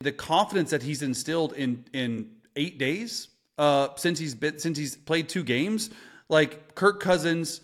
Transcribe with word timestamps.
the 0.00 0.12
confidence 0.12 0.70
that 0.70 0.82
he's 0.82 1.02
instilled 1.02 1.52
in 1.54 1.84
in 1.92 2.30
eight 2.54 2.78
days 2.78 3.28
uh, 3.58 3.88
since 3.96 4.18
he's 4.18 4.34
been 4.34 4.58
since 4.58 4.78
he's 4.78 4.96
played 4.96 5.28
two 5.28 5.44
games. 5.44 5.90
Like 6.28 6.74
Kirk 6.74 7.00
Cousins, 7.00 7.60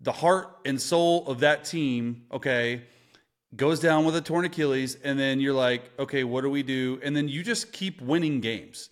the 0.00 0.12
heart 0.12 0.58
and 0.64 0.80
soul 0.80 1.26
of 1.26 1.40
that 1.40 1.64
team. 1.64 2.24
Okay, 2.32 2.82
goes 3.56 3.80
down 3.80 4.04
with 4.04 4.16
a 4.16 4.20
torn 4.20 4.44
Achilles, 4.44 4.96
and 5.02 5.18
then 5.18 5.40
you're 5.40 5.54
like, 5.54 5.90
okay, 5.98 6.24
what 6.24 6.42
do 6.42 6.50
we 6.50 6.62
do? 6.62 7.00
And 7.02 7.16
then 7.16 7.28
you 7.28 7.42
just 7.42 7.72
keep 7.72 8.00
winning 8.00 8.40
games. 8.40 8.90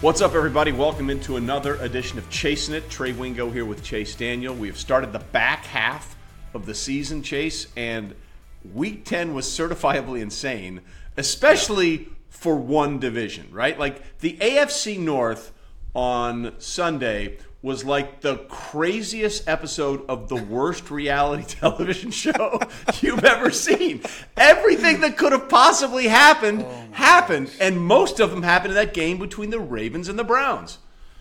What's 0.00 0.22
up, 0.22 0.34
everybody? 0.34 0.72
Welcome 0.72 1.10
into 1.10 1.36
another 1.36 1.74
edition 1.74 2.18
of 2.18 2.30
Chasing 2.30 2.74
It. 2.74 2.88
Trey 2.88 3.12
Wingo 3.12 3.50
here 3.50 3.66
with 3.66 3.84
Chase 3.84 4.14
Daniel. 4.14 4.54
We 4.54 4.66
have 4.68 4.78
started 4.78 5.12
the 5.12 5.18
back 5.18 5.66
half 5.66 6.16
of 6.54 6.64
the 6.64 6.74
season, 6.74 7.22
Chase, 7.22 7.66
and 7.76 8.14
week 8.72 9.04
10 9.04 9.34
was 9.34 9.44
certifiably 9.44 10.22
insane, 10.22 10.80
especially 11.18 12.08
for 12.30 12.56
one 12.56 12.98
division, 12.98 13.48
right? 13.52 13.78
Like 13.78 14.18
the 14.20 14.38
AFC 14.38 14.98
North 14.98 15.52
on 15.92 16.54
Sunday 16.56 17.36
was 17.62 17.84
like 17.84 18.22
the 18.22 18.38
craziest 18.48 19.46
episode 19.46 20.04
of 20.08 20.28
the 20.28 20.36
worst 20.36 20.90
reality 20.90 21.44
television 21.60 22.10
show 22.10 22.60
you've 23.00 23.24
ever 23.24 23.50
seen. 23.50 24.02
Everything 24.36 25.00
that 25.00 25.18
could 25.18 25.32
have 25.32 25.48
possibly 25.48 26.08
happened 26.08 26.62
oh 26.62 26.84
happened, 26.92 27.48
gosh. 27.48 27.56
and 27.60 27.78
most 27.78 28.18
of 28.20 28.30
them 28.30 28.42
happened 28.42 28.72
in 28.72 28.76
that 28.76 28.94
game 28.94 29.18
between 29.18 29.50
the 29.50 29.60
Ravens 29.60 30.08
and 30.08 30.18
the 30.18 30.24
Browns. 30.24 30.78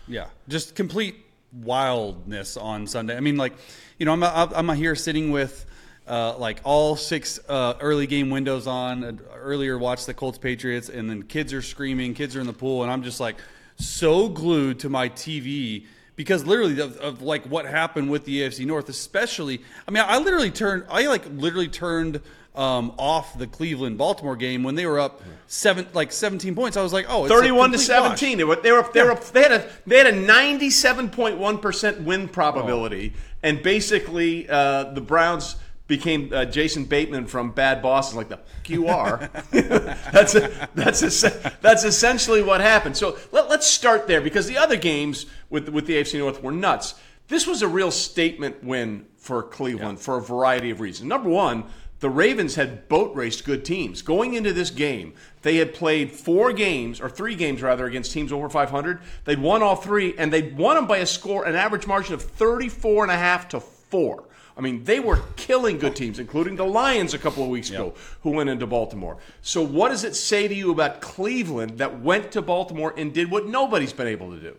Yeah, 0.08 0.28
just 0.48 0.76
complete 0.76 1.16
wildness 1.52 2.58
on 2.58 2.88
Sunday. 2.88 3.18
I 3.18 3.20
mean, 3.20 3.38
like, 3.38 3.54
you 3.98 4.06
know, 4.06 4.14
I'm 4.14 4.24
I'm 4.70 4.78
here 4.78 4.96
sitting 4.96 5.32
with. 5.32 5.66
Uh, 6.08 6.36
like 6.40 6.60
all 6.64 6.96
six 6.96 7.40
uh, 7.48 7.76
early 7.82 8.08
game 8.08 8.32
windows 8.32 8.66
on. 8.66 9.22
Earlier, 9.36 9.78
watched 9.78 10.08
the 10.08 10.14
Colts 10.16 10.40
Patriots, 10.40 10.90
and 10.90 11.08
then 11.08 11.22
kids 11.22 11.54
are 11.54 11.62
screaming, 11.62 12.16
kids 12.16 12.36
are 12.36 12.42
in 12.42 12.48
the 12.48 12.54
pool, 12.54 12.82
and 12.82 12.92
I'm 12.92 13.04
just 13.04 13.20
like 13.20 13.36
so 13.76 14.28
glued 14.28 14.80
to 14.80 14.90
my 14.90 15.10
TV 15.10 15.86
because 16.20 16.46
literally 16.46 16.78
of, 16.82 16.98
of, 16.98 17.22
like 17.22 17.46
what 17.46 17.66
happened 17.66 18.12
with 18.12 18.26
the 18.26 18.42
AFC 18.42 18.66
North, 18.66 18.90
especially. 18.90 19.62
I 19.88 19.92
mean, 19.92 20.04
I 20.06 20.18
literally 20.18 20.52
turned, 20.52 20.84
I 20.90 21.08
like 21.08 21.26
literally 21.32 21.70
turned 21.70 22.20
um, 22.56 22.92
off 22.98 23.38
the 23.38 23.48
Cleveland 23.48 23.98
Baltimore 23.98 24.36
game 24.36 24.64
when 24.64 24.76
they 24.76 24.86
were 24.86 25.00
up 25.00 25.22
seven, 25.48 25.88
like 25.94 26.12
17 26.12 26.56
points. 26.56 26.76
I 26.76 26.84
was 26.84 26.92
like, 26.92 27.06
oh, 27.08 27.24
oh, 27.24 27.28
thirty-one 27.30 27.72
to 27.72 27.78
seventeen. 27.78 28.38
They 28.38 28.44
were 28.44 28.58
they 28.58 28.74
were 28.74 28.86
they, 28.94 29.04
were, 29.04 29.16
they 29.32 29.44
had 29.44 29.52
a 29.54 29.70
they 29.88 29.98
had 29.98 30.08
a 30.08 30.12
ninety-seven 30.12 31.10
point 31.10 31.38
one 31.38 31.58
percent 31.58 32.02
win 32.02 32.28
probability, 32.28 33.14
oh. 33.16 33.20
and 33.44 33.64
basically 33.64 34.50
uh, 34.50 34.92
the 34.92 35.00
Browns 35.00 35.56
became 35.90 36.32
uh, 36.32 36.46
Jason 36.46 36.86
Bateman 36.86 37.28
from 37.28 37.52
Bad 37.52 37.82
Bosses, 37.82 38.16
like 38.16 38.30
the 38.30 38.40
QR. 38.64 39.30
that's 40.14 40.36
a, 40.36 40.70
that's 40.76 41.24
a, 41.24 41.58
that's 41.60 41.84
essentially 41.84 42.42
what 42.42 42.62
happened. 42.62 42.96
So 42.96 43.18
let, 43.34 43.50
us 43.50 43.68
start 43.68 44.08
there 44.08 44.22
because 44.22 44.48
the 44.48 44.58
other 44.58 44.78
games 44.78 45.26
with 45.50 45.68
with 45.68 45.88
the 45.88 45.96
AFC 45.96 46.20
North 46.20 46.42
were 46.42 46.54
nuts. 46.54 46.96
This 47.28 47.46
was 47.46 47.62
a 47.62 47.68
real 47.68 47.92
statement 47.92 48.64
win 48.64 49.06
for 49.18 49.44
Cleveland 49.44 49.98
yeah. 49.98 50.04
for 50.04 50.18
a 50.18 50.22
variety 50.22 50.70
of 50.70 50.80
reasons. 50.80 51.08
Number 51.10 51.30
one, 51.30 51.66
the 52.00 52.10
Ravens 52.10 52.56
had 52.56 52.88
boat 52.88 53.14
raced 53.16 53.44
good 53.44 53.66
teams. 53.66 54.02
Going 54.02 54.36
into 54.36 54.54
this 54.54 54.70
game, 54.70 55.14
they 55.42 55.58
had 55.58 55.74
played 55.74 56.12
four 56.12 56.54
games, 56.54 57.02
or 57.02 57.10
three 57.10 57.36
games 57.36 57.62
rather, 57.62 57.86
against 57.86 58.14
teams 58.14 58.32
over 58.32 58.48
500. 58.48 59.00
They'd 59.26 59.40
won 59.40 59.62
all 59.62 59.76
three, 59.76 60.16
and 60.18 60.32
they'd 60.32 60.58
won 60.58 60.76
them 60.76 60.88
by 60.88 61.00
a 61.00 61.06
score, 61.06 61.46
an 61.46 61.56
average 61.56 61.88
margin 61.88 62.14
of 62.14 62.22
34 62.22 63.04
and 63.04 63.12
a 63.12 63.18
half 63.18 63.50
to 63.50 63.60
four. 63.60 64.29
I 64.60 64.62
mean, 64.62 64.84
they 64.84 65.00
were 65.00 65.22
killing 65.38 65.80
good 65.80 65.96
teams, 65.96 66.20
including 66.20 66.58
the 66.58 66.66
Lions 66.66 67.14
a 67.14 67.18
couple 67.18 67.44
of 67.44 67.50
weeks 67.50 67.70
ago, 67.70 67.94
who 68.24 68.32
went 68.32 68.50
into 68.50 68.68
Baltimore. 68.68 69.16
So, 69.42 69.64
what 69.64 69.88
does 69.88 70.04
it 70.04 70.18
say 70.18 70.50
to 70.50 70.54
you 70.54 70.70
about 70.70 71.00
Cleveland 71.00 71.78
that 71.78 72.02
went 72.02 72.34
to 72.34 72.42
Baltimore 72.42 72.94
and 72.98 73.14
did 73.14 73.32
what 73.32 73.48
nobody's 73.48 73.94
been 73.94 74.08
able 74.08 74.32
to 74.32 74.38
do? 74.38 74.58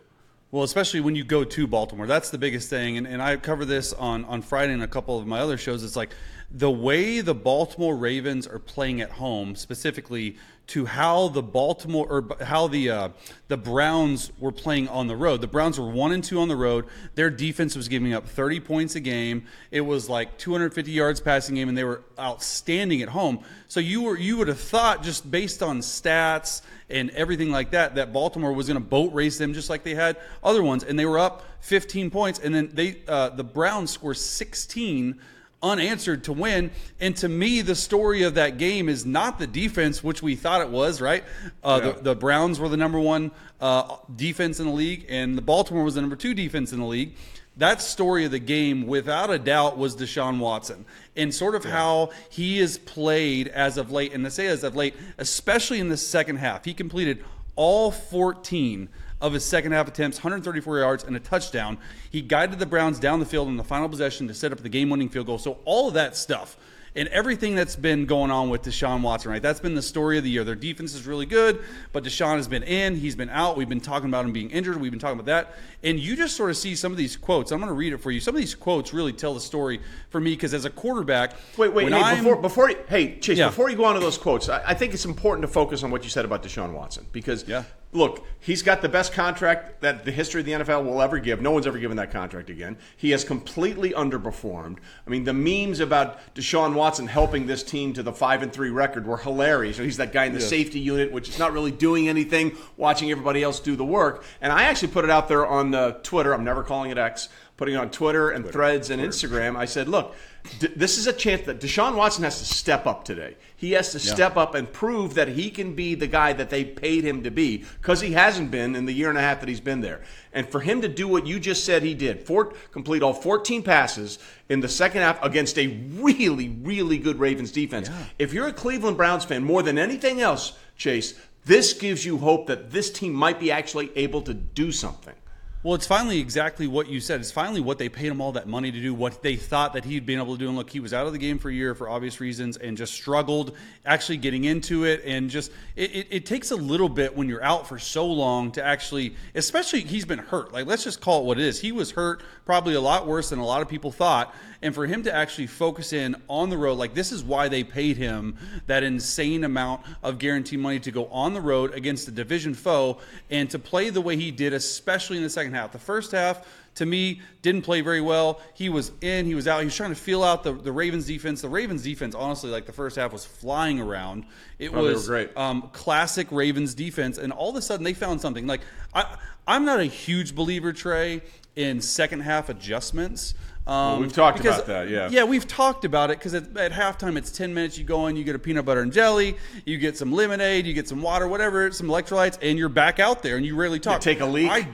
Well, 0.53 0.63
especially 0.63 1.01
when 1.01 1.17
you 1.17 1.23
go 1.23 1.45
to 1.45 1.67
Baltimore, 1.67 2.07
that's 2.07 2.31
the 2.31 2.39
biggest 2.39 2.71
thing. 2.71 2.97
And, 2.97 3.07
and 3.07 3.21
I 3.21 3.37
cover 3.37 3.67
this 3.67 3.93
on, 3.93 4.25
on 4.25 4.41
Friday 4.41 4.73
and 4.73 4.83
a 4.83 4.89
couple 4.89 5.19
of 5.19 5.27
my 5.27 5.39
other 5.39 5.59
shows. 5.59 5.85
It's 5.85 5.97
like 5.97 6.15
the 6.51 6.71
way 6.71 7.21
the 7.21 7.35
Baltimore 7.35 7.95
Ravens 7.95 8.47
are 8.47 8.59
playing 8.59 9.03
at 9.03 9.11
home, 9.11 9.55
specifically 9.55 10.39
to 10.71 10.87
how 10.87 11.27
the 11.29 11.43
Baltimore 11.43 12.07
or 12.09 12.45
how 12.45 12.69
the 12.69 12.91
uh, 12.91 13.09
the 13.49 13.57
Browns 13.57 14.31
were 14.39 14.53
playing 14.53 14.87
on 14.89 15.09
the 15.09 15.17
road. 15.17 15.41
The 15.41 15.49
Browns 15.49 15.81
were 15.81 15.91
one 15.91 16.13
and 16.13 16.23
two 16.23 16.39
on 16.39 16.47
the 16.47 16.55
road. 16.55 16.87
Their 17.17 17.29
defense 17.29 17.75
was 17.75 17.89
giving 17.89 18.15
up 18.15 18.29
30 18.29 18.61
points 18.61 18.95
a 18.95 19.01
game. 19.01 19.47
It 19.73 19.81
was 19.81 20.09
like 20.09 20.39
250 20.39 20.93
yards 20.93 21.21
passing 21.21 21.57
game, 21.57 21.69
and 21.69 21.77
they 21.77 21.83
were 21.83 22.03
outstanding 22.19 23.03
at 23.03 23.09
home. 23.09 23.41
So 23.67 23.81
you 23.81 24.03
were 24.03 24.17
you 24.17 24.37
would 24.37 24.47
have 24.47 24.61
thought 24.61 25.03
just 25.03 25.29
based 25.29 25.61
on 25.61 25.81
stats 25.81 26.63
and 26.89 27.11
everything 27.11 27.51
like 27.51 27.73
that 27.73 27.97
that 27.97 28.13
Baltimore 28.13 28.53
was 28.53 28.69
going 28.69 28.81
to 28.81 28.87
boat 28.87 29.13
race 29.13 29.39
them 29.39 29.55
just 29.55 29.71
like 29.71 29.83
they 29.83 29.97
had 29.97 30.19
other 30.43 30.63
ones, 30.63 30.85
and 30.85 30.97
they 30.97 31.07
were 31.07 31.19
up 31.19 31.45
15 31.63 32.11
points, 32.11 32.39
and 32.39 32.55
then 32.55 32.71
they 32.73 33.03
uh, 33.09 33.31
the 33.31 33.45
Browns 33.45 33.91
scored 33.91 34.19
16 34.19 35.21
unanswered 35.63 36.25
to 36.25 36.33
win. 36.33 36.71
And 37.01 37.17
to 37.19 37.29
me, 37.29 37.61
the 37.63 37.75
story 37.75 38.23
of 38.23 38.35
that 38.35 38.59
game 38.59 38.89
is 38.89 39.05
not 39.05 39.39
the 39.39 39.47
defense, 39.47 40.03
which 40.03 40.23
we 40.23 40.35
thought 40.35 40.61
it 40.61 40.71
was, 40.71 41.01
right? 41.01 41.25
Uh, 41.63 41.81
yeah. 41.83 41.93
the, 41.93 42.01
the, 42.03 42.15
Browns 42.15 42.59
were 42.59 42.69
the 42.69 42.77
number 42.77 42.99
one 42.99 43.31
uh, 43.61 43.97
defense 44.15 44.61
in 44.61 44.67
the 44.67 44.73
league, 44.73 45.07
and 45.09 45.37
the 45.37 45.43
Baltimore 45.43 45.85
was 45.85 45.95
the 45.95 46.01
number 46.01 46.17
two 46.17 46.35
defense 46.35 46.73
in 46.73 46.81
the 46.81 46.87
league. 46.87 47.15
That 47.57 47.83
story 47.83 48.25
of 48.25 48.31
the 48.31 48.39
game, 48.39 48.87
without 48.87 49.31
a 49.31 49.39
doubt, 49.39 49.77
was 49.77 49.95
Deshaun 49.95 50.39
Watson 50.39 50.87
and 51.17 51.35
sort 51.35 51.55
of 51.55 51.65
yeah. 51.65 51.73
how 51.73 52.11
he 52.31 52.59
is 52.59 52.79
played 52.79 53.49
as 53.49 53.77
of 53.77 53.91
late. 53.91 54.15
And 54.15 54.25
to 54.25 54.31
say 54.31 54.47
as 54.47 54.65
of 54.65 54.77
late, 54.77 54.95
especially 55.19 55.81
in 55.81 55.89
the 55.89 55.97
second 55.97 56.37
half, 56.37 56.65
he 56.65 56.73
completed 56.73 57.23
all 57.57 57.91
14 57.91 58.89
of 59.21 59.33
his 59.33 59.45
second 59.45 59.73
half 59.73 59.89
attempts, 59.89 60.19
134 60.19 60.79
yards 60.79 61.05
and 61.05 61.17
a 61.17 61.21
touchdown. 61.21 61.79
He 62.11 62.23
guided 62.23 62.59
the 62.59 62.67
Browns 62.67 62.99
down 62.99 63.21
the 63.21 63.27
field 63.27 63.49
in 63.49 63.57
the 63.57 63.65
final 63.65 63.89
possession 63.89 64.29
to 64.29 64.35
set 64.35 64.53
up 64.53 64.59
the 64.59 64.69
game-winning 64.69 65.09
field 65.09 65.27
goal. 65.27 65.39
So 65.39 65.59
all 65.65 65.89
of 65.89 65.95
that 65.95 66.17
stuff 66.17 66.57
and 66.97 67.09
everything 67.09 67.55
that's 67.55 67.77
been 67.77 68.07
going 68.07 68.31
on 68.31 68.51
with 68.51 68.63
Deshaun 68.63 69.03
Watson, 69.03 69.31
right? 69.31 69.43
That's 69.43 69.61
been 69.61 69.75
the 69.75 69.83
story 69.83 70.19
of 70.19 70.25
the 70.25 70.31
year. 70.31 70.45
Their 70.45 70.55
defense 70.55 70.95
is 70.95 71.07
really 71.07 71.27
good, 71.27 71.63
but 71.93 72.03
Deshaun 72.03 72.37
has 72.37 72.49
been 72.49 72.63
in, 72.63 72.97
he's 72.97 73.15
been 73.15 73.31
out. 73.31 73.57
We've 73.57 73.69
been 73.69 73.81
talking 73.81 74.09
about 74.09 74.25
him 74.25 74.33
being 74.33 74.51
injured. 74.51 74.81
We've 74.81 74.91
been 74.91 75.01
talking 75.01 75.21
about 75.21 75.27
that. 75.27 75.55
And 75.83 75.99
you 75.99 76.17
just 76.17 76.37
sort 76.37 76.51
of 76.51 76.57
see 76.57 76.75
some 76.75 76.91
of 76.91 76.99
these 76.99 77.17
quotes. 77.17 77.53
I'm 77.53 77.61
going 77.61 77.69
to 77.69 77.75
read 77.75 77.93
it 77.93 77.99
for 77.99 78.11
you. 78.11 78.21
Some 78.21 78.35
of 78.35 78.41
these 78.41 78.55
quotes 78.55 78.93
really 78.93 79.13
tell 79.13 79.35
the 79.35 79.41
story 79.41 79.81
for 80.11 80.21
me 80.21 80.33
because 80.33 80.53
as 80.53 80.65
a 80.65 80.71
quarterback, 80.71 81.35
wait, 81.57 81.73
wait, 81.73 81.93
hey, 81.93 82.17
before, 82.17 82.37
before, 82.37 82.73
hey, 82.89 83.19
Chase, 83.19 83.39
yeah. 83.39 83.47
before 83.47 83.71
you 83.71 83.77
go 83.77 83.85
on 83.85 83.95
to 83.95 84.01
those 84.01 84.19
quotes, 84.19 84.49
I, 84.49 84.63
I, 84.67 84.75
think 84.75 84.93
it's 84.93 85.05
important 85.05 85.43
to 85.43 85.49
focus 85.49 85.83
on 85.83 85.91
what 85.91 86.03
you 86.05 86.11
said 86.11 86.25
about 86.25 86.43
Deshaun 86.43 86.73
Watson 86.73 87.07
because 87.13 87.47
yeah 87.47 87.65
look, 87.93 88.25
he's 88.39 88.63
got 88.63 88.83
the 88.83 88.89
best 88.89 89.13
contract 89.13 89.81
that 89.81 90.05
the 90.05 90.13
history 90.13 90.41
of 90.41 90.47
the 90.47 90.53
NFL 90.53 90.85
will 90.85 91.03
ever 91.03 91.19
give. 91.19 91.41
No 91.41 91.51
one's 91.51 91.67
ever 91.67 91.79
given 91.79 91.97
that 91.97 92.13
contract 92.13 92.49
again. 92.49 92.77
He 92.97 93.11
has 93.11 93.25
completely 93.25 93.91
underperformed. 93.91 94.79
I 95.07 95.11
mean, 95.11 95.25
the 95.25 95.33
memes 95.33 95.81
about 95.81 96.19
Deshaun 96.35 96.75
Watson 96.75 97.09
helping 97.09 97.47
this 97.47 97.63
team 97.63 97.93
to 97.95 98.03
the 98.03 98.13
five 98.13 98.43
and 98.43 98.53
three 98.53 98.71
record 98.71 99.07
were 99.07 99.17
hilarious. 99.17 99.77
he's 99.77 99.97
that 99.97 100.13
guy 100.13 100.27
in 100.27 100.33
the 100.33 100.41
yes. 100.41 100.49
safety 100.49 100.79
unit, 100.79 101.11
which 101.11 101.29
is 101.29 101.39
not 101.39 101.53
really 101.53 101.73
doing 101.73 102.09
anything, 102.09 102.57
watching 102.77 103.11
everybody 103.11 103.43
else 103.43 103.59
do 103.59 103.75
the 103.75 103.85
work. 103.85 104.25
And 104.41 104.53
I 104.53 104.65
actually 104.65 104.89
put 104.89 105.05
it 105.05 105.11
out 105.11 105.29
there 105.29 105.47
on 105.47 105.75
uh, 105.75 105.93
Twitter. 106.03 106.33
I'm 106.33 106.45
never 106.45 106.63
calling 106.63 106.91
it 106.91 106.99
X. 106.99 107.29
Putting 107.61 107.77
on 107.77 107.91
Twitter 107.91 108.31
and 108.31 108.43
Twitter. 108.43 108.53
Threads 108.59 108.91
and 108.91 109.01
Twitter. 109.01 109.29
Instagram. 109.29 109.57
I 109.57 109.67
said, 109.67 109.89
look 109.89 110.17
this 110.59 110.97
is 110.97 111.07
a 111.07 111.13
chance 111.13 111.43
that 111.47 111.61
Deshaun 111.61 111.97
Watson 111.97 112.25
has 112.25 112.39
to 112.39 112.45
step 112.45 112.87
up 112.87 113.05
today. 113.05 113.37
He 113.57 113.73
has 113.73 113.93
to 113.93 113.99
yeah. 113.99 114.15
step 114.15 114.37
up 114.37 114.55
and 114.55 114.71
prove 114.73 115.15
that 115.15 115.29
he 115.29 115.51
can 115.51 115.75
be 115.75 115.95
the 115.95 116.07
guy 116.07 116.33
that 116.33 116.51
they 116.51 116.65
paid 116.65 117.05
him 117.05 117.23
to 117.25 117.31
be 117.31 117.65
because 117.81 118.01
he 118.01 118.13
hasn't 118.13 118.51
been 118.51 118.75
in 118.75 118.87
the 118.87 118.93
year 118.93 119.11
and 119.11 119.19
a 119.19 119.21
half 119.21 119.41
that 119.41 119.49
he's 119.49 119.61
been 119.61 119.81
there. 119.81 120.01
And 120.33 120.49
for 120.49 120.61
him 120.61 120.81
to 120.81 120.89
do 120.89 121.07
what 121.07 121.27
you 121.27 121.39
just 121.39 121.65
said 121.65 121.83
he 121.83 121.95
did, 121.95 122.27
four, 122.27 122.55
complete 122.73 123.03
all 123.03 123.13
14 123.13 123.63
passes 123.63 124.19
in 124.49 124.61
the 124.61 124.69
second 124.69 125.03
half 125.03 125.23
against 125.23 125.59
a 125.59 125.67
really, 125.93 126.49
really 126.49 126.99
good 126.99 127.19
Ravens 127.19 127.53
defense. 127.53 127.89
Yeah. 127.89 128.05
If 128.19 128.33
you're 128.33 128.49
a 128.49 128.53
Cleveland 128.53 128.97
Browns 128.97 129.25
fan, 129.25 129.45
more 129.45 129.63
than 129.63 129.79
anything 129.79 130.21
else, 130.21 130.55
Chase, 130.77 131.21
this 131.45 131.75
gives 131.75 132.05
you 132.05 132.19
hope 132.19 132.47
that 132.47 132.71
this 132.71 132.91
team 132.91 133.13
might 133.13 133.39
be 133.39 133.53
actually 133.53 133.91
able 133.95 134.23
to 134.23 134.35
do 134.35 134.73
something. 134.73 135.15
Well, 135.63 135.75
it's 135.75 135.87
finally 135.87 136.21
exactly 136.21 136.67
what 136.67 136.89
you 136.89 137.01
said. 137.01 137.21
It's 137.21 137.31
finally 137.31 137.61
what 137.61 137.77
they 137.77 137.91
paid 137.91 138.07
him 138.07 138.23
all 138.23 138.33
that 138.33 138.49
money 138.49 138.73
to 138.73 138.81
do, 138.81 138.95
what 138.95 139.23
they 139.23 139.37
thought 139.37 139.75
that 139.75 139.85
he'd 139.85 140.07
been 140.07 140.19
able 140.19 140.33
to 140.33 140.39
do. 140.39 140.49
And 140.49 140.57
look, 140.57 140.71
he 140.71 140.81
was 140.81 140.95
out 140.95 141.07
of 141.07 141.13
the 141.13 141.19
game 141.19 141.39
for 141.39 141.51
a 141.51 141.53
year 141.53 141.75
for 141.75 141.87
obvious 141.87 142.19
reasons 142.19 142.57
and 142.57 142.79
just 142.79 142.95
struggled 142.95 143.55
actually 143.85 144.17
getting 144.17 144.45
into 144.45 144.87
it. 144.87 145.03
And 145.05 145.29
just, 145.29 145.53
it, 145.77 145.95
it, 145.95 146.07
it 146.09 146.27
takes 146.27 146.51
a 146.51 146.57
little 146.57 146.89
bit 146.89 147.15
when 147.15 147.29
you're 147.29 147.45
out 147.45 147.69
for 147.69 147.79
so 147.79 148.07
long 148.07 148.53
to 148.53 148.65
actually, 148.65 149.15
especially 149.35 149.83
he's 149.83 150.07
been 150.07 150.19
hurt. 150.19 150.51
Like, 150.51 150.65
let's 150.65 150.83
just 150.83 151.03
call 151.03 151.21
it 151.21 151.25
what 151.27 151.39
it 151.39 151.45
is. 151.45 151.61
He 151.61 151.73
was 151.73 151.91
hurt 151.91 152.23
probably 152.47 152.73
a 152.73 152.81
lot 152.81 153.07
worse 153.07 153.29
than 153.29 153.39
a 153.39 153.45
lot 153.45 153.61
of 153.61 153.69
people 153.69 153.93
thought. 153.93 154.35
And 154.63 154.75
for 154.75 154.87
him 154.87 155.03
to 155.05 155.15
actually 155.15 155.47
focus 155.47 155.93
in 155.93 156.17
on 156.29 156.51
the 156.51 156.59
road, 156.59 156.79
like 156.79 156.95
this 156.95 157.13
is 157.13 157.23
why 157.23 157.49
they 157.49 157.65
paid 157.65 157.97
him 157.97 158.37
that 158.67 158.83
insane 158.83 159.45
amount 159.45 159.83
of 160.03 160.19
guaranteed 160.19 160.59
money 160.59 160.81
to 160.81 160.91
go 160.91 161.07
on 161.07 161.33
the 161.33 161.41
road 161.41 161.73
against 161.75 162.09
a 162.09 162.11
division 162.11 162.55
foe 162.55 162.99
and 163.31 163.49
to 163.51 163.59
play 163.59 163.91
the 163.91 164.01
way 164.01 164.17
he 164.17 164.31
did, 164.31 164.53
especially 164.53 165.17
in 165.17 165.23
the 165.23 165.31
second 165.31 165.50
half. 165.53 165.73
The 165.73 165.79
first 165.79 166.13
half, 166.13 166.47
to 166.77 166.87
me, 166.87 167.21
didn't 167.43 167.63
play 167.63 167.81
very 167.81 168.01
well. 168.01 168.41
He 168.55 168.69
was 168.69 168.93
in, 169.01 169.27
he 169.27 169.35
was 169.35 169.49
out. 169.49 169.61
He 169.61 169.65
was 169.65 169.77
trying 169.77 169.91
to 169.91 169.97
feel 169.97 170.23
out 170.23 170.45
the, 170.45 170.53
the 170.53 170.73
Ravens 170.73 171.07
defense. 171.07 171.43
The 171.43 171.49
Ravens 171.49 171.83
defense, 171.83 172.15
honestly, 172.15 172.51
like 172.51 172.67
the 172.67 172.73
first 172.73 172.97
half 172.97 173.13
was 173.13 173.25
flying 173.25 173.81
around. 173.81 174.25
It 174.59 174.73
oh, 174.75 174.83
was 174.83 175.07
great. 175.07 175.37
Um, 175.37 175.71
classic 175.73 176.29
Ravens 176.31 176.75
defense. 176.75 177.19
And 177.19 177.33
all 177.33 177.51
of 177.51 177.57
a 177.57 177.63
sudden, 177.63 177.85
they 177.85 177.95
found 177.95 178.21
something. 178.21 178.47
Like, 178.47 178.61
I, 178.95 179.17
I'm 179.47 179.65
not 179.65 179.81
a 179.81 179.85
huge 179.85 180.35
believer, 180.35 180.73
Trey, 180.73 181.23
in 181.57 181.81
second 181.81 182.21
half 182.21 182.49
adjustments. 182.49 183.35
Um, 183.67 183.75
well, 183.75 184.01
we've 184.01 184.13
talked 184.13 184.39
because, 184.39 184.57
about 184.57 184.67
that, 184.67 184.89
yeah. 184.89 185.09
Yeah, 185.11 185.25
we've 185.25 185.47
talked 185.47 185.85
about 185.85 186.11
it 186.11 186.19
because 186.19 186.35
at, 186.35 186.57
at, 186.57 186.73
halftime 186.73 187.17
it's 187.17 187.31
10 187.31 187.53
minutes. 187.53 187.79
You 187.79 187.85
go 187.85 188.07
in, 188.07 188.17
you 188.17 188.25
get 188.25 188.35
a 188.35 188.39
peanut 188.39 188.65
butter 188.65 188.81
and 188.81 188.93
jelly, 188.93 189.37
you 189.65 189.79
get 189.79 189.97
some 189.97 190.13
lemonade, 190.13 190.67
you 190.67 190.73
get 190.73 190.89
some 190.89 191.03
water, 191.03 191.29
whatever, 191.29 191.71
some 191.71 191.87
electrolytes, 191.87 192.39
and 192.43 192.59
you're 192.59 192.69
back 192.69 192.99
out 192.99 193.23
there 193.23 193.37
and 193.37 193.45
you 193.45 193.55
rarely 193.55 193.79
talk. 193.79 194.05
You 194.05 194.13
take 194.13 194.21
a 194.21 194.27
leak. 194.27 194.51
I, 194.51 194.67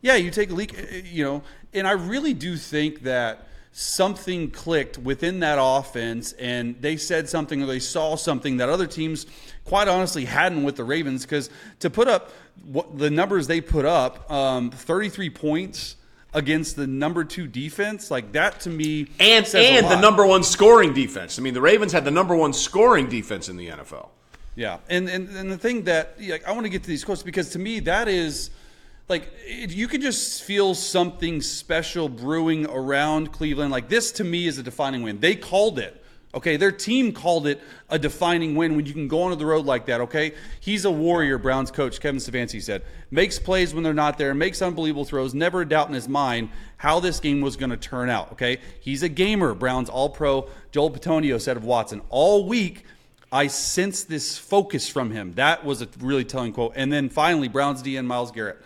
yeah, 0.00 0.16
you 0.16 0.30
take 0.30 0.50
a 0.50 0.54
leak, 0.54 0.78
eh, 0.78 0.86
eh, 0.90 1.02
you 1.04 1.24
know, 1.24 1.42
and 1.72 1.86
I 1.86 1.92
really 1.92 2.34
do 2.34 2.56
think 2.56 3.02
that 3.02 3.46
something 3.72 4.50
clicked 4.50 4.98
within 4.98 5.40
that 5.40 5.58
offense 5.60 6.32
and 6.32 6.80
they 6.82 6.96
said 6.96 7.28
something 7.28 7.62
or 7.62 7.66
they 7.66 7.78
saw 7.78 8.16
something 8.16 8.56
that 8.56 8.68
other 8.68 8.86
teams 8.86 9.26
quite 9.64 9.86
honestly 9.86 10.24
hadn't 10.24 10.64
with 10.64 10.74
the 10.74 10.82
Ravens 10.82 11.22
because 11.22 11.50
to 11.78 11.88
put 11.88 12.08
up 12.08 12.30
what 12.64 12.98
the 12.98 13.10
numbers 13.10 13.46
they 13.46 13.60
put 13.60 13.84
up 13.84 14.28
um, 14.30 14.70
33 14.70 15.30
points 15.30 15.96
against 16.32 16.76
the 16.76 16.86
number 16.86 17.24
two 17.24 17.46
defense, 17.46 18.10
like 18.10 18.32
that 18.32 18.60
to 18.60 18.70
me, 18.70 19.08
and 19.18 19.46
and 19.54 19.86
the 19.86 20.00
number 20.00 20.24
one 20.24 20.42
scoring 20.42 20.92
defense. 20.92 21.38
I 21.38 21.42
mean, 21.42 21.54
the 21.54 21.60
Ravens 21.60 21.92
had 21.92 22.04
the 22.04 22.10
number 22.10 22.36
one 22.36 22.52
scoring 22.52 23.08
defense 23.08 23.48
in 23.48 23.56
the 23.56 23.68
NFL. 23.68 24.08
Yeah, 24.54 24.78
and 24.88 25.08
and, 25.08 25.28
and 25.30 25.50
the 25.50 25.58
thing 25.58 25.84
that 25.84 26.16
like 26.20 26.46
I 26.46 26.52
want 26.52 26.64
to 26.64 26.70
get 26.70 26.82
to 26.82 26.88
these 26.88 27.04
quotes 27.04 27.22
because 27.22 27.50
to 27.50 27.58
me 27.58 27.80
that 27.80 28.08
is 28.08 28.50
like 29.10 29.30
it, 29.44 29.70
you 29.72 29.88
can 29.88 30.00
just 30.00 30.42
feel 30.42 30.74
something 30.74 31.42
special 31.42 32.08
brewing 32.08 32.66
around 32.66 33.32
Cleveland. 33.32 33.70
Like 33.70 33.88
this 33.88 34.12
to 34.12 34.24
me 34.24 34.46
is 34.46 34.56
a 34.56 34.62
defining 34.62 35.02
win. 35.02 35.20
They 35.20 35.34
called 35.34 35.78
it. 35.78 35.96
Okay, 36.32 36.56
their 36.56 36.70
team 36.70 37.10
called 37.12 37.48
it 37.48 37.60
a 37.88 37.98
defining 37.98 38.54
win 38.54 38.76
when 38.76 38.86
you 38.86 38.92
can 38.92 39.08
go 39.08 39.22
onto 39.22 39.36
the 39.36 39.44
road 39.44 39.66
like 39.66 39.86
that. 39.86 40.00
Okay, 40.02 40.32
he's 40.60 40.84
a 40.84 40.90
warrior. 40.90 41.38
Browns 41.38 41.72
coach 41.72 42.00
Kevin 42.00 42.20
Stefanski 42.20 42.62
said 42.62 42.82
makes 43.10 43.40
plays 43.40 43.74
when 43.74 43.82
they're 43.82 43.92
not 43.92 44.16
there, 44.16 44.32
makes 44.32 44.62
unbelievable 44.62 45.04
throws, 45.04 45.34
never 45.34 45.62
a 45.62 45.68
doubt 45.68 45.88
in 45.88 45.94
his 45.94 46.08
mind 46.08 46.50
how 46.76 47.00
this 47.00 47.18
game 47.18 47.40
was 47.40 47.56
going 47.56 47.70
to 47.70 47.76
turn 47.76 48.08
out. 48.08 48.30
Okay, 48.32 48.58
he's 48.78 49.02
a 49.02 49.08
gamer. 49.08 49.54
Browns 49.54 49.88
All 49.88 50.08
Pro 50.08 50.48
Joel 50.70 50.92
Bitonio 50.92 51.40
said 51.40 51.56
of 51.56 51.64
Watson 51.64 52.00
all 52.10 52.46
week. 52.46 52.84
I 53.32 53.48
sense 53.48 54.04
this 54.04 54.38
focus 54.38 54.88
from 54.88 55.10
him. 55.10 55.32
That 55.32 55.64
was 55.64 55.82
a 55.82 55.88
really 55.98 56.24
telling 56.24 56.52
quote. 56.52 56.72
And 56.76 56.92
then 56.92 57.08
finally, 57.08 57.48
Browns 57.48 57.82
DE 57.82 58.00
Myles 58.02 58.30
Garrett 58.30 58.60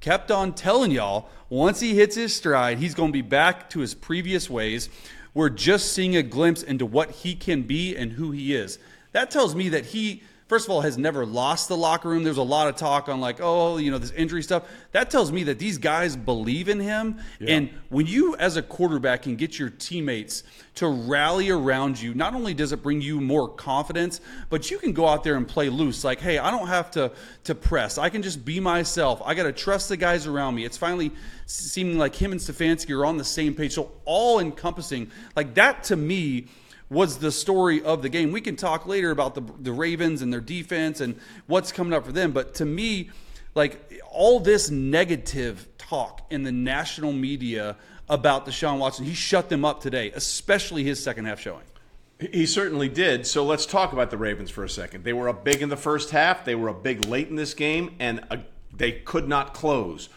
kept 0.00 0.30
on 0.30 0.52
telling 0.52 0.90
y'all 0.90 1.28
once 1.48 1.80
he 1.80 1.94
hits 1.94 2.16
his 2.16 2.34
stride, 2.34 2.78
he's 2.78 2.94
going 2.94 3.10
to 3.10 3.12
be 3.12 3.22
back 3.22 3.70
to 3.70 3.80
his 3.80 3.94
previous 3.94 4.50
ways. 4.50 4.88
We're 5.34 5.50
just 5.50 5.92
seeing 5.92 6.16
a 6.16 6.22
glimpse 6.22 6.62
into 6.62 6.86
what 6.86 7.10
he 7.10 7.34
can 7.34 7.62
be 7.62 7.94
and 7.96 8.12
who 8.12 8.30
he 8.30 8.54
is. 8.54 8.78
That 9.12 9.30
tells 9.30 9.54
me 9.54 9.68
that 9.70 9.86
he 9.86 10.22
first 10.48 10.66
of 10.66 10.70
all, 10.70 10.80
has 10.80 10.96
never 10.96 11.26
lost 11.26 11.68
the 11.68 11.76
locker 11.76 12.08
room. 12.08 12.22
There's 12.24 12.36
a 12.36 12.42
lot 12.42 12.68
of 12.68 12.76
talk 12.76 13.08
on 13.08 13.20
like, 13.20 13.38
oh, 13.40 13.78
you 13.78 13.90
know, 13.90 13.98
this 13.98 14.12
injury 14.12 14.42
stuff. 14.42 14.64
That 14.92 15.10
tells 15.10 15.32
me 15.32 15.44
that 15.44 15.58
these 15.58 15.78
guys 15.78 16.16
believe 16.16 16.68
in 16.68 16.80
him. 16.80 17.18
Yeah. 17.40 17.56
And 17.56 17.70
when 17.88 18.06
you, 18.06 18.36
as 18.36 18.56
a 18.56 18.62
quarterback, 18.62 19.22
can 19.22 19.36
get 19.36 19.58
your 19.58 19.70
teammates 19.70 20.44
to 20.76 20.86
rally 20.86 21.50
around 21.50 22.00
you, 22.00 22.14
not 22.14 22.34
only 22.34 22.54
does 22.54 22.72
it 22.72 22.82
bring 22.82 23.00
you 23.00 23.20
more 23.20 23.48
confidence, 23.48 24.20
but 24.50 24.70
you 24.70 24.78
can 24.78 24.92
go 24.92 25.08
out 25.08 25.24
there 25.24 25.36
and 25.36 25.48
play 25.48 25.68
loose. 25.68 26.04
Like, 26.04 26.20
hey, 26.20 26.38
I 26.38 26.50
don't 26.50 26.68
have 26.68 26.90
to 26.92 27.12
to 27.44 27.54
press. 27.54 27.98
I 27.98 28.10
can 28.10 28.22
just 28.22 28.44
be 28.44 28.60
myself. 28.60 29.22
I 29.24 29.34
got 29.34 29.44
to 29.44 29.52
trust 29.52 29.88
the 29.88 29.96
guys 29.96 30.26
around 30.26 30.54
me. 30.54 30.64
It's 30.64 30.76
finally 30.76 31.12
seeming 31.46 31.98
like 31.98 32.14
him 32.14 32.32
and 32.32 32.40
Stefanski 32.40 32.96
are 32.96 33.06
on 33.06 33.16
the 33.16 33.24
same 33.24 33.54
page. 33.54 33.72
So 33.72 33.92
all 34.04 34.38
encompassing, 34.38 35.10
like 35.34 35.54
that 35.54 35.84
to 35.84 35.96
me 35.96 36.48
was 36.88 37.18
the 37.18 37.32
story 37.32 37.82
of 37.82 38.02
the 38.02 38.08
game. 38.08 38.32
We 38.32 38.40
can 38.40 38.56
talk 38.56 38.86
later 38.86 39.10
about 39.10 39.34
the 39.34 39.42
the 39.58 39.72
Ravens 39.72 40.22
and 40.22 40.32
their 40.32 40.40
defense 40.40 41.00
and 41.00 41.18
what's 41.46 41.72
coming 41.72 41.92
up 41.92 42.04
for 42.04 42.12
them, 42.12 42.32
but 42.32 42.54
to 42.54 42.64
me, 42.64 43.10
like 43.54 44.02
all 44.10 44.38
this 44.38 44.70
negative 44.70 45.66
talk 45.78 46.26
in 46.30 46.42
the 46.42 46.52
national 46.52 47.12
media 47.12 47.76
about 48.08 48.46
Deshaun 48.46 48.78
Watson, 48.78 49.04
he 49.04 49.14
shut 49.14 49.48
them 49.48 49.64
up 49.64 49.80
today, 49.80 50.12
especially 50.12 50.84
his 50.84 51.02
second 51.02 51.24
half 51.24 51.40
showing. 51.40 51.64
He 52.18 52.46
certainly 52.46 52.88
did. 52.88 53.26
So 53.26 53.44
let's 53.44 53.66
talk 53.66 53.92
about 53.92 54.10
the 54.10 54.16
Ravens 54.16 54.50
for 54.50 54.64
a 54.64 54.68
second. 54.68 55.04
They 55.04 55.12
were 55.12 55.28
up 55.28 55.44
big 55.44 55.60
in 55.60 55.68
the 55.68 55.76
first 55.76 56.10
half. 56.10 56.44
They 56.44 56.54
were 56.54 56.70
up 56.70 56.82
big 56.82 57.04
late 57.04 57.28
in 57.28 57.36
this 57.36 57.52
game, 57.52 57.94
and 57.98 58.24
uh, 58.30 58.38
they 58.72 58.92
could 58.92 59.28
not 59.28 59.52
close 59.52 60.08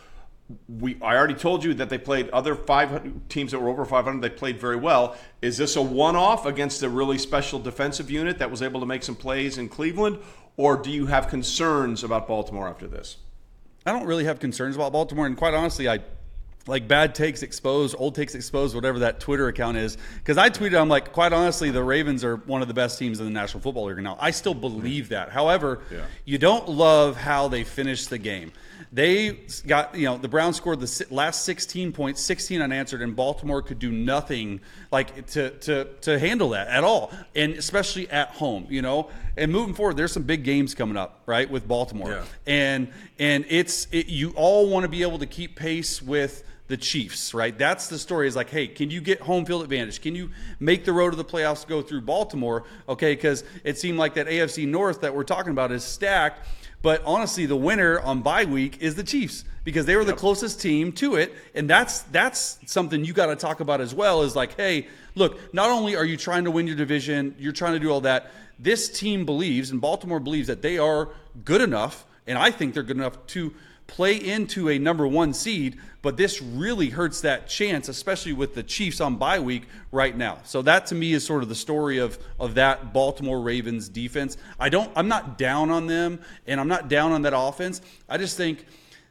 we 0.67 0.97
I 1.01 1.15
already 1.15 1.35
told 1.35 1.63
you 1.63 1.73
that 1.75 1.89
they 1.89 1.97
played 1.97 2.29
other 2.29 2.55
500 2.55 3.29
teams 3.29 3.51
that 3.51 3.59
were 3.59 3.69
over 3.69 3.85
500 3.85 4.21
they 4.21 4.29
played 4.29 4.59
very 4.59 4.75
well. 4.75 5.15
Is 5.41 5.57
this 5.57 5.75
a 5.75 5.81
one-off 5.81 6.45
against 6.45 6.81
a 6.81 6.89
really 6.89 7.17
special 7.17 7.59
defensive 7.59 8.09
unit 8.09 8.39
that 8.39 8.49
was 8.49 8.61
able 8.61 8.79
to 8.79 8.85
make 8.85 9.03
some 9.03 9.15
plays 9.15 9.57
in 9.57 9.69
Cleveland? 9.69 10.19
Or 10.57 10.75
do 10.75 10.89
you 10.89 11.05
have 11.05 11.27
concerns 11.27 12.03
about 12.03 12.27
Baltimore 12.27 12.67
after 12.67 12.87
this? 12.87 13.17
I 13.85 13.91
don't 13.93 14.05
really 14.05 14.25
have 14.25 14.39
concerns 14.39 14.75
about 14.75 14.91
Baltimore. 14.91 15.25
And 15.25 15.37
quite 15.37 15.53
honestly 15.53 15.87
I 15.87 15.99
like 16.67 16.88
bad 16.88 17.15
takes 17.15 17.41
exposed, 17.41 17.95
old 17.97 18.15
takes 18.15 18.35
exposed, 18.35 18.75
whatever 18.75 19.00
that 19.00 19.19
Twitter 19.19 19.47
account 19.47 19.77
is. 19.77 19.97
Because 20.17 20.38
I 20.38 20.50
tweeted, 20.50 20.79
I'm 20.79 20.89
like, 20.89 21.13
quite 21.13 21.33
honestly, 21.33 21.71
the 21.71 21.83
Ravens 21.83 22.23
are 22.23 22.38
one 22.38 22.61
of 22.61 22.67
the 22.67 22.73
best 22.73 23.00
teams 23.00 23.19
in 23.19 23.25
the 23.25 23.31
National 23.31 23.61
Football 23.61 23.85
League 23.85 23.97
now. 23.97 24.17
I 24.19 24.31
still 24.31 24.53
believe 24.53 25.09
that. 25.09 25.29
However, 25.29 25.81
yeah. 25.91 26.06
you 26.25 26.38
don't 26.38 26.69
love 26.69 27.17
how 27.17 27.47
they 27.47 27.63
finished 27.63 28.09
the 28.09 28.17
game. 28.17 28.51
They 28.91 29.39
got, 29.67 29.95
you 29.95 30.06
know, 30.06 30.17
the 30.17 30.27
Browns 30.27 30.57
scored 30.57 30.79
the 30.79 31.06
last 31.11 31.44
16 31.44 31.91
points, 31.91 32.21
16 32.21 32.61
unanswered, 32.61 33.01
and 33.01 33.15
Baltimore 33.15 33.61
could 33.61 33.77
do 33.77 33.91
nothing 33.91 34.61
like 34.91 35.27
to 35.27 35.51
to 35.51 35.85
to 36.01 36.17
handle 36.17 36.50
that 36.50 36.69
at 36.69 36.83
all, 36.83 37.11
and 37.35 37.53
especially 37.53 38.09
at 38.09 38.29
home, 38.29 38.65
you 38.69 38.81
know. 38.81 39.09
And 39.39 39.51
moving 39.51 39.74
forward, 39.74 39.97
there's 39.97 40.12
some 40.12 40.24
big 40.24 40.44
games 40.44 40.75
coming 40.75 40.97
up, 40.97 41.21
right, 41.25 41.50
with 41.50 41.68
Baltimore, 41.68 42.12
yeah. 42.12 42.24
and 42.45 42.89
and 43.18 43.45
it's 43.50 43.88
it, 43.91 44.07
you 44.07 44.31
all 44.36 44.69
want 44.69 44.83
to 44.83 44.89
be 44.89 45.01
able 45.01 45.19
to 45.19 45.25
keep 45.25 45.56
pace 45.56 46.01
with 46.01 46.44
the 46.68 46.77
Chiefs, 46.77 47.33
right? 47.33 47.57
That's 47.57 47.88
the 47.88 47.97
story. 47.97 48.27
Is 48.27 48.36
like, 48.36 48.50
hey, 48.50 48.68
can 48.68 48.91
you 48.91 49.01
get 49.01 49.21
home 49.21 49.45
field 49.45 49.63
advantage? 49.63 50.01
Can 50.01 50.13
you 50.13 50.30
make 50.59 50.86
the 50.86 50.94
road 50.94 51.12
to 51.12 51.15
the 51.15 51.25
playoffs 51.25 51.65
go 51.65 51.81
through 51.81 52.01
Baltimore? 52.01 52.65
Okay, 52.88 53.15
because 53.15 53.44
it 53.63 53.77
seemed 53.77 53.97
like 53.97 54.13
that 54.15 54.27
AFC 54.27 54.68
North 54.68 55.01
that 55.01 55.15
we're 55.15 55.24
talking 55.24 55.51
about 55.51 55.71
is 55.71 55.83
stacked 55.83 56.45
but 56.81 57.03
honestly, 57.06 57.45
the 57.45 57.56
winner 57.56 57.99
on 57.99 58.21
bye 58.21 58.45
week 58.45 58.81
is 58.81 58.95
the 58.95 59.04
Chiefs 59.04 59.44
because 59.66 59.85
they 59.85 59.95
were 59.97 60.06
the 60.06 60.13
closest 60.13 60.61
team 60.61 60.94
to 60.94 61.16
it, 61.16 61.33
and 61.54 61.69
that's 61.69 62.02
that's 62.04 62.57
something 62.66 63.04
you 63.04 63.11
got 63.13 63.28
to 63.28 63.35
talk 63.35 63.59
about 63.59 63.81
as 63.81 63.94
well. 63.94 64.21
Is 64.21 64.35
like, 64.35 64.56
hey, 64.56 64.87
look, 65.19 65.54
not 65.54 65.69
only 65.69 65.95
are 65.95 66.06
you 66.06 66.18
trying 66.18 66.45
to 66.45 66.52
win 66.52 66.66
your 66.66 66.76
division, 66.76 67.35
you're 67.38 67.52
trying 67.52 67.73
to 67.73 67.80
do 67.80 67.92
all 67.92 68.02
that. 68.02 68.31
This 68.57 68.90
team 68.90 69.26
believes, 69.26 69.69
and 69.71 69.80
Baltimore 69.80 70.19
believes 70.19 70.47
that 70.47 70.61
they 70.61 70.78
are 70.78 71.09
good 71.45 71.61
enough, 71.61 72.06
and 72.26 72.38
I 72.38 72.52
think 72.52 72.73
they're 72.73 72.83
good 72.83 72.97
enough 72.97 73.26
to 73.28 73.54
play 73.88 74.16
into 74.16 74.69
a 74.69 74.78
number 74.78 75.07
one 75.07 75.33
seed, 75.33 75.78
but 76.02 76.16
this 76.16 76.42
really 76.42 76.90
hurts 76.90 77.21
that 77.21 77.47
chance, 77.47 77.90
especially 77.90 78.33
with 78.33 78.54
the 78.54 78.64
Chiefs 78.64 79.02
on 79.02 79.16
bye 79.16 79.40
week 79.40 79.64
right 79.92 80.16
now. 80.16 80.38
So 80.44 80.61
that 80.61 80.85
to 80.88 80.95
me 80.95 81.14
is 81.14 81.26
sort 81.26 81.44
of 81.44 81.49
the 81.49 81.56
story 81.56 81.97
of 81.97 82.18
of 82.40 82.56
that 82.56 82.94
Baltimore 82.94 83.42
Ravens 83.42 83.90
defense. 83.90 84.38
I 84.59 84.69
don't 84.69 84.92
I'm 84.95 85.07
not 85.07 85.38
down 85.38 85.71
on 85.71 85.88
them 85.88 86.19
and 86.45 86.59
I'm 86.59 86.68
not 86.68 86.88
down 86.88 87.11
on 87.11 87.23
that 87.23 87.33
offense. 87.35 87.81
I 88.07 88.18
just 88.18 88.38
think 88.38 88.66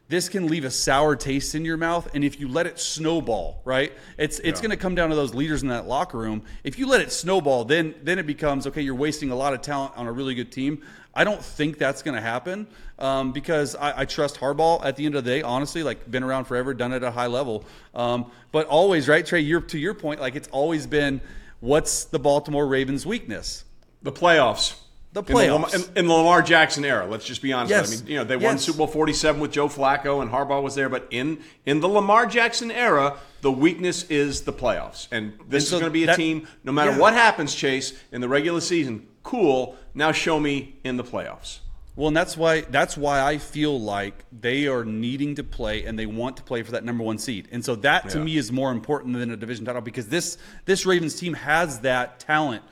this 0.09 0.27
can 0.27 0.47
leave 0.47 0.65
a 0.65 0.71
sour 0.71 1.15
taste 1.15 1.55
in 1.55 1.63
your 1.63 1.77
mouth 1.77 2.13
and 2.13 2.23
if 2.23 2.39
you 2.39 2.47
let 2.47 2.67
it 2.67 2.79
snowball 2.79 3.61
right 3.63 3.93
it's 4.17 4.39
it's 4.39 4.59
yeah. 4.59 4.67
going 4.67 4.71
to 4.71 4.77
come 4.77 4.95
down 4.95 5.09
to 5.09 5.15
those 5.15 5.33
leaders 5.33 5.61
in 5.61 5.69
that 5.69 5.87
locker 5.87 6.17
room 6.17 6.43
if 6.63 6.77
you 6.77 6.87
let 6.87 6.99
it 6.99 7.11
snowball 7.11 7.63
then 7.63 7.95
then 8.03 8.19
it 8.19 8.27
becomes 8.27 8.67
okay 8.67 8.81
you're 8.81 8.95
wasting 8.95 9.31
a 9.31 9.35
lot 9.35 9.53
of 9.53 9.61
talent 9.61 9.93
on 9.95 10.07
a 10.07 10.11
really 10.11 10.35
good 10.35 10.51
team 10.51 10.81
I 11.13 11.23
don't 11.23 11.43
think 11.43 11.77
that's 11.77 12.01
going 12.01 12.15
to 12.15 12.21
happen 12.21 12.67
um, 12.97 13.31
because 13.31 13.75
I, 13.75 14.01
I, 14.01 14.05
trust 14.05 14.39
Harbaugh 14.39 14.85
at 14.85 14.95
the 14.95 15.05
end 15.05 15.15
of 15.15 15.23
the 15.23 15.31
day. 15.31 15.41
Honestly, 15.41 15.81
like 15.83 16.09
been 16.09 16.23
around 16.23 16.45
forever, 16.45 16.73
done 16.73 16.93
it 16.93 16.97
at 16.97 17.03
a 17.03 17.11
high 17.11 17.27
level. 17.27 17.65
Um, 17.95 18.31
but 18.51 18.67
always, 18.67 19.09
right, 19.09 19.25
Trey? 19.25 19.39
You're, 19.39 19.61
to 19.61 19.79
your 19.79 19.93
point, 19.93 20.21
like 20.21 20.35
it's 20.35 20.47
always 20.49 20.85
been, 20.85 21.19
what's 21.61 22.05
the 22.05 22.19
Baltimore 22.19 22.67
Ravens' 22.67 23.05
weakness? 23.05 23.65
The 24.03 24.11
playoffs. 24.11 24.75
The 25.11 25.23
playoffs 25.23 25.73
in 25.73 25.81
the, 25.81 25.87
in, 25.87 25.97
in 25.97 26.07
the, 26.07 26.13
Lamar 26.13 26.41
Jackson 26.41 26.85
era. 26.85 27.05
Let's 27.05 27.25
just 27.25 27.41
be 27.41 27.51
honest. 27.51 27.71
Yes. 27.71 27.91
I 27.91 28.03
mean, 28.03 28.11
you 28.11 28.17
know, 28.17 28.23
they 28.23 28.35
won 28.35 28.55
yes. 28.55 28.63
Super 28.63 28.79
Bowl 28.79 28.87
forty 28.87 29.13
seven 29.13 29.41
with 29.41 29.51
Joe 29.51 29.67
Flacco 29.67 30.21
and 30.21 30.31
Harbaugh 30.31 30.61
was 30.61 30.75
there, 30.75 30.89
but 30.89 31.07
in 31.09 31.39
in 31.65 31.79
the 31.79 31.89
Lamar 31.89 32.25
Jackson 32.25 32.71
era, 32.71 33.17
the 33.41 33.51
weakness 33.51 34.03
is 34.03 34.41
the 34.41 34.53
playoffs, 34.53 35.07
and 35.11 35.33
this 35.47 35.63
and 35.63 35.69
so 35.69 35.75
is 35.75 35.81
going 35.81 35.83
to 35.85 35.89
be 35.91 36.03
a 36.03 36.07
that, 36.07 36.15
team. 36.15 36.47
No 36.63 36.71
matter 36.71 36.91
yeah. 36.91 36.99
what 36.99 37.13
happens, 37.13 37.55
Chase 37.55 37.93
in 38.11 38.21
the 38.21 38.29
regular 38.29 38.61
season, 38.61 39.07
cool. 39.23 39.77
Now 39.93 40.11
show 40.11 40.39
me 40.39 40.75
in 40.83 40.97
the 40.97 41.03
playoffs. 41.03 41.59
Well, 41.95 42.07
and 42.07 42.15
that's 42.15 42.37
why 42.37 42.61
that's 42.61 42.95
why 42.95 43.21
I 43.21 43.39
feel 43.39 43.77
like 43.77 44.23
they 44.31 44.67
are 44.67 44.85
needing 44.85 45.35
to 45.35 45.43
play 45.43 45.83
and 45.83 45.99
they 45.99 46.05
want 46.05 46.37
to 46.37 46.43
play 46.43 46.63
for 46.63 46.71
that 46.71 46.85
number 46.85 47.03
one 47.03 47.17
seed. 47.17 47.49
And 47.51 47.65
so 47.65 47.75
that 47.77 48.09
to 48.11 48.19
yeah. 48.19 48.23
me 48.23 48.37
is 48.37 48.53
more 48.53 48.71
important 48.71 49.17
than 49.17 49.31
a 49.31 49.35
division 49.35 49.65
title 49.65 49.81
because 49.81 50.07
this 50.07 50.37
this 50.63 50.85
Ravens 50.85 51.15
team 51.15 51.33
has 51.33 51.81
that 51.81 52.19
talent 52.19 52.63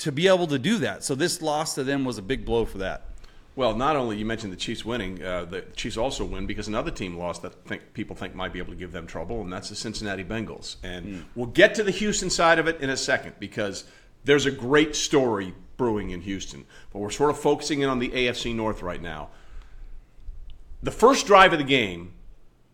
to 0.00 0.10
be 0.10 0.28
able 0.28 0.46
to 0.48 0.58
do 0.58 0.78
that. 0.78 1.04
So 1.04 1.14
this 1.14 1.40
loss 1.40 1.74
to 1.74 1.84
them 1.84 2.04
was 2.04 2.18
a 2.18 2.22
big 2.22 2.44
blow 2.44 2.64
for 2.64 2.78
that. 2.78 3.04
Well, 3.56 3.74
not 3.76 3.96
only 3.96 4.16
you 4.16 4.24
mentioned 4.24 4.52
the 4.52 4.56
Chiefs 4.56 4.84
winning, 4.84 5.22
uh, 5.22 5.44
the 5.44 5.62
Chiefs 5.76 5.96
also 5.96 6.24
win 6.24 6.46
because 6.46 6.68
another 6.68 6.90
team 6.90 7.18
lost 7.18 7.42
that 7.42 7.64
think, 7.66 7.92
people 7.92 8.16
think 8.16 8.34
might 8.34 8.52
be 8.52 8.58
able 8.58 8.72
to 8.72 8.78
give 8.78 8.92
them 8.92 9.06
trouble, 9.06 9.42
and 9.42 9.52
that's 9.52 9.68
the 9.68 9.74
Cincinnati 9.74 10.24
Bengals. 10.24 10.76
And 10.82 11.06
mm. 11.06 11.22
we'll 11.34 11.46
get 11.46 11.74
to 11.74 11.82
the 11.82 11.90
Houston 11.90 12.30
side 12.30 12.58
of 12.58 12.66
it 12.68 12.80
in 12.80 12.88
a 12.88 12.96
second 12.96 13.34
because 13.38 13.84
there's 14.24 14.46
a 14.46 14.50
great 14.50 14.96
story 14.96 15.54
brewing 15.76 16.10
in 16.10 16.22
Houston. 16.22 16.64
But 16.92 17.00
we're 17.00 17.10
sort 17.10 17.30
of 17.30 17.38
focusing 17.38 17.82
in 17.82 17.88
on 17.88 17.98
the 17.98 18.08
AFC 18.08 18.54
North 18.54 18.82
right 18.82 19.02
now. 19.02 19.28
The 20.82 20.90
first 20.90 21.26
drive 21.26 21.52
of 21.52 21.58
the 21.58 21.64
game 21.64 22.12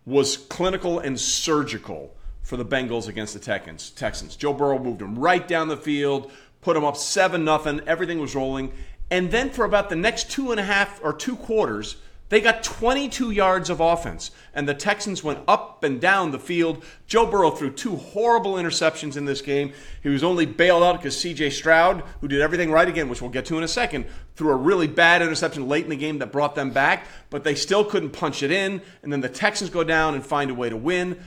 was 0.04 0.36
clinical 0.36 1.00
and 1.00 1.18
surgical 1.18 2.16
for 2.42 2.56
the 2.56 2.64
Bengals 2.64 3.08
against 3.08 3.34
the 3.34 3.40
Texans. 3.40 3.90
Texans. 3.90 4.36
Joe 4.36 4.52
Burrow 4.52 4.78
moved 4.78 5.00
them 5.00 5.18
right 5.18 5.46
down 5.48 5.66
the 5.66 5.76
field, 5.76 6.30
put 6.60 6.74
them 6.74 6.84
up 6.84 6.96
seven 6.96 7.44
nothing. 7.44 7.80
Everything 7.86 8.20
was 8.20 8.34
rolling, 8.34 8.72
and 9.10 9.30
then 9.30 9.50
for 9.50 9.64
about 9.64 9.88
the 9.88 9.96
next 9.96 10.30
two 10.30 10.50
and 10.50 10.60
a 10.60 10.64
half 10.64 11.00
or 11.02 11.12
two 11.12 11.36
quarters, 11.36 11.96
they 12.28 12.40
got 12.40 12.64
22 12.64 13.30
yards 13.30 13.70
of 13.70 13.78
offense, 13.78 14.32
and 14.52 14.68
the 14.68 14.74
Texans 14.74 15.22
went 15.22 15.38
up 15.46 15.84
and 15.84 16.00
down 16.00 16.32
the 16.32 16.40
field. 16.40 16.84
Joe 17.06 17.24
Burrow 17.24 17.52
threw 17.52 17.70
two 17.70 17.94
horrible 17.94 18.54
interceptions 18.54 19.16
in 19.16 19.26
this 19.26 19.40
game. 19.40 19.72
He 20.02 20.08
was 20.08 20.24
only 20.24 20.44
bailed 20.44 20.82
out 20.82 20.96
because 20.96 21.16
C.J. 21.16 21.50
Stroud, 21.50 22.02
who 22.20 22.26
did 22.26 22.40
everything 22.40 22.72
right 22.72 22.88
again, 22.88 23.08
which 23.08 23.22
we'll 23.22 23.30
get 23.30 23.46
to 23.46 23.58
in 23.58 23.62
a 23.62 23.68
second, 23.68 24.06
threw 24.34 24.50
a 24.50 24.56
really 24.56 24.88
bad 24.88 25.22
interception 25.22 25.68
late 25.68 25.84
in 25.84 25.90
the 25.90 25.96
game 25.96 26.18
that 26.18 26.32
brought 26.32 26.56
them 26.56 26.70
back, 26.70 27.06
but 27.30 27.44
they 27.44 27.54
still 27.54 27.84
couldn't 27.84 28.10
punch 28.10 28.42
it 28.42 28.50
in. 28.50 28.82
And 29.04 29.12
then 29.12 29.20
the 29.20 29.28
Texans 29.28 29.70
go 29.70 29.84
down 29.84 30.14
and 30.14 30.26
find 30.26 30.50
a 30.50 30.54
way 30.54 30.68
to 30.68 30.76
win. 30.76 31.22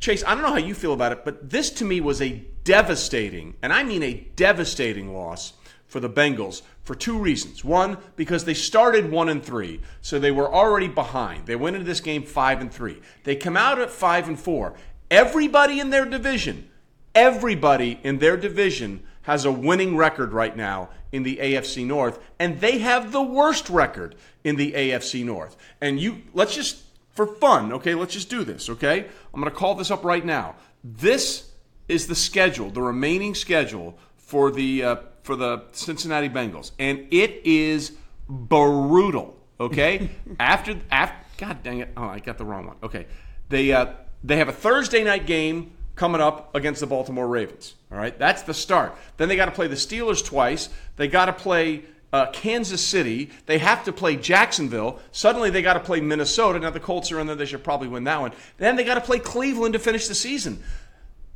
Chase, 0.00 0.24
I 0.26 0.34
don't 0.34 0.42
know 0.42 0.50
how 0.50 0.56
you 0.56 0.74
feel 0.74 0.94
about 0.94 1.12
it, 1.12 1.24
but 1.24 1.50
this 1.50 1.70
to 1.72 1.84
me 1.84 2.00
was 2.00 2.22
a 2.22 2.42
devastating, 2.64 3.54
and 3.62 3.72
I 3.72 3.84
mean 3.84 4.02
a 4.02 4.26
devastating 4.34 5.14
loss 5.14 5.52
for 5.86 6.00
the 6.00 6.08
Bengals 6.08 6.62
for 6.82 6.94
two 6.94 7.18
reasons. 7.18 7.64
One, 7.64 7.98
because 8.16 8.44
they 8.44 8.54
started 8.54 9.10
1 9.10 9.28
and 9.28 9.44
3, 9.44 9.80
so 10.00 10.18
they 10.18 10.30
were 10.30 10.52
already 10.52 10.88
behind. 10.88 11.46
They 11.46 11.56
went 11.56 11.76
into 11.76 11.86
this 11.86 12.00
game 12.00 12.22
5 12.22 12.60
and 12.62 12.72
3. 12.72 13.00
They 13.24 13.36
come 13.36 13.56
out 13.56 13.78
at 13.78 13.90
5 13.90 14.28
and 14.28 14.40
4. 14.40 14.74
Everybody 15.10 15.80
in 15.80 15.90
their 15.90 16.06
division, 16.06 16.70
everybody 17.14 18.00
in 18.02 18.18
their 18.18 18.36
division 18.36 19.02
has 19.22 19.44
a 19.44 19.52
winning 19.52 19.96
record 19.96 20.32
right 20.32 20.56
now 20.56 20.88
in 21.12 21.24
the 21.24 21.36
AFC 21.36 21.84
North, 21.84 22.18
and 22.38 22.60
they 22.60 22.78
have 22.78 23.12
the 23.12 23.22
worst 23.22 23.68
record 23.68 24.14
in 24.44 24.56
the 24.56 24.72
AFC 24.72 25.24
North. 25.24 25.56
And 25.80 26.00
you 26.00 26.22
let's 26.32 26.54
just 26.54 26.82
for 27.12 27.26
fun, 27.26 27.72
okay? 27.72 27.94
Let's 27.94 28.14
just 28.14 28.30
do 28.30 28.44
this, 28.44 28.68
okay? 28.70 29.06
I'm 29.34 29.40
going 29.40 29.52
to 29.52 29.56
call 29.56 29.74
this 29.74 29.90
up 29.90 30.04
right 30.04 30.24
now. 30.24 30.56
This 30.82 31.50
is 31.88 32.06
the 32.06 32.14
schedule, 32.14 32.70
the 32.70 32.82
remaining 32.82 33.34
schedule 33.34 33.98
for 34.16 34.50
the 34.50 34.82
uh, 34.84 34.96
for 35.22 35.36
the 35.36 35.64
Cincinnati 35.72 36.28
Bengals, 36.28 36.70
and 36.78 37.06
it 37.10 37.42
is 37.44 37.92
brutal. 38.28 39.36
Okay, 39.58 40.10
after 40.40 40.76
after 40.90 41.16
God 41.36 41.62
dang 41.62 41.80
it! 41.80 41.90
Oh, 41.96 42.04
I 42.04 42.20
got 42.20 42.38
the 42.38 42.44
wrong 42.44 42.66
one. 42.66 42.76
Okay, 42.82 43.06
they 43.48 43.72
uh, 43.72 43.92
they 44.22 44.36
have 44.36 44.48
a 44.48 44.52
Thursday 44.52 45.04
night 45.04 45.26
game 45.26 45.72
coming 45.96 46.20
up 46.20 46.54
against 46.54 46.80
the 46.80 46.86
Baltimore 46.86 47.28
Ravens. 47.28 47.74
All 47.92 47.98
right, 47.98 48.16
that's 48.18 48.42
the 48.42 48.54
start. 48.54 48.96
Then 49.16 49.28
they 49.28 49.36
got 49.36 49.46
to 49.46 49.50
play 49.52 49.66
the 49.66 49.74
Steelers 49.74 50.24
twice. 50.24 50.70
They 50.96 51.08
got 51.08 51.26
to 51.26 51.32
play 51.32 51.84
uh, 52.12 52.26
Kansas 52.32 52.84
City. 52.84 53.30
They 53.46 53.58
have 53.58 53.84
to 53.84 53.92
play 53.92 54.16
Jacksonville. 54.16 54.98
Suddenly 55.12 55.50
they 55.50 55.62
got 55.62 55.74
to 55.74 55.80
play 55.80 56.00
Minnesota. 56.00 56.58
Now 56.58 56.70
the 56.70 56.80
Colts 56.80 57.12
are 57.12 57.20
in 57.20 57.26
there. 57.26 57.36
They 57.36 57.46
should 57.46 57.64
probably 57.64 57.88
win 57.88 58.04
that 58.04 58.20
one. 58.20 58.32
Then 58.58 58.76
they 58.76 58.84
got 58.84 58.94
to 58.94 59.00
play 59.00 59.18
Cleveland 59.18 59.74
to 59.74 59.78
finish 59.78 60.08
the 60.08 60.14
season. 60.14 60.62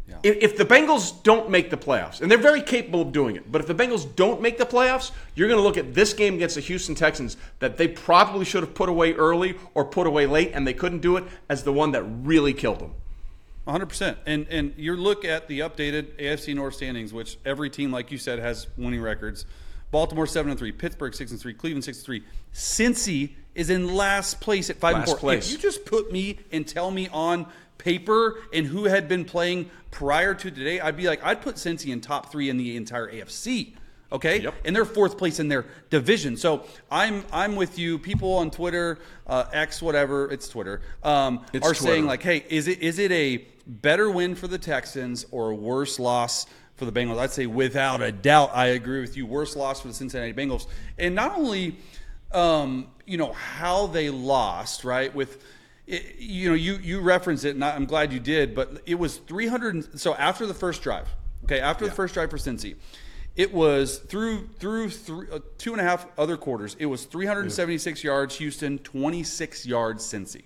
Yeah. 0.08 0.16
If, 0.22 0.36
if 0.42 0.56
the 0.58 0.66
Bengals 0.66 1.22
don't 1.22 1.48
make 1.48 1.70
the 1.70 1.78
playoffs, 1.78 2.20
and 2.20 2.30
they're 2.30 2.36
very 2.36 2.60
capable 2.60 3.00
of 3.00 3.12
doing 3.12 3.36
it, 3.36 3.50
but 3.50 3.62
if 3.62 3.66
the 3.66 3.74
Bengals 3.74 4.14
don't 4.14 4.42
make 4.42 4.58
the 4.58 4.66
playoffs, 4.66 5.12
you're 5.34 5.48
going 5.48 5.58
to 5.58 5.62
look 5.62 5.78
at 5.78 5.94
this 5.94 6.12
game 6.12 6.34
against 6.34 6.56
the 6.56 6.60
Houston 6.60 6.94
Texans 6.94 7.38
that 7.60 7.78
they 7.78 7.88
probably 7.88 8.44
should 8.44 8.62
have 8.62 8.74
put 8.74 8.90
away 8.90 9.14
early 9.14 9.56
or 9.72 9.84
put 9.84 10.06
away 10.06 10.26
late, 10.26 10.50
and 10.52 10.66
they 10.66 10.74
couldn't 10.74 11.00
do 11.00 11.16
it 11.16 11.24
as 11.48 11.62
the 11.62 11.72
one 11.72 11.92
that 11.92 12.02
really 12.02 12.52
killed 12.52 12.80
them. 12.80 12.92
100%. 13.66 14.16
And 14.26 14.46
and 14.50 14.74
you 14.76 14.94
look 14.94 15.24
at 15.24 15.48
the 15.48 15.60
updated 15.60 16.18
AFC 16.20 16.54
North 16.54 16.74
standings, 16.74 17.14
which 17.14 17.38
every 17.46 17.70
team, 17.70 17.90
like 17.90 18.12
you 18.12 18.18
said, 18.18 18.38
has 18.38 18.66
winning 18.76 19.00
records. 19.00 19.46
Baltimore 19.90 20.26
seven 20.26 20.50
and 20.50 20.58
three, 20.58 20.72
Pittsburgh 20.72 21.14
six 21.14 21.30
and 21.30 21.40
three, 21.40 21.54
Cleveland 21.54 21.84
six 21.84 21.98
and 21.98 22.06
three. 22.06 22.24
Cincy 22.52 23.30
is 23.54 23.70
in 23.70 23.94
last 23.94 24.40
place 24.40 24.70
at 24.70 24.76
five 24.76 24.94
last 24.94 25.08
and 25.08 25.18
four. 25.18 25.18
Place. 25.18 25.46
If 25.46 25.52
you 25.52 25.58
just 25.58 25.84
put 25.84 26.12
me 26.12 26.38
and 26.52 26.66
tell 26.66 26.90
me 26.90 27.08
on 27.08 27.46
paper 27.78 28.40
and 28.52 28.66
who 28.66 28.84
had 28.84 29.08
been 29.08 29.24
playing 29.24 29.70
prior 29.90 30.34
to 30.34 30.50
today, 30.50 30.80
I'd 30.80 30.96
be 30.96 31.06
like, 31.06 31.24
I'd 31.24 31.42
put 31.42 31.56
Cincy 31.56 31.92
in 31.92 32.00
top 32.00 32.32
three 32.32 32.48
in 32.48 32.56
the 32.56 32.76
entire 32.76 33.10
AFC. 33.10 33.74
Okay, 34.12 34.42
yep. 34.42 34.54
and 34.64 34.76
they're 34.76 34.84
fourth 34.84 35.18
place 35.18 35.40
in 35.40 35.48
their 35.48 35.64
division. 35.90 36.36
So 36.36 36.64
I'm 36.90 37.24
I'm 37.32 37.56
with 37.56 37.78
you. 37.80 37.98
People 37.98 38.34
on 38.34 38.50
Twitter, 38.50 39.00
uh, 39.26 39.46
X, 39.52 39.82
whatever 39.82 40.30
it's 40.30 40.48
Twitter, 40.48 40.82
um, 41.02 41.44
it's 41.52 41.66
are 41.66 41.74
Twitter. 41.74 41.94
saying 41.94 42.06
like, 42.06 42.22
hey, 42.22 42.44
is 42.48 42.68
it 42.68 42.80
is 42.80 43.00
it 43.00 43.10
a 43.10 43.44
better 43.66 44.08
win 44.08 44.36
for 44.36 44.46
the 44.46 44.58
Texans 44.58 45.26
or 45.32 45.50
a 45.50 45.54
worse 45.54 45.98
loss? 45.98 46.46
For 46.76 46.84
the 46.84 46.92
Bengals. 46.92 47.18
I'd 47.18 47.30
say 47.30 47.46
without 47.46 48.02
a 48.02 48.12
doubt, 48.12 48.50
I 48.54 48.66
agree 48.66 49.00
with 49.00 49.16
you. 49.16 49.26
Worst 49.26 49.56
loss 49.56 49.80
for 49.80 49.88
the 49.88 49.94
Cincinnati 49.94 50.32
Bengals, 50.32 50.66
and 50.98 51.14
not 51.14 51.36
only, 51.36 51.76
um, 52.32 52.88
you 53.06 53.16
know, 53.16 53.32
how 53.32 53.86
they 53.86 54.10
lost, 54.10 54.84
right? 54.84 55.14
With 55.14 55.42
it, 55.86 56.16
you 56.18 56.48
know, 56.48 56.54
you 56.54 56.76
you 56.76 57.00
referenced 57.00 57.44
it, 57.44 57.54
and 57.54 57.64
I'm 57.64 57.86
glad 57.86 58.12
you 58.12 58.20
did. 58.20 58.54
But 58.54 58.82
it 58.86 58.96
was 58.96 59.18
300. 59.18 59.98
So 59.98 60.14
after 60.14 60.46
the 60.46 60.54
first 60.54 60.82
drive, 60.82 61.08
okay, 61.44 61.60
after 61.60 61.84
yeah. 61.84 61.90
the 61.90 61.96
first 61.96 62.14
drive 62.14 62.30
for 62.30 62.38
Cincy, 62.38 62.76
it 63.36 63.52
was 63.52 63.98
through 63.98 64.48
through 64.58 64.90
three, 64.90 65.26
uh, 65.30 65.40
two 65.58 65.72
and 65.72 65.80
a 65.80 65.84
half 65.84 66.06
other 66.18 66.36
quarters. 66.36 66.76
It 66.78 66.86
was 66.86 67.04
376 67.04 68.02
yeah. 68.02 68.10
yards 68.10 68.36
Houston, 68.36 68.78
26 68.78 69.66
yards 69.66 70.04
Cincy. 70.04 70.42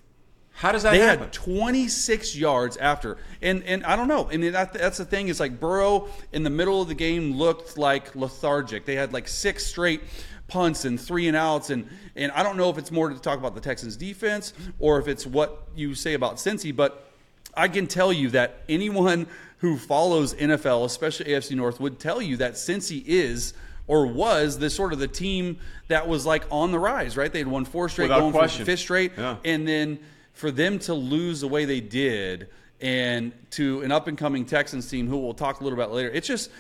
How 0.59 0.73
does 0.73 0.83
that 0.83 0.91
they 0.91 0.99
happen? 0.99 1.25
had 1.25 1.33
26 1.33 2.35
yards 2.37 2.77
after, 2.79 3.17
and 3.41 3.62
and 3.62 3.85
I 3.85 3.95
don't 3.95 4.09
know. 4.09 4.29
And 4.29 4.43
that, 4.43 4.73
that's 4.73 4.99
the 4.99 5.05
thing 5.05 5.29
is 5.29 5.38
like 5.38 5.61
Burrow 5.61 6.09
in 6.33 6.43
the 6.43 6.50
middle 6.50 6.83
of 6.83 6.88
the 6.88 6.95
game 6.97 7.35
looked 7.37 7.79
like 7.79 8.17
lethargic. 8.17 8.85
They 8.85 8.97
had 8.97 9.12
like 9.12 9.29
six 9.29 9.65
straight 9.65 10.00
punts 10.49 10.85
and 10.85 11.00
three 11.00 11.29
and 11.29 11.37
outs, 11.37 11.71
and 11.71 11.88
and 12.17 12.33
I 12.33 12.43
don't 12.43 12.57
know 12.57 12.71
if 12.71 12.77
it's 12.77 12.91
more 12.91 13.09
to 13.09 13.15
talk 13.21 13.38
about 13.38 13.55
the 13.55 13.61
Texans 13.61 13.97
defense 13.97 14.53
or 14.81 14.99
if 14.99 15.07
it's 15.07 15.25
what 15.25 15.62
you 15.77 15.95
say 15.95 16.15
about 16.15 16.38
Cincy, 16.38 16.75
but 16.75 17.09
I 17.55 17.69
can 17.69 17.87
tell 17.87 18.12
you 18.12 18.31
that 18.31 18.62
anyone 18.69 19.29
who 19.59 19.77
follows 19.77 20.35
NFL, 20.35 20.85
especially 20.87 21.27
AFC 21.27 21.55
North, 21.55 21.79
would 21.79 22.00
tell 22.00 22.21
you 22.21 22.37
that 22.38 22.55
Cincy 22.55 23.05
is 23.07 23.55
or 23.87 24.07
was 24.09 24.59
the 24.59 24.71
sort 24.71 24.93
of 24.93 24.99
the 24.99 25.07
team 25.09 25.59
that 25.87 26.09
was 26.09 26.27
like 26.27 26.45
on 26.50 26.73
the 26.73 26.81
rise, 26.81 27.17
right? 27.17 27.33
They 27.33 27.38
had 27.38 27.49
won 27.49 27.65
four 27.65 27.88
straight, 27.88 28.07
Without 28.07 28.21
going 28.21 28.33
question. 28.33 28.65
for 28.65 28.73
fifth 28.73 28.81
straight, 28.81 29.12
yeah. 29.17 29.37
and 29.45 29.67
then 29.67 30.00
for 30.38 30.52
them 30.52 30.78
to 30.78 30.95
lose 30.95 31.40
the 31.40 31.49
way 31.49 31.64
they 31.64 31.80
did 31.80 32.49
and 32.80 33.33
to 33.50 33.80
an 33.83 33.90
up 33.90 34.07
and 34.07 34.16
coming 34.16 34.45
Texans 34.45 34.88
team 34.88 35.09
who 35.09 35.18
we'll 35.18 35.35
talk 35.35 35.61
a 35.61 35.64
little 35.64 35.76
about 35.76 35.92
later, 35.92 36.11
it's 36.11 36.28
just 36.28 36.50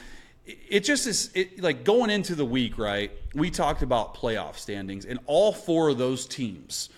it 0.44 0.80
just 0.80 1.06
is 1.06 1.30
it, 1.34 1.62
like 1.62 1.84
going 1.84 2.10
into 2.10 2.34
the 2.34 2.44
week, 2.44 2.76
right? 2.76 3.12
We 3.34 3.50
talked 3.50 3.82
about 3.82 4.16
playoff 4.16 4.56
standings, 4.56 5.04
and 5.04 5.20
all 5.26 5.52
four 5.52 5.90
of 5.90 5.98
those 5.98 6.26
teams 6.26 6.88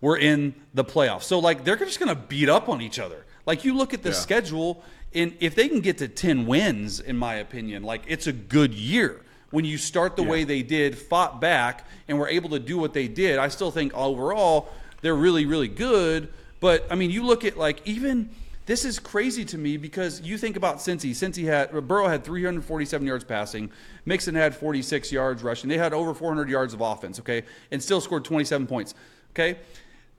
were 0.00 0.16
in 0.16 0.56
the 0.74 0.84
playoffs. 0.84 1.22
So 1.22 1.38
like 1.38 1.62
they're 1.62 1.76
just 1.76 2.00
going 2.00 2.08
to 2.08 2.20
beat 2.20 2.48
up 2.48 2.68
on 2.68 2.80
each 2.80 2.98
other. 2.98 3.24
Like 3.46 3.64
you 3.64 3.76
look 3.76 3.94
at 3.94 4.02
the 4.02 4.08
yeah. 4.08 4.16
schedule, 4.16 4.82
and 5.14 5.36
if 5.38 5.54
they 5.54 5.68
can 5.68 5.80
get 5.80 5.98
to 5.98 6.08
ten 6.08 6.46
wins, 6.46 6.98
in 6.98 7.16
my 7.16 7.34
opinion, 7.34 7.84
like 7.84 8.02
it's 8.08 8.26
a 8.26 8.32
good 8.32 8.74
year. 8.74 9.20
When 9.50 9.64
you 9.64 9.78
start 9.78 10.16
the 10.16 10.24
yeah. 10.24 10.30
way 10.30 10.42
they 10.42 10.62
did, 10.62 10.98
fought 10.98 11.40
back, 11.40 11.86
and 12.08 12.18
were 12.18 12.26
able 12.26 12.50
to 12.50 12.58
do 12.58 12.76
what 12.76 12.92
they 12.92 13.06
did, 13.06 13.38
I 13.38 13.46
still 13.46 13.70
think 13.70 13.94
overall 13.94 14.68
they're 15.04 15.14
really, 15.14 15.44
really 15.44 15.68
good. 15.68 16.32
But 16.60 16.86
I 16.90 16.94
mean, 16.94 17.10
you 17.10 17.24
look 17.24 17.44
at 17.44 17.58
like 17.58 17.82
even 17.84 18.30
this 18.64 18.86
is 18.86 18.98
crazy 18.98 19.44
to 19.44 19.58
me 19.58 19.76
because 19.76 20.22
you 20.22 20.38
think 20.38 20.56
about 20.56 20.78
Cincy. 20.78 21.10
Cincy 21.10 21.44
had 21.44 21.74
uh, 21.76 21.82
Burrow 21.82 22.08
had 22.08 22.24
347 22.24 23.06
yards 23.06 23.22
passing. 23.22 23.70
Mixon 24.06 24.34
had 24.34 24.56
46 24.56 25.12
yards 25.12 25.42
rushing. 25.42 25.68
They 25.68 25.76
had 25.76 25.92
over 25.92 26.14
400 26.14 26.48
yards 26.48 26.72
of 26.72 26.80
offense. 26.80 27.20
Okay, 27.20 27.42
and 27.70 27.82
still 27.82 28.00
scored 28.00 28.24
27 28.24 28.66
points. 28.66 28.94
Okay, 29.32 29.58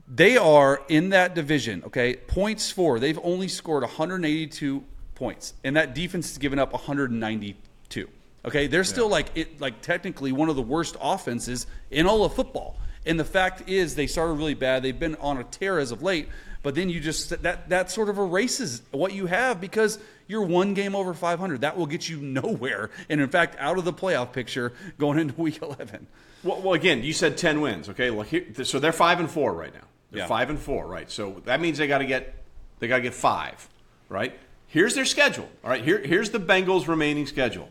they 0.08 0.38
are 0.38 0.84
in 0.88 1.10
that 1.10 1.34
division. 1.34 1.84
Okay, 1.88 2.18
points 2.28 2.70
for 2.70 3.00
they've 3.00 3.20
only 3.24 3.48
scored 3.48 3.82
182 3.82 4.84
points, 5.16 5.56
and 5.64 5.76
that 5.76 5.96
defense 5.96 6.30
has 6.30 6.38
given 6.38 6.60
up 6.60 6.74
192. 6.74 8.08
Okay, 8.46 8.68
they're 8.68 8.84
still 8.84 9.10
like 9.10 9.32
it, 9.34 9.60
like 9.60 9.82
technically 9.82 10.32
one 10.32 10.50
of 10.50 10.56
the 10.56 10.62
worst 10.62 10.96
offenses 11.02 11.66
in 11.90 12.06
all 12.06 12.24
of 12.24 12.36
football. 12.36 12.78
And 13.06 13.20
the 13.20 13.26
fact 13.26 13.70
is, 13.70 13.96
they 13.96 14.08
started 14.08 14.34
really 14.34 14.54
bad. 14.54 14.84
They've 14.84 14.98
been 14.98 15.16
on 15.16 15.38
a 15.38 15.44
tear 15.44 15.80
as 15.80 15.92
of 15.92 16.02
late. 16.02 16.30
But 16.66 16.74
then 16.74 16.90
you 16.90 17.00
just 17.00 17.44
that 17.44 17.70
that 17.70 17.92
sort 17.92 18.10
of 18.10 18.18
erases 18.18 18.82
what 18.90 19.14
you 19.14 19.28
have 19.28 19.62
because 19.62 20.00
you're 20.28 20.42
one 20.42 20.74
game 20.74 20.96
over 20.96 21.14
500. 21.14 21.62
That 21.62 21.78
will 21.78 21.86
get 21.86 22.10
you 22.10 22.18
nowhere, 22.20 22.90
and 23.08 23.22
in 23.22 23.30
fact, 23.30 23.56
out 23.60 23.78
of 23.78 23.86
the 23.86 23.94
playoff 23.94 24.34
picture 24.34 24.74
going 24.98 25.20
into 25.20 25.36
Week 25.40 25.62
11. 25.62 26.08
Well, 26.44 26.62
well 26.62 26.74
again, 26.74 27.04
you 27.04 27.14
said 27.14 27.38
10 27.38 27.62
wins. 27.62 27.90
Okay, 27.90 28.10
well, 28.10 28.24
here, 28.24 28.46
so 28.64 28.80
they're 28.80 28.92
five 28.92 29.20
and 29.20 29.30
four 29.30 29.54
right 29.54 29.72
now. 29.76 29.88
They're 30.10 30.22
yeah. 30.22 30.28
five 30.28 30.50
and 30.50 30.58
four, 30.58 30.88
right? 30.88 31.10
So 31.12 31.42
that 31.46 31.62
means 31.62 31.78
they 31.78 31.86
got 31.86 32.00
to 32.00 32.06
get 32.08 32.34
they 32.80 32.88
got 32.88 32.98
to 32.98 33.04
get 33.04 33.14
five, 33.14 33.70
right? 34.10 34.36
Here's 34.66 34.96
their 34.96 35.06
schedule. 35.06 35.48
All 35.64 35.70
right, 35.70 35.84
here 35.84 36.00
here's 36.00 36.32
the 36.32 36.40
Bengals' 36.40 36.88
remaining 36.88 37.28
schedule. 37.28 37.70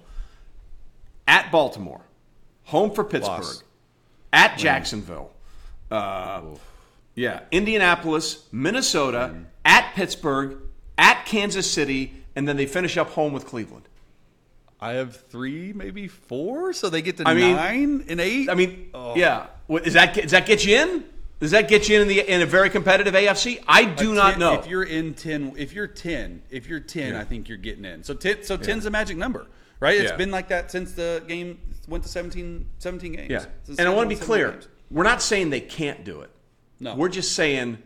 At 1.26 1.50
Baltimore, 1.50 2.02
home 2.64 2.92
for 2.92 3.02
Pittsburgh, 3.02 3.40
Loss. 3.40 3.64
At 4.34 4.58
Jacksonville. 4.58 5.30
Uh, 5.90 6.42
yeah, 7.14 7.40
Indianapolis, 7.52 8.46
Minnesota, 8.50 9.30
mm. 9.32 9.44
at 9.64 9.94
Pittsburgh, 9.94 10.58
at 10.98 11.24
Kansas 11.24 11.70
City, 11.70 12.12
and 12.34 12.48
then 12.48 12.56
they 12.56 12.66
finish 12.66 12.96
up 12.96 13.10
home 13.10 13.32
with 13.32 13.46
Cleveland. 13.46 13.88
I 14.80 14.94
have 14.94 15.16
three, 15.16 15.72
maybe 15.72 16.08
four, 16.08 16.72
so 16.72 16.90
they 16.90 17.00
get 17.00 17.16
to 17.18 17.28
I 17.28 17.34
mean, 17.34 17.56
nine 17.56 18.04
and 18.08 18.20
eight. 18.20 18.50
I 18.50 18.54
mean, 18.54 18.90
oh. 18.92 19.16
yeah. 19.16 19.46
What, 19.68 19.86
is 19.86 19.94
that 19.94 20.14
does 20.14 20.32
that 20.32 20.46
get 20.46 20.66
you 20.66 20.76
in? 20.76 21.04
Does 21.40 21.52
that 21.52 21.68
get 21.68 21.88
you 21.88 22.00
in 22.00 22.08
the 22.08 22.20
in 22.20 22.42
a 22.42 22.46
very 22.46 22.68
competitive 22.70 23.14
AFC? 23.14 23.62
I 23.68 23.84
do 23.84 24.06
ten, 24.06 24.14
not 24.14 24.38
know. 24.38 24.54
If 24.54 24.66
you're 24.66 24.82
in 24.82 25.14
ten, 25.14 25.52
if 25.56 25.72
you're 25.72 25.86
ten, 25.86 26.42
if 26.50 26.66
you're 26.66 26.80
ten, 26.80 27.14
yeah. 27.14 27.20
I 27.20 27.24
think 27.24 27.48
you're 27.48 27.56
getting 27.56 27.84
in. 27.84 28.02
So 28.02 28.14
ten, 28.14 28.42
so 28.42 28.56
ten's 28.56 28.84
yeah. 28.84 28.88
a 28.88 28.90
magic 28.90 29.16
number, 29.16 29.46
right? 29.78 29.98
It's 29.98 30.10
yeah. 30.10 30.16
been 30.16 30.30
like 30.30 30.48
that 30.48 30.70
since 30.70 30.92
the 30.92 31.22
game 31.26 31.58
went 31.88 32.04
to 32.04 32.08
17, 32.08 32.66
17 32.78 33.12
games. 33.12 33.30
Yeah, 33.30 33.46
and 33.78 33.88
I 33.88 33.90
want 33.90 34.10
to 34.10 34.16
be 34.16 34.20
clear: 34.20 34.52
games. 34.52 34.68
we're 34.90 35.04
not 35.04 35.22
saying 35.22 35.50
they 35.50 35.60
can't 35.60 36.04
do 36.04 36.20
it. 36.20 36.30
No, 36.80 36.94
we're 36.94 37.08
just 37.08 37.34
saying 37.34 37.78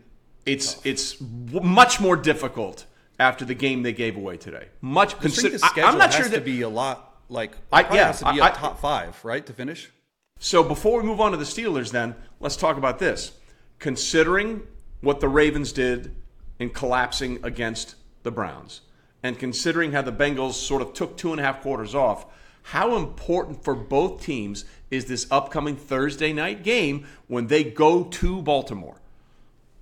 it's 0.45 0.73
Tough. 0.73 0.85
it's 0.85 1.15
much 1.21 1.99
more 1.99 2.15
difficult 2.15 2.85
after 3.19 3.45
the 3.45 3.53
game 3.53 3.83
they 3.83 3.93
gave 3.93 4.17
away 4.17 4.37
today. 4.37 4.67
Much. 4.81 5.17
Consi- 5.17 5.59
I, 5.63 5.87
am 5.87 5.97
not 5.97 6.13
sure 6.13 6.27
that 6.27 6.35
to 6.35 6.41
be 6.41 6.61
a 6.61 6.69
lot 6.69 7.21
like 7.29 7.53
I, 7.71 7.81
yeah, 7.93 8.07
has 8.07 8.19
to 8.19 8.33
be 8.33 8.41
I, 8.41 8.49
a 8.49 8.53
top 8.53 8.79
five, 8.79 9.23
right, 9.23 9.45
to 9.45 9.53
finish. 9.53 9.91
So 10.39 10.63
before 10.63 11.01
we 11.01 11.07
move 11.07 11.19
on 11.19 11.31
to 11.31 11.37
the 11.37 11.43
Steelers, 11.43 11.91
then 11.91 12.15
let's 12.39 12.55
talk 12.55 12.77
about 12.77 12.99
this. 12.99 13.33
Considering 13.77 14.61
what 15.01 15.19
the 15.19 15.29
Ravens 15.29 15.71
did 15.71 16.15
in 16.59 16.69
collapsing 16.69 17.39
against 17.43 17.95
the 18.23 18.31
Browns, 18.31 18.81
and 19.21 19.37
considering 19.37 19.91
how 19.91 20.01
the 20.01 20.11
Bengals 20.11 20.53
sort 20.53 20.81
of 20.81 20.93
took 20.93 21.17
two 21.17 21.31
and 21.31 21.39
a 21.39 21.43
half 21.43 21.61
quarters 21.61 21.93
off, 21.93 22.25
how 22.69 22.97
important 22.97 23.63
for 23.63 23.73
both 23.73 24.21
teams 24.21 24.63
is 24.91 25.05
this 25.05 25.25
upcoming 25.31 25.75
Thursday 25.75 26.33
night 26.33 26.61
game 26.61 27.07
when 27.27 27.47
they 27.47 27.63
go 27.63 28.03
to 28.03 28.43
Baltimore? 28.43 28.97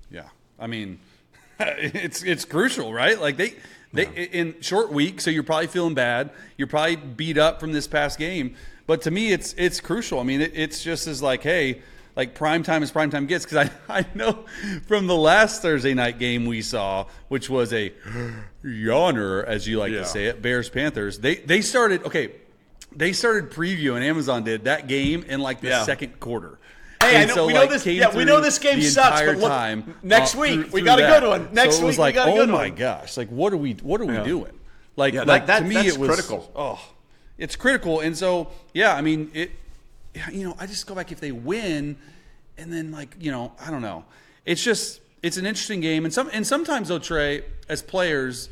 Yeah, 0.10 0.30
I 0.58 0.68
mean, 0.68 1.00
it's 1.60 2.24
it's 2.24 2.46
crucial, 2.46 2.94
right? 2.94 3.20
Like 3.20 3.36
they 3.36 3.56
they 3.92 4.04
yeah. 4.04 4.28
in 4.32 4.62
short 4.62 4.94
week, 4.94 5.20
so 5.20 5.30
you're 5.30 5.44
probably 5.44 5.68
feeling 5.68 5.96
bad. 5.96 6.30
You're 6.56 6.70
probably 6.70 6.96
beat 6.96 7.38
up 7.38 7.60
from 7.60 7.74
this 7.74 7.88
past 7.88 8.18
game, 8.18 8.56
but 8.86 9.02
to 9.02 9.12
me, 9.12 9.34
it's 9.34 9.54
it's 9.58 9.82
crucial. 9.82 10.22
I 10.22 10.24
mean, 10.24 10.40
it, 10.40 10.54
it's 10.56 10.82
just 10.82 11.08
as 11.08 11.22
like, 11.22 11.44
hey, 11.44 11.82
like 12.16 12.36
prime 12.36 12.64
time 12.64 12.84
is 12.84 12.92
prime 12.92 13.10
time 13.10 13.26
gets 13.26 13.44
because 13.44 13.70
I 13.70 13.72
I 14.00 14.06
know 14.16 14.46
from 14.86 15.08
the 15.08 15.16
last 15.18 15.62
Thursday 15.62 15.94
night 15.94 16.20
game 16.20 16.46
we 16.46 16.62
saw, 16.62 17.08
which 17.28 17.50
was 17.50 17.74
a 17.74 17.92
yawner, 18.64 19.44
as 19.44 19.68
you 19.68 19.78
like 19.78 19.92
yeah. 19.92 20.00
to 20.00 20.06
say 20.06 20.28
it, 20.28 20.42
Bears 20.42 20.70
Panthers. 20.70 21.20
They 21.20 21.36
they 21.36 21.60
started 21.60 22.06
okay 22.06 22.32
they 22.98 23.14
started 23.14 23.52
previewing 23.52 24.02
Amazon 24.02 24.44
did 24.44 24.66
that 24.66 24.88
game 24.88 25.24
in 25.24 25.40
like 25.40 25.62
the 25.62 25.70
yeah. 25.70 25.84
second 25.84 26.20
quarter. 26.20 26.58
Hey, 27.02 27.22
I 27.22 27.26
know, 27.26 27.36
so, 27.36 27.48
we 27.48 27.54
know 27.54 27.62
like, 27.62 27.70
this. 27.70 27.86
Yeah, 27.86 28.16
we 28.16 28.26
know 28.26 28.42
this 28.42 28.58
game 28.58 28.82
sucks. 28.82 29.22
But 29.22 29.38
look, 29.38 29.50
time, 29.50 29.96
next 30.02 30.36
uh, 30.36 30.40
week 30.40 30.62
through, 30.62 30.72
we 30.72 30.82
got 30.82 31.00
a 31.00 31.04
good 31.04 31.24
one. 31.28 31.50
Next 31.54 31.78
so 31.78 31.88
week 31.88 31.98
like, 31.98 32.16
we 32.16 32.16
got 32.16 32.30
a 32.30 32.32
good 32.32 32.50
oh 32.50 32.52
my 32.52 32.70
one. 32.70 32.76
gosh, 32.76 33.16
like 33.16 33.30
what 33.30 33.54
are 33.54 33.58
we? 33.58 33.74
What 33.74 34.02
are 34.02 34.06
we 34.06 34.16
yeah. 34.16 34.24
doing? 34.24 34.52
Like, 34.96 35.14
yeah, 35.14 35.24
like 35.24 35.46
that, 35.46 35.60
to 35.60 35.66
me, 35.66 35.76
it 35.76 35.98
was 35.98 36.10
critical. 36.10 36.52
Oh, 36.56 36.84
it's 37.38 37.56
critical. 37.56 38.00
And 38.00 38.18
so, 38.18 38.50
yeah, 38.74 38.96
I 38.96 39.02
mean, 39.02 39.30
it. 39.34 39.52
You 40.32 40.46
know, 40.46 40.56
I 40.60 40.66
just 40.66 40.88
go 40.88 40.96
back 40.96 41.12
if 41.12 41.20
they 41.20 41.32
win, 41.32 41.98
and 42.58 42.74
then 42.74 42.92
like 42.92 43.16
you 43.20 43.32
know, 43.32 43.54
I 43.64 43.70
don't 43.70 43.84
know. 43.84 44.04
It's 44.44 44.64
just 44.64 45.00
it's 45.22 45.38
an 45.38 45.46
interesting 45.46 45.82
game, 45.82 46.04
and 46.04 46.14
some 46.14 46.32
and 46.34 46.46
sometimes 46.48 46.88
though, 46.88 46.98
Trey, 46.98 47.44
as 47.70 47.84
players 47.84 48.50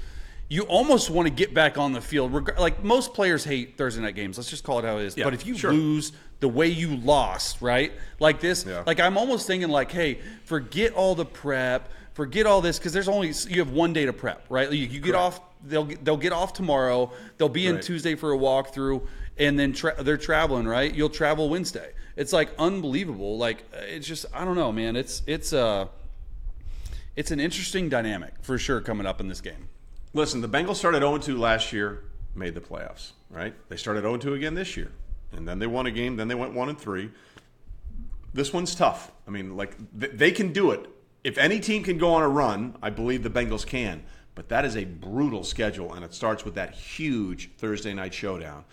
you 0.48 0.64
almost 0.64 1.10
want 1.10 1.28
to 1.28 1.34
get 1.34 1.54
back 1.54 1.78
on 1.78 1.94
the 1.94 2.02
field. 2.02 2.58
Like 2.58 2.84
most 2.84 3.14
players 3.14 3.44
hate 3.44 3.78
Thursday 3.78 4.02
night 4.02 4.16
games. 4.16 4.38
Let's 4.38 4.50
just 4.50 4.64
call 4.64 4.80
it 4.80 4.86
how 4.86 4.98
it 4.98 5.06
is. 5.06 5.18
Yeah, 5.18 5.24
but 5.24 5.34
if 5.34 5.46
you 5.46 5.58
sure. 5.58 5.72
lose 5.72 6.12
the 6.40 6.48
way 6.48 6.68
you 6.68 6.96
lost, 6.98 7.62
right? 7.62 7.92
Like 8.20 8.40
this, 8.40 8.66
yeah. 8.66 8.84
like 8.86 9.00
I'm 9.00 9.18
almost 9.18 9.48
thinking 9.48 9.70
like, 9.70 9.92
hey, 9.92 10.20
forget 10.44 10.94
all 10.94 11.16
the 11.16 11.26
prep, 11.26 11.90
forget 12.14 12.46
all 12.46 12.62
this 12.62 12.78
because 12.78 12.94
there's 12.94 13.08
only 13.08 13.34
you 13.48 13.60
have 13.60 13.72
one 13.72 13.94
day 13.94 14.06
to 14.06 14.14
prep, 14.14 14.46
right? 14.50 14.72
You, 14.72 14.86
you 14.86 15.00
get 15.00 15.16
off. 15.16 15.42
They'll 15.64 15.86
they'll 15.86 16.18
get 16.18 16.32
off 16.32 16.54
tomorrow. 16.54 17.12
They'll 17.38 17.50
be 17.50 17.66
in 17.66 17.76
right. 17.76 17.84
Tuesday 17.84 18.14
for 18.14 18.34
a 18.34 18.38
walkthrough, 18.38 19.08
and 19.38 19.58
then 19.58 19.74
tra- 19.74 20.04
they're 20.04 20.18
traveling, 20.18 20.68
right? 20.68 20.94
You'll 20.94 21.10
travel 21.10 21.50
Wednesday. 21.50 21.92
It's 22.16 22.32
like 22.32 22.50
unbelievable. 22.60 23.40
Like 23.40 23.64
it's 23.74 24.08
just 24.08 24.28
I 24.32 24.46
don't 24.46 24.56
know, 24.56 24.72
man. 24.72 24.96
It's 24.96 25.24
it's 25.26 25.54
uh 25.54 25.88
it's 27.16 27.32
an 27.32 27.40
interesting 27.40 27.90
dynamic 27.90 28.34
for 28.42 28.60
sure 28.60 28.80
coming 28.80 29.08
up 29.08 29.20
in 29.20 29.28
this 29.28 29.42
game. 29.42 29.70
Listen, 30.16 30.40
the 30.40 30.48
Bengals 30.48 30.78
started 30.78 31.00
0 31.00 31.18
2 31.18 31.38
last 31.38 31.74
year, 31.74 32.06
made 32.36 32.56
the 32.56 32.62
playoffs, 32.62 33.12
right? 33.30 33.54
They 33.68 33.76
started 33.76 34.02
0 34.02 34.16
2 34.16 34.34
again 34.34 34.56
this 34.56 34.78
year. 34.78 34.94
And 35.34 35.46
then 35.46 35.60
they 35.60 35.68
won 35.68 35.88
a 35.88 35.92
game, 35.92 36.16
then 36.16 36.30
they 36.30 36.36
went 36.36 36.54
1 36.54 36.70
and 36.70 36.80
3. 36.80 37.12
This 38.34 38.54
one's 38.54 38.74
tough. 38.76 39.12
I 39.28 39.32
mean, 39.32 39.58
like, 39.58 39.76
they 39.94 40.32
can 40.32 40.54
do 40.54 40.72
it. 40.72 40.88
If 41.26 41.38
any 41.38 41.60
team 41.60 41.84
can 41.84 41.98
go 41.98 42.14
on 42.14 42.22
a 42.22 42.30
run, 42.30 42.78
I 42.82 42.92
believe 42.92 43.24
the 43.24 43.30
Bengals 43.30 43.66
can. 43.66 44.04
But 44.36 44.48
that 44.50 44.64
is 44.64 44.78
a 44.78 44.86
brutal 44.86 45.44
schedule, 45.44 45.94
and 45.94 46.06
it 46.06 46.14
starts 46.14 46.46
with 46.46 46.56
that 46.56 46.74
huge 46.74 47.52
Thursday 47.58 47.94
night 47.94 48.14
showdown 48.14 48.64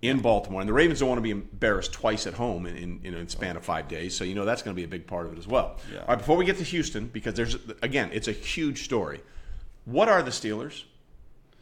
in 0.00 0.20
Baltimore. 0.20 0.62
And 0.62 0.68
the 0.68 0.74
Ravens 0.74 1.00
don't 1.00 1.08
want 1.08 1.18
to 1.18 1.22
be 1.22 1.30
embarrassed 1.30 1.92
twice 1.92 2.26
at 2.26 2.34
home 2.34 2.64
in, 2.64 2.76
in, 2.76 3.00
in 3.02 3.14
a 3.14 3.28
span 3.28 3.58
of 3.58 3.64
five 3.64 3.88
days. 3.88 4.16
So, 4.16 4.24
you 4.24 4.34
know, 4.34 4.46
that's 4.46 4.62
going 4.62 4.74
to 4.74 4.80
be 4.80 4.84
a 4.84 4.88
big 4.88 5.06
part 5.06 5.26
of 5.26 5.32
it 5.32 5.38
as 5.38 5.46
well. 5.46 5.76
Yeah. 5.92 6.00
All 6.00 6.06
right, 6.08 6.18
before 6.18 6.36
we 6.36 6.46
get 6.46 6.56
to 6.58 6.64
Houston, 6.64 7.08
because 7.08 7.34
there's, 7.34 7.56
again, 7.82 8.08
it's 8.12 8.28
a 8.28 8.32
huge 8.32 8.84
story. 8.84 9.20
What 9.90 10.08
are 10.08 10.22
the 10.22 10.30
Steelers? 10.30 10.84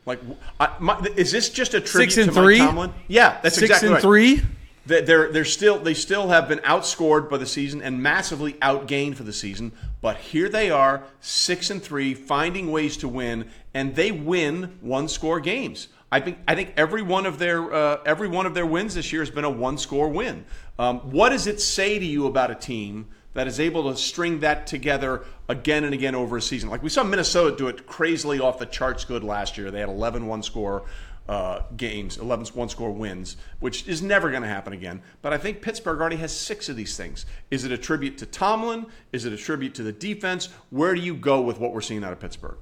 Like, 0.05 0.21
I, 0.59 0.75
my, 0.81 1.01
is 1.17 1.31
this 1.31 1.49
just 1.49 1.75
a 1.75 1.81
tribute 1.81 2.13
Six 2.13 2.27
and 2.27 2.35
to 2.35 2.41
three? 2.41 2.59
Mike 2.59 2.69
Tomlin? 2.69 2.95
Yeah, 3.07 3.41
that's 3.41 3.55
Six 3.55 3.71
exactly 3.71 3.89
and 3.89 3.95
right. 3.95 4.03
three. 4.03 4.43
They're 4.87 5.33
they're 5.33 5.45
still 5.45 5.81
they 5.81 5.95
still 5.95 6.29
have 6.29 6.47
been 6.47 6.61
outscored 6.61 7.29
by 7.29 7.39
the 7.39 7.47
season 7.47 7.83
and 7.83 8.01
massively 8.01 8.53
outgained 8.55 9.17
for 9.17 9.25
the 9.25 9.33
season. 9.33 9.73
But 10.01 10.17
here 10.17 10.49
they 10.49 10.71
are, 10.71 11.03
six 11.21 11.71
and 11.71 11.83
three, 11.83 12.15
finding 12.15 12.71
ways 12.71 12.97
to 12.99 13.09
win, 13.09 13.51
and 13.75 13.97
they 13.97 14.13
win 14.13 14.79
one 14.81 15.09
score 15.09 15.41
games. 15.41 15.89
I 16.13 16.21
think 16.21 16.39
I 16.47 16.55
think 16.55 16.73
every 16.77 17.03
one 17.03 17.27
of 17.27 17.41
their 17.41 17.73
uh, 17.75 17.99
every 18.07 18.29
one 18.29 18.47
of 18.47 18.55
their 18.55 18.67
wins 18.67 18.95
this 18.95 19.13
year 19.13 19.23
has 19.23 19.31
been 19.31 19.45
a 19.45 19.51
one 19.51 19.77
score 19.77 20.09
win. 20.09 20.45
Um, 20.79 21.01
what 21.11 21.31
does 21.31 21.49
it 21.49 21.61
say 21.61 21.99
to 21.99 22.05
you 22.05 22.29
about 22.29 22.53
a 22.53 22.55
team 22.55 23.09
that 23.37 23.47
is 23.47 23.61
able 23.61 23.91
to 23.93 23.99
string 23.99 24.41
that 24.41 24.67
together 24.67 25.25
again 25.49 25.85
and 25.85 25.93
again 25.93 26.15
over 26.15 26.39
a 26.39 26.43
season. 26.43 26.71
Like 26.71 26.83
we 26.83 26.89
saw 26.89 27.05
Minnesota 27.05 27.55
do 27.55 27.69
it 27.69 27.87
crazily 27.87 28.41
off 28.41 28.59
the 28.59 28.65
charts 28.65 29.05
good 29.05 29.23
last 29.23 29.59
year. 29.59 29.71
They 29.71 29.81
had 29.81 29.91
11 29.91 30.27
one 30.27 30.43
score 30.43 30.85
uh, 31.29 31.61
games, 31.77 32.17
11 32.17 32.47
one 32.55 32.71
score 32.71 32.91
wins, 32.91 33.37
which 33.61 33.87
is 33.87 34.01
never 34.01 34.31
going 34.31 34.43
to 34.43 34.49
happen 34.49 34.73
again. 34.73 35.03
But 35.21 35.35
I 35.35 35.39
think 35.39 35.61
Pittsburgh 35.61 36.01
already 36.01 36.17
has 36.17 36.35
six 36.35 36.71
of 36.71 36.77
these 36.77 36.97
things. 36.97 37.27
Is 37.51 37.65
it 37.65 37.73
a 37.73 37.79
tribute 37.79 38.17
to 38.19 38.27
Tomlin? 38.27 38.87
Is 39.13 39.27
it 39.27 39.35
a 39.35 39.37
tribute 39.37 39.75
to 39.75 39.83
the 39.83 39.93
defense? 39.93 40.49
Where 40.71 40.95
do 40.95 41.01
you 41.03 41.15
go 41.15 41.43
with 41.43 41.61
what 41.61 41.75
we're 41.75 41.83
seeing 41.83 42.05
out 42.05 42.13
of 42.15 42.21
Pittsburgh? 42.21 42.57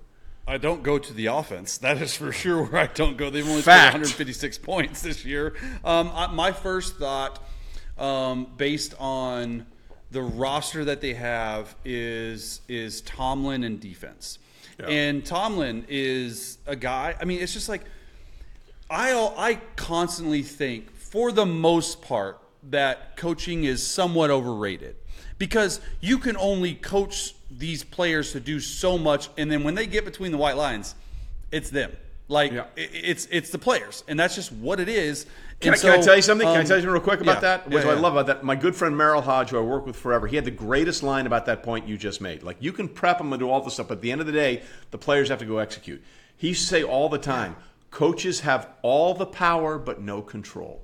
I 0.47 0.59
don't 0.59 0.83
go 0.83 0.99
to 0.99 1.13
the 1.15 1.27
offense. 1.27 1.79
That 1.79 2.03
is 2.03 2.17
for 2.17 2.33
sure 2.43 2.65
where 2.65 2.83
I 2.83 2.87
don't 2.89 3.17
go. 3.17 3.31
They've 3.31 3.49
only 3.49 3.63
Fact. 3.63 3.93
scored 3.93 4.03
156 4.03 4.59
points 4.59 5.03
this 5.03 5.25
year. 5.25 5.55
Um, 5.85 6.11
I, 6.13 6.27
my 6.33 6.51
first 6.51 6.97
thought, 6.97 7.41
um, 7.97 8.49
based 8.57 8.95
on 8.99 9.67
the 10.15 10.23
roster 10.23 10.85
that 10.85 11.01
they 11.01 11.13
have 11.13 11.75
is 11.85 12.61
is 12.69 13.01
Tomlin 13.03 13.65
and 13.65 13.81
defense. 13.81 14.39
Yeah. 14.79 14.87
And 14.87 15.27
Tomlin 15.27 15.85
is 15.89 16.59
a 16.67 16.77
guy. 16.77 17.17
I 17.21 17.25
mean, 17.25 17.41
it's 17.41 17.53
just 17.53 17.69
like 17.69 17.83
I 18.89 19.13
I 19.37 19.61
constantly 19.75 20.43
think, 20.43 20.95
for 20.95 21.33
the 21.33 21.45
most 21.45 22.01
part, 22.01 22.39
that 22.71 23.17
coaching 23.17 23.65
is 23.65 23.85
somewhat 23.85 24.31
overrated 24.31 24.95
because 25.37 25.81
you 26.01 26.19
can 26.19 26.37
only 26.37 26.75
coach 26.75 27.35
these 27.51 27.83
players 27.83 28.33
to 28.33 28.41
do 28.41 28.61
so 28.61 28.97
much, 28.97 29.29
and 29.37 29.51
then 29.51 29.65
when 29.65 29.75
they 29.75 29.87
get 29.87 30.05
between 30.05 30.31
the 30.31 30.39
white 30.39 30.57
lines, 30.57 30.95
it's 31.51 31.71
them. 31.71 31.93
Like 32.27 32.53
yeah. 32.53 32.65
it's 32.77 33.29
it's 33.31 33.51
the 33.51 33.59
players, 33.59 34.03
and 34.09 34.19
that's 34.19 34.35
just 34.35 34.51
what 34.51 34.81
it 34.81 34.89
is. 34.89 35.27
Can 35.61 35.75
I, 35.75 35.77
so, 35.77 35.91
can 35.91 36.01
I, 36.01 36.03
tell 36.03 36.17
you 36.17 36.23
something? 36.23 36.47
Um, 36.49 36.55
can 36.55 36.63
I 36.63 36.65
tell 36.65 36.77
you 36.77 36.83
something 36.83 36.91
real 36.91 37.03
quick 37.03 37.21
about 37.21 37.37
yeah, 37.37 37.41
that? 37.41 37.71
What 37.71 37.85
yeah, 37.85 37.91
I 37.91 37.95
love 37.95 38.15
about 38.15 38.27
that, 38.27 38.45
my 38.45 38.57
good 38.57 38.75
friend 38.75 38.95
Merril 38.97 39.23
Hoge, 39.23 39.51
who 39.51 39.59
I 39.59 39.61
work 39.61 39.85
with 39.85 39.97
forever, 39.97 40.27
he 40.27 40.37
had 40.37 40.47
the 40.47 40.51
greatest 40.51 41.03
line 41.03 41.27
about 41.27 41.45
that 41.47 41.63
point 41.63 41.87
you 41.87 41.99
just 41.99 42.23
made. 42.23 42.43
Like 42.43 42.57
you 42.61 42.73
can 42.73 42.89
prep 42.89 43.19
them 43.19 43.33
and 43.33 43.41
do 43.41 43.51
all 43.51 43.61
this 43.61 43.75
stuff, 43.75 43.89
but 43.89 43.99
at 43.99 44.01
the 44.01 44.11
end 44.11 44.23
of 44.23 44.27
the 44.27 44.33
day, 44.33 44.63
the 44.91 44.97
players 44.97 45.29
have 45.29 45.39
to 45.41 45.45
go 45.45 45.59
execute. 45.59 46.03
He 46.37 46.49
used 46.49 46.63
to 46.63 46.67
say 46.67 46.83
all 46.83 47.11
the 47.11 47.19
time, 47.19 47.57
coaches 47.91 48.41
have 48.41 48.69
all 48.81 49.13
the 49.13 49.27
power 49.27 49.79
but 49.79 50.01
no 50.01 50.23
control. 50.23 50.81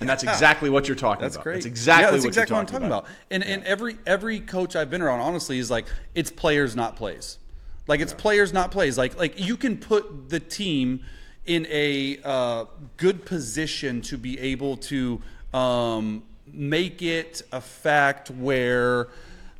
And 0.00 0.08
that's 0.08 0.22
exactly 0.24 0.70
what 0.70 0.88
you're 0.88 0.96
talking 0.96 1.22
that's 1.22 1.36
about. 1.36 1.44
Great. 1.44 1.54
That's 1.54 1.66
exactly, 1.66 2.04
yeah, 2.04 2.10
that's 2.12 2.24
what, 2.24 2.28
exactly 2.28 2.54
what 2.54 2.60
I'm 2.60 2.66
talking 2.66 2.86
about. 2.86 3.04
about. 3.04 3.16
And 3.30 3.44
and 3.44 3.62
every 3.64 3.98
every 4.06 4.40
coach 4.40 4.74
I've 4.74 4.90
been 4.90 5.02
around, 5.02 5.20
honestly, 5.20 5.58
is 5.58 5.70
like 5.70 5.86
it's 6.14 6.30
players, 6.30 6.74
not 6.74 6.96
plays. 6.96 7.38
Like 7.86 8.00
it's 8.00 8.12
players, 8.12 8.52
not 8.52 8.70
plays. 8.70 8.96
Like 8.96 9.18
like 9.18 9.40
you 9.40 9.56
can 9.56 9.78
put 9.78 10.28
the 10.28 10.40
team 10.40 11.04
in 11.44 11.66
a 11.70 12.18
uh, 12.24 12.64
good 12.96 13.24
position 13.24 14.00
to 14.02 14.16
be 14.16 14.38
able 14.38 14.76
to 14.76 15.20
um, 15.52 16.22
make 16.46 17.02
it 17.02 17.42
a 17.50 17.60
fact 17.60 18.30
where 18.30 19.08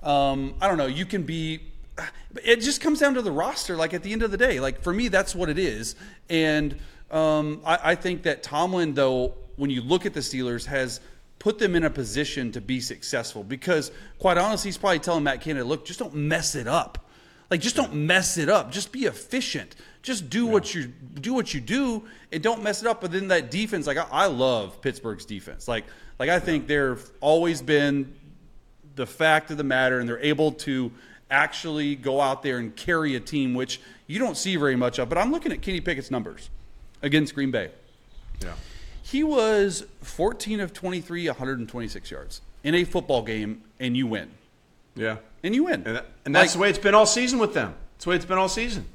um, 0.02 0.54
I 0.60 0.68
don't 0.68 0.78
know. 0.78 0.86
You 0.86 1.06
can 1.06 1.22
be. 1.22 1.60
It 2.44 2.56
just 2.56 2.80
comes 2.80 3.00
down 3.00 3.14
to 3.14 3.22
the 3.22 3.32
roster. 3.32 3.76
Like 3.76 3.94
at 3.94 4.02
the 4.02 4.12
end 4.12 4.22
of 4.22 4.30
the 4.30 4.36
day, 4.36 4.60
like 4.60 4.82
for 4.82 4.92
me, 4.92 5.08
that's 5.08 5.34
what 5.34 5.48
it 5.48 5.58
is. 5.58 5.94
And 6.28 6.76
um, 7.10 7.60
I, 7.64 7.78
I 7.82 7.94
think 7.94 8.22
that 8.22 8.42
Tomlin, 8.42 8.94
though, 8.94 9.34
when 9.56 9.70
you 9.70 9.82
look 9.82 10.06
at 10.06 10.14
the 10.14 10.20
Steelers, 10.20 10.66
has 10.66 11.00
put 11.38 11.58
them 11.58 11.74
in 11.74 11.84
a 11.84 11.90
position 11.90 12.52
to 12.52 12.60
be 12.60 12.80
successful 12.80 13.42
because, 13.42 13.90
quite 14.18 14.38
honestly, 14.38 14.68
he's 14.68 14.78
probably 14.78 15.00
telling 15.00 15.24
Matt 15.24 15.40
Canada, 15.40 15.64
look, 15.64 15.84
just 15.84 15.98
don't 15.98 16.14
mess 16.14 16.54
it 16.54 16.66
up. 16.66 17.01
Like, 17.52 17.60
just 17.60 17.76
don't 17.76 17.92
mess 17.92 18.38
it 18.38 18.48
up. 18.48 18.72
Just 18.72 18.92
be 18.92 19.04
efficient. 19.04 19.76
Just 20.00 20.30
do 20.30 20.46
yeah. 20.46 20.52
what 20.52 20.74
you 20.74 20.86
do 20.86 21.34
what 21.34 21.52
you 21.52 21.60
do 21.60 22.02
and 22.32 22.42
don't 22.42 22.62
mess 22.62 22.80
it 22.80 22.88
up. 22.88 23.02
But 23.02 23.12
then 23.12 23.28
that 23.28 23.50
defense, 23.50 23.86
like 23.86 23.98
I, 23.98 24.06
I 24.10 24.26
love 24.26 24.80
Pittsburgh's 24.80 25.26
defense. 25.26 25.68
Like, 25.68 25.84
like 26.18 26.30
I 26.30 26.40
think 26.40 26.66
they've 26.66 26.98
always 27.20 27.60
been 27.60 28.14
the 28.94 29.04
fact 29.04 29.50
of 29.50 29.58
the 29.58 29.64
matter, 29.64 30.00
and 30.00 30.08
they're 30.08 30.18
able 30.20 30.52
to 30.52 30.92
actually 31.30 31.94
go 31.94 32.22
out 32.22 32.42
there 32.42 32.56
and 32.56 32.74
carry 32.74 33.16
a 33.16 33.20
team, 33.20 33.52
which 33.52 33.82
you 34.06 34.18
don't 34.18 34.38
see 34.38 34.56
very 34.56 34.74
much 34.74 34.98
of. 34.98 35.10
But 35.10 35.18
I'm 35.18 35.30
looking 35.30 35.52
at 35.52 35.60
Kenny 35.60 35.82
Pickett's 35.82 36.10
numbers 36.10 36.48
against 37.02 37.34
Green 37.34 37.50
Bay. 37.50 37.70
Yeah. 38.40 38.54
He 39.02 39.22
was 39.22 39.84
14 40.00 40.60
of 40.60 40.72
23, 40.72 41.26
126 41.26 42.10
yards 42.10 42.40
in 42.64 42.74
a 42.74 42.84
football 42.84 43.20
game, 43.20 43.60
and 43.78 43.94
you 43.94 44.06
win. 44.06 44.30
Yeah. 44.94 45.18
And 45.42 45.54
you 45.54 45.64
win. 45.64 45.82
And, 45.86 45.96
that, 45.96 46.06
and 46.24 46.34
that's 46.34 46.46
like, 46.46 46.52
the 46.52 46.58
way 46.58 46.70
it's 46.70 46.78
been 46.78 46.94
all 46.94 47.06
season 47.06 47.38
with 47.38 47.54
them. 47.54 47.74
That's 47.94 48.04
the 48.04 48.10
way 48.10 48.16
it's 48.16 48.24
been 48.24 48.38
all 48.38 48.48
season. 48.48 48.86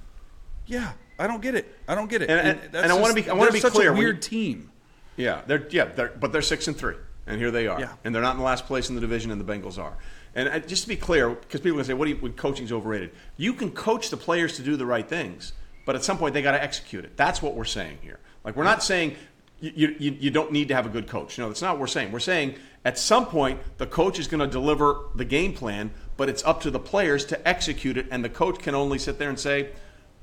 Yeah. 0.65 0.93
I 1.19 1.27
don't 1.27 1.41
get 1.41 1.55
it. 1.55 1.73
I 1.87 1.95
don't 1.95 2.09
get 2.09 2.21
it. 2.21 2.29
And, 2.29 2.59
and, 2.59 2.75
and 2.75 2.91
I 2.91 2.95
want 2.95 3.15
to 3.15 3.21
be 3.21 3.29
I 3.29 3.33
want 3.33 3.49
to 3.49 3.53
be 3.53 3.59
such 3.59 3.73
clear. 3.73 3.91
A 3.91 3.97
weird 3.97 4.21
team. 4.21 4.71
Yeah, 5.15 5.41
they're 5.47 5.67
yeah, 5.71 5.85
they're, 5.85 6.09
but 6.09 6.31
they're 6.31 6.43
six 6.43 6.67
and 6.67 6.77
three, 6.77 6.95
and 7.25 7.39
here 7.39 7.49
they 7.49 7.67
are, 7.67 7.79
yeah. 7.79 7.93
and 8.03 8.13
they're 8.13 8.21
not 8.21 8.33
in 8.33 8.37
the 8.37 8.43
last 8.43 8.67
place 8.67 8.89
in 8.89 8.95
the 8.95 9.01
division, 9.01 9.31
and 9.31 9.41
the 9.41 9.51
Bengals 9.51 9.79
are. 9.79 9.97
And 10.35 10.47
uh, 10.47 10.59
just 10.59 10.83
to 10.83 10.87
be 10.87 10.95
clear, 10.95 11.31
because 11.31 11.61
people 11.61 11.79
can 11.79 11.85
say, 11.85 11.95
"What 11.95 12.05
do 12.05 12.11
you, 12.11 12.17
when 12.17 12.33
coaching's 12.33 12.71
overrated?" 12.71 13.09
You 13.35 13.53
can 13.53 13.71
coach 13.71 14.11
the 14.11 14.17
players 14.17 14.57
to 14.57 14.61
do 14.61 14.75
the 14.75 14.85
right 14.85 15.07
things, 15.07 15.53
but 15.87 15.95
at 15.95 16.03
some 16.03 16.19
point 16.19 16.35
they 16.35 16.43
got 16.43 16.51
to 16.51 16.61
execute 16.61 17.03
it. 17.03 17.17
That's 17.17 17.41
what 17.41 17.55
we're 17.55 17.65
saying 17.65 17.97
here. 18.03 18.19
Like 18.43 18.55
we're 18.55 18.63
not 18.63 18.83
saying 18.83 19.15
you, 19.59 19.95
you, 19.97 20.17
you 20.19 20.29
don't 20.29 20.51
need 20.51 20.67
to 20.67 20.75
have 20.75 20.85
a 20.85 20.89
good 20.89 21.07
coach. 21.07 21.39
No, 21.39 21.47
that's 21.47 21.63
not 21.63 21.73
what 21.73 21.79
we're 21.79 21.87
saying. 21.87 22.11
We're 22.11 22.19
saying 22.19 22.55
at 22.85 22.99
some 22.99 23.25
point 23.25 23.59
the 23.79 23.87
coach 23.87 24.19
is 24.19 24.27
going 24.27 24.41
to 24.41 24.47
deliver 24.47 24.99
the 25.15 25.25
game 25.25 25.53
plan, 25.53 25.89
but 26.17 26.29
it's 26.29 26.43
up 26.43 26.61
to 26.61 26.71
the 26.71 26.79
players 26.79 27.25
to 27.25 27.47
execute 27.47 27.97
it, 27.97 28.07
and 28.11 28.25
the 28.25 28.29
coach 28.29 28.59
can 28.59 28.75
only 28.75 28.97
sit 28.97 29.19
there 29.19 29.29
and 29.29 29.39
say 29.39 29.69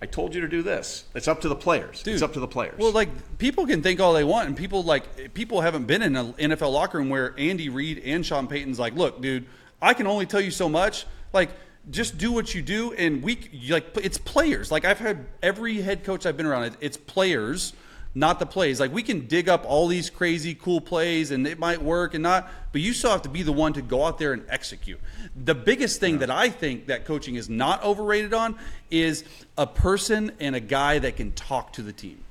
I 0.02 0.06
told 0.06 0.34
you 0.34 0.42
to 0.42 0.48
do 0.48 0.62
this. 0.62 1.04
It's 1.14 1.28
up 1.28 1.40
to 1.42 1.48
the 1.48 1.56
players. 1.56 2.02
Dude, 2.02 2.14
it's 2.14 2.22
up 2.22 2.34
to 2.34 2.40
the 2.40 2.48
players. 2.48 2.78
Well, 2.78 2.92
like 2.92 3.38
people 3.38 3.66
can 3.66 3.82
think 3.82 4.00
all 4.00 4.12
they 4.12 4.24
want, 4.24 4.48
and 4.48 4.56
people 4.56 4.82
like 4.82 5.32
people 5.32 5.62
haven't 5.62 5.86
been 5.86 6.02
in 6.02 6.14
an 6.14 6.32
NFL 6.34 6.72
locker 6.72 6.98
room 6.98 7.08
where 7.08 7.34
Andy 7.38 7.70
Reid 7.70 8.02
and 8.04 8.26
Sean 8.26 8.46
Payton's 8.46 8.78
like, 8.78 8.94
look, 8.94 9.22
dude, 9.22 9.46
I 9.80 9.94
can 9.94 10.06
only 10.06 10.26
tell 10.26 10.42
you 10.42 10.50
so 10.50 10.68
much. 10.68 11.06
Like, 11.32 11.50
just 11.90 12.18
do 12.18 12.32
what 12.32 12.54
you 12.54 12.60
do, 12.60 12.92
and 12.92 13.22
we 13.22 13.38
like 13.70 13.96
it's 13.96 14.18
players. 14.18 14.70
Like 14.70 14.84
I've 14.84 14.98
had 14.98 15.24
every 15.42 15.80
head 15.80 16.04
coach 16.04 16.26
I've 16.26 16.36
been 16.36 16.46
around, 16.46 16.76
it's 16.80 16.96
players 16.96 17.72
not 18.14 18.38
the 18.38 18.46
plays. 18.46 18.78
Like 18.78 18.92
we 18.92 19.02
can 19.02 19.26
dig 19.26 19.48
up 19.48 19.64
all 19.66 19.88
these 19.88 20.08
crazy 20.08 20.54
cool 20.54 20.80
plays 20.80 21.30
and 21.30 21.46
it 21.46 21.58
might 21.58 21.82
work 21.82 22.14
and 22.14 22.22
not, 22.22 22.48
but 22.72 22.80
you 22.80 22.92
still 22.92 23.10
have 23.10 23.22
to 23.22 23.28
be 23.28 23.42
the 23.42 23.52
one 23.52 23.72
to 23.72 23.82
go 23.82 24.04
out 24.04 24.18
there 24.18 24.32
and 24.32 24.44
execute. 24.48 25.00
The 25.36 25.54
biggest 25.54 26.00
thing 26.00 26.18
that 26.18 26.30
I 26.30 26.48
think 26.48 26.86
that 26.86 27.04
coaching 27.04 27.34
is 27.34 27.48
not 27.48 27.82
overrated 27.82 28.32
on 28.32 28.56
is 28.90 29.24
a 29.58 29.66
person 29.66 30.32
and 30.38 30.54
a 30.54 30.60
guy 30.60 31.00
that 31.00 31.16
can 31.16 31.32
talk 31.32 31.72
to 31.74 31.82
the 31.82 31.92
team. 31.92 32.22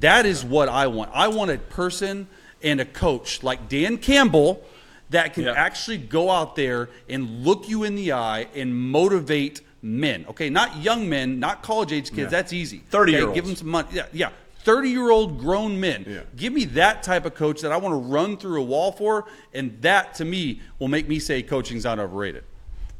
That 0.00 0.26
is 0.26 0.44
what 0.44 0.68
I 0.68 0.86
want. 0.86 1.10
I 1.14 1.28
want 1.28 1.50
a 1.50 1.58
person 1.58 2.28
and 2.62 2.80
a 2.80 2.84
coach 2.84 3.42
like 3.42 3.68
Dan 3.68 3.98
Campbell 3.98 4.62
that 5.10 5.34
can 5.34 5.46
actually 5.46 5.98
go 5.98 6.30
out 6.30 6.56
there 6.56 6.88
and 7.08 7.44
look 7.44 7.68
you 7.68 7.84
in 7.84 7.94
the 7.94 8.12
eye 8.12 8.48
and 8.54 8.74
motivate 8.74 9.60
men. 9.82 10.24
Okay, 10.30 10.48
not 10.48 10.76
young 10.78 11.08
men, 11.08 11.40
not 11.40 11.62
college 11.62 11.92
age 11.92 12.10
kids. 12.10 12.18
Yeah. 12.18 12.28
That's 12.28 12.52
easy. 12.52 12.78
Thirty 12.88 13.12
okay, 13.12 13.18
year 13.18 13.28
olds. 13.28 13.34
Give 13.34 13.46
them 13.46 13.56
some 13.56 13.68
money. 13.68 13.88
Yeah, 13.92 14.06
yeah. 14.12 14.30
30 14.64 14.88
year 14.90 15.10
old 15.10 15.38
grown 15.38 15.78
men. 15.80 16.04
Yeah. 16.08 16.22
Give 16.36 16.52
me 16.52 16.64
that 16.66 17.02
type 17.02 17.24
of 17.24 17.34
coach 17.34 17.60
that 17.62 17.72
I 17.72 17.76
want 17.76 17.92
to 17.92 18.08
run 18.08 18.36
through 18.36 18.60
a 18.60 18.64
wall 18.64 18.92
for, 18.92 19.26
and 19.52 19.80
that 19.82 20.14
to 20.14 20.24
me 20.24 20.60
will 20.78 20.88
make 20.88 21.08
me 21.08 21.18
say 21.18 21.42
coaching's 21.42 21.84
not 21.84 21.98
overrated. 21.98 22.44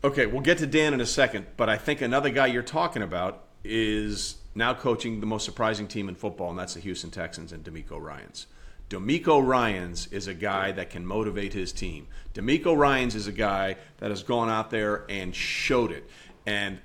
Okay, 0.04 0.26
we'll 0.26 0.40
get 0.40 0.58
to 0.58 0.66
Dan 0.66 0.94
in 0.94 1.00
a 1.00 1.06
second, 1.06 1.46
but 1.56 1.68
I 1.68 1.76
think 1.76 2.00
another 2.00 2.30
guy 2.30 2.48
you're 2.48 2.62
talking 2.62 3.02
about 3.02 3.44
is 3.62 4.36
now 4.54 4.74
coaching 4.74 5.20
the 5.20 5.26
most 5.26 5.44
surprising 5.44 5.86
team 5.86 6.08
in 6.08 6.16
football, 6.16 6.50
and 6.50 6.58
that's 6.58 6.74
the 6.74 6.80
Houston 6.80 7.10
Texans 7.10 7.52
and 7.52 7.64
DeMeco 7.64 8.00
Ryans. 8.00 8.46
DeMeco 8.90 9.46
Ryans 9.46 10.08
is 10.08 10.26
a 10.26 10.34
guy 10.34 10.72
that 10.72 10.90
can 10.90 11.06
motivate 11.06 11.52
his 11.52 11.72
team. 11.72 12.08
DeMeco 12.34 12.76
Ryans 12.76 13.14
is 13.14 13.26
a 13.26 13.32
guy 13.32 13.76
that 13.98 14.10
has 14.10 14.22
gone 14.22 14.50
out 14.50 14.70
there 14.70 15.04
and 15.08 15.34
showed 15.34 15.92
it. 15.92 16.08
And 16.44 16.80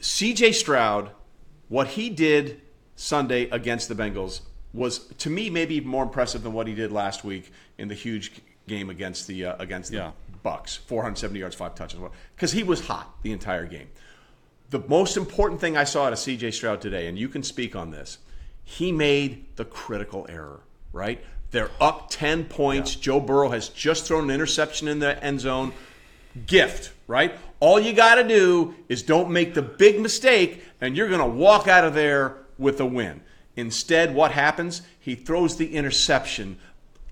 CJ 0.00 0.54
Stroud, 0.54 1.10
what 1.68 1.88
he 1.88 2.08
did 2.10 2.62
Sunday 2.98 3.48
against 3.50 3.88
the 3.88 3.94
Bengals 3.94 4.40
was 4.74 4.98
to 5.18 5.30
me 5.30 5.48
maybe 5.48 5.80
more 5.80 6.02
impressive 6.02 6.42
than 6.42 6.52
what 6.52 6.66
he 6.66 6.74
did 6.74 6.90
last 6.90 7.22
week 7.22 7.52
in 7.78 7.86
the 7.86 7.94
huge 7.94 8.32
game 8.66 8.90
against 8.90 9.28
the 9.28 9.46
uh, 9.46 9.56
against 9.60 9.92
the 9.92 9.98
yeah. 9.98 10.10
Bucks, 10.42 10.76
470 10.76 11.38
yards, 11.38 11.54
five 11.54 11.76
touches, 11.76 12.00
because 12.34 12.52
he 12.52 12.64
was 12.64 12.86
hot 12.86 13.22
the 13.22 13.30
entire 13.30 13.66
game. 13.66 13.86
The 14.70 14.80
most 14.80 15.16
important 15.16 15.60
thing 15.60 15.76
I 15.76 15.84
saw 15.84 16.06
out 16.06 16.12
of 16.12 16.18
C.J. 16.18 16.50
Stroud 16.50 16.80
today, 16.80 17.06
and 17.06 17.16
you 17.16 17.28
can 17.28 17.42
speak 17.42 17.76
on 17.76 17.90
this, 17.92 18.18
he 18.64 18.90
made 18.90 19.56
the 19.56 19.64
critical 19.64 20.26
error. 20.28 20.60
Right, 20.92 21.22
they're 21.52 21.70
up 21.80 22.10
10 22.10 22.46
points. 22.46 22.96
Yeah. 22.96 23.02
Joe 23.02 23.20
Burrow 23.20 23.50
has 23.50 23.68
just 23.68 24.06
thrown 24.06 24.24
an 24.24 24.30
interception 24.30 24.88
in 24.88 24.98
the 24.98 25.22
end 25.22 25.40
zone. 25.40 25.72
Gift, 26.46 26.92
right? 27.06 27.32
All 27.60 27.78
you 27.78 27.92
got 27.92 28.16
to 28.16 28.26
do 28.26 28.74
is 28.88 29.02
don't 29.02 29.30
make 29.30 29.54
the 29.54 29.62
big 29.62 30.00
mistake, 30.00 30.64
and 30.80 30.96
you're 30.96 31.08
going 31.08 31.20
to 31.20 31.26
walk 31.26 31.68
out 31.68 31.84
of 31.84 31.94
there 31.94 32.38
with 32.58 32.80
a 32.80 32.86
win. 32.86 33.22
Instead, 33.56 34.14
what 34.14 34.32
happens? 34.32 34.82
He 35.00 35.14
throws 35.14 35.56
the 35.56 35.74
interception 35.74 36.58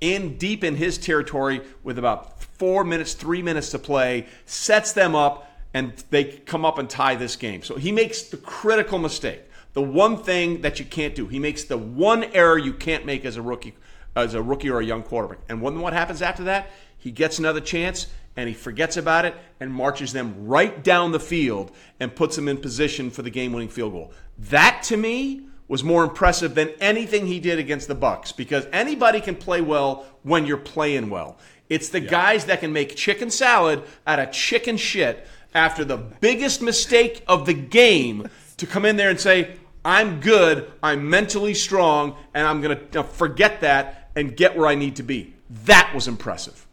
in 0.01 0.37
deep 0.37 0.63
in 0.63 0.77
his 0.77 0.99
territory 0.99 1.63
with 1.83 1.99
about 1.99 2.43
four 2.43 2.85
minutes, 2.85 3.15
three 3.15 3.43
minutes 3.43 3.71
to 3.71 3.79
play, 3.79 4.27
sets 4.45 4.93
them 4.93 5.15
up, 5.15 5.51
and 5.75 5.93
they 6.11 6.25
come 6.25 6.65
up 6.65 6.79
and 6.79 6.89
tie 6.89 7.15
this 7.15 7.37
game. 7.37 7.63
So 7.63 7.77
he 7.77 7.93
makes 7.93 8.23
the 8.23 8.37
critical 8.37 8.99
mistake. 8.99 9.43
The 9.73 9.83
one 9.83 10.17
thing 10.17 10.63
that 10.63 10.79
you 10.79 10.87
can't 10.87 11.15
do. 11.15 11.27
He 11.27 11.39
makes 11.39 11.65
the 11.65 11.77
one 11.77 12.25
error 12.25 12.57
you 12.57 12.73
can't 12.73 13.05
make 13.05 13.25
as 13.25 13.37
a 13.37 13.43
rookie, 13.43 13.75
as 14.15 14.35
a 14.35 14.43
rookie 14.43 14.71
or 14.71 14.81
a 14.81 14.85
young 14.85 15.03
quarterback. 15.03 15.41
And 15.49 15.61
when 15.61 15.81
what 15.81 15.93
happens 15.93 16.23
after 16.23 16.45
that? 16.45 16.71
He 16.97 17.11
gets 17.11 17.39
another 17.39 17.61
chance 17.61 18.07
and 18.37 18.49
he 18.49 18.55
forgets 18.55 18.97
about 18.97 19.25
it 19.25 19.35
and 19.61 19.73
marches 19.73 20.13
them 20.13 20.47
right 20.47 20.85
down 20.85 21.13
the 21.13 21.21
field 21.21 21.73
and 21.99 22.15
puts 22.15 22.37
them 22.37 22.49
in 22.49 22.59
position 22.59 23.11
for 23.11 23.23
the 23.23 23.31
game-winning 23.31 23.69
field 23.69 23.93
goal. 23.93 24.13
That 24.39 24.83
to 24.85 24.97
me 24.97 25.49
was 25.69 25.83
more 25.83 26.05
impressive 26.05 26.55
than 26.55 26.69
anything 26.81 27.27
he 27.27 27.41
did 27.41 27.59
against 27.59 27.89
the 27.89 27.95
Bucks 27.95 28.33
because 28.33 28.67
anybody 28.73 29.21
can 29.21 29.35
play 29.35 29.61
well 29.61 30.07
when 30.23 30.47
you're 30.47 30.57
playing 30.57 31.11
well. 31.11 31.39
It's 31.69 31.89
the 31.89 32.01
yeah. 32.01 32.11
guys 32.11 32.45
that 32.45 32.61
can 32.61 32.73
make 32.73 32.95
chicken 32.95 33.31
salad 33.31 33.83
out 34.07 34.19
of 34.19 34.31
chicken 34.31 34.77
shit 34.77 35.27
after 35.55 35.85
the 35.85 35.97
biggest 35.97 36.63
mistake 36.63 37.25
of 37.27 37.47
the 37.47 37.55
game 37.55 38.29
to 38.59 38.67
come 38.67 38.85
in 38.85 38.97
there 38.97 39.11
and 39.11 39.19
say, 39.19 39.57
"I'm 39.85 40.21
good, 40.21 40.71
I'm 40.83 41.11
mentally 41.11 41.55
strong, 41.55 42.17
and 42.35 42.47
I'm 42.47 42.61
going 42.61 42.79
to 42.91 43.03
forget 43.03 43.63
that 43.63 44.11
and 44.15 44.37
get 44.37 44.57
where 44.57 44.69
I 44.69 44.75
need 44.77 44.97
to 44.97 45.03
be." 45.03 45.35
That 45.65 45.93
was 45.95 46.07
impressive. 46.07 46.66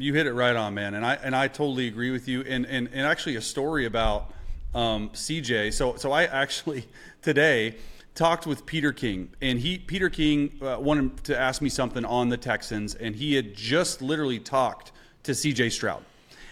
You 0.00 0.14
hit 0.14 0.26
it 0.26 0.32
right 0.32 0.56
on, 0.56 0.74
man, 0.74 0.94
and 0.94 1.04
I 1.04 1.14
and 1.14 1.36
I 1.36 1.48
totally 1.48 1.86
agree 1.86 2.10
with 2.10 2.26
you. 2.26 2.42
And 2.42 2.64
and, 2.66 2.88
and 2.92 3.06
actually, 3.06 3.36
a 3.36 3.40
story 3.42 3.86
about 3.86 4.32
um, 4.74 5.10
CJ. 5.10 5.72
So 5.72 5.96
so 5.96 6.12
I 6.12 6.24
actually 6.24 6.86
today 7.22 7.76
talked 8.14 8.46
with 8.46 8.66
Peter 8.66 8.92
King, 8.92 9.30
and 9.40 9.58
he 9.58 9.78
Peter 9.78 10.08
King 10.08 10.58
uh, 10.62 10.76
wanted 10.80 11.24
to 11.24 11.38
ask 11.38 11.60
me 11.60 11.68
something 11.68 12.04
on 12.04 12.28
the 12.28 12.36
Texans, 12.36 12.94
and 12.94 13.14
he 13.14 13.34
had 13.34 13.54
just 13.54 14.00
literally 14.00 14.38
talked 14.38 14.92
to 15.24 15.32
CJ 15.32 15.72
Stroud. 15.72 16.02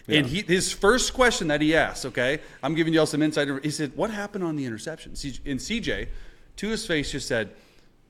Yeah. 0.07 0.19
And 0.19 0.27
he, 0.27 0.43
his 0.43 0.73
first 0.73 1.13
question 1.13 1.49
that 1.49 1.61
he 1.61 1.77
asked, 1.77 2.07
okay, 2.07 2.41
I'm 2.63 2.75
giving 2.75 2.95
y'all 2.95 3.05
some 3.05 3.23
insight. 3.23 3.49
He 3.63 3.71
said, 3.71 3.97
"What 3.97 4.11
happened 4.11 4.45
on 4.45 4.57
the 4.57 4.65
interception?" 4.65 5.13
And 5.13 5.59
CJ, 5.59 6.09
to 6.57 6.69
his 6.69 6.87
face, 6.87 7.13
just 7.13 7.29
said, 7.29 7.51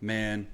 "Man, 0.01 0.47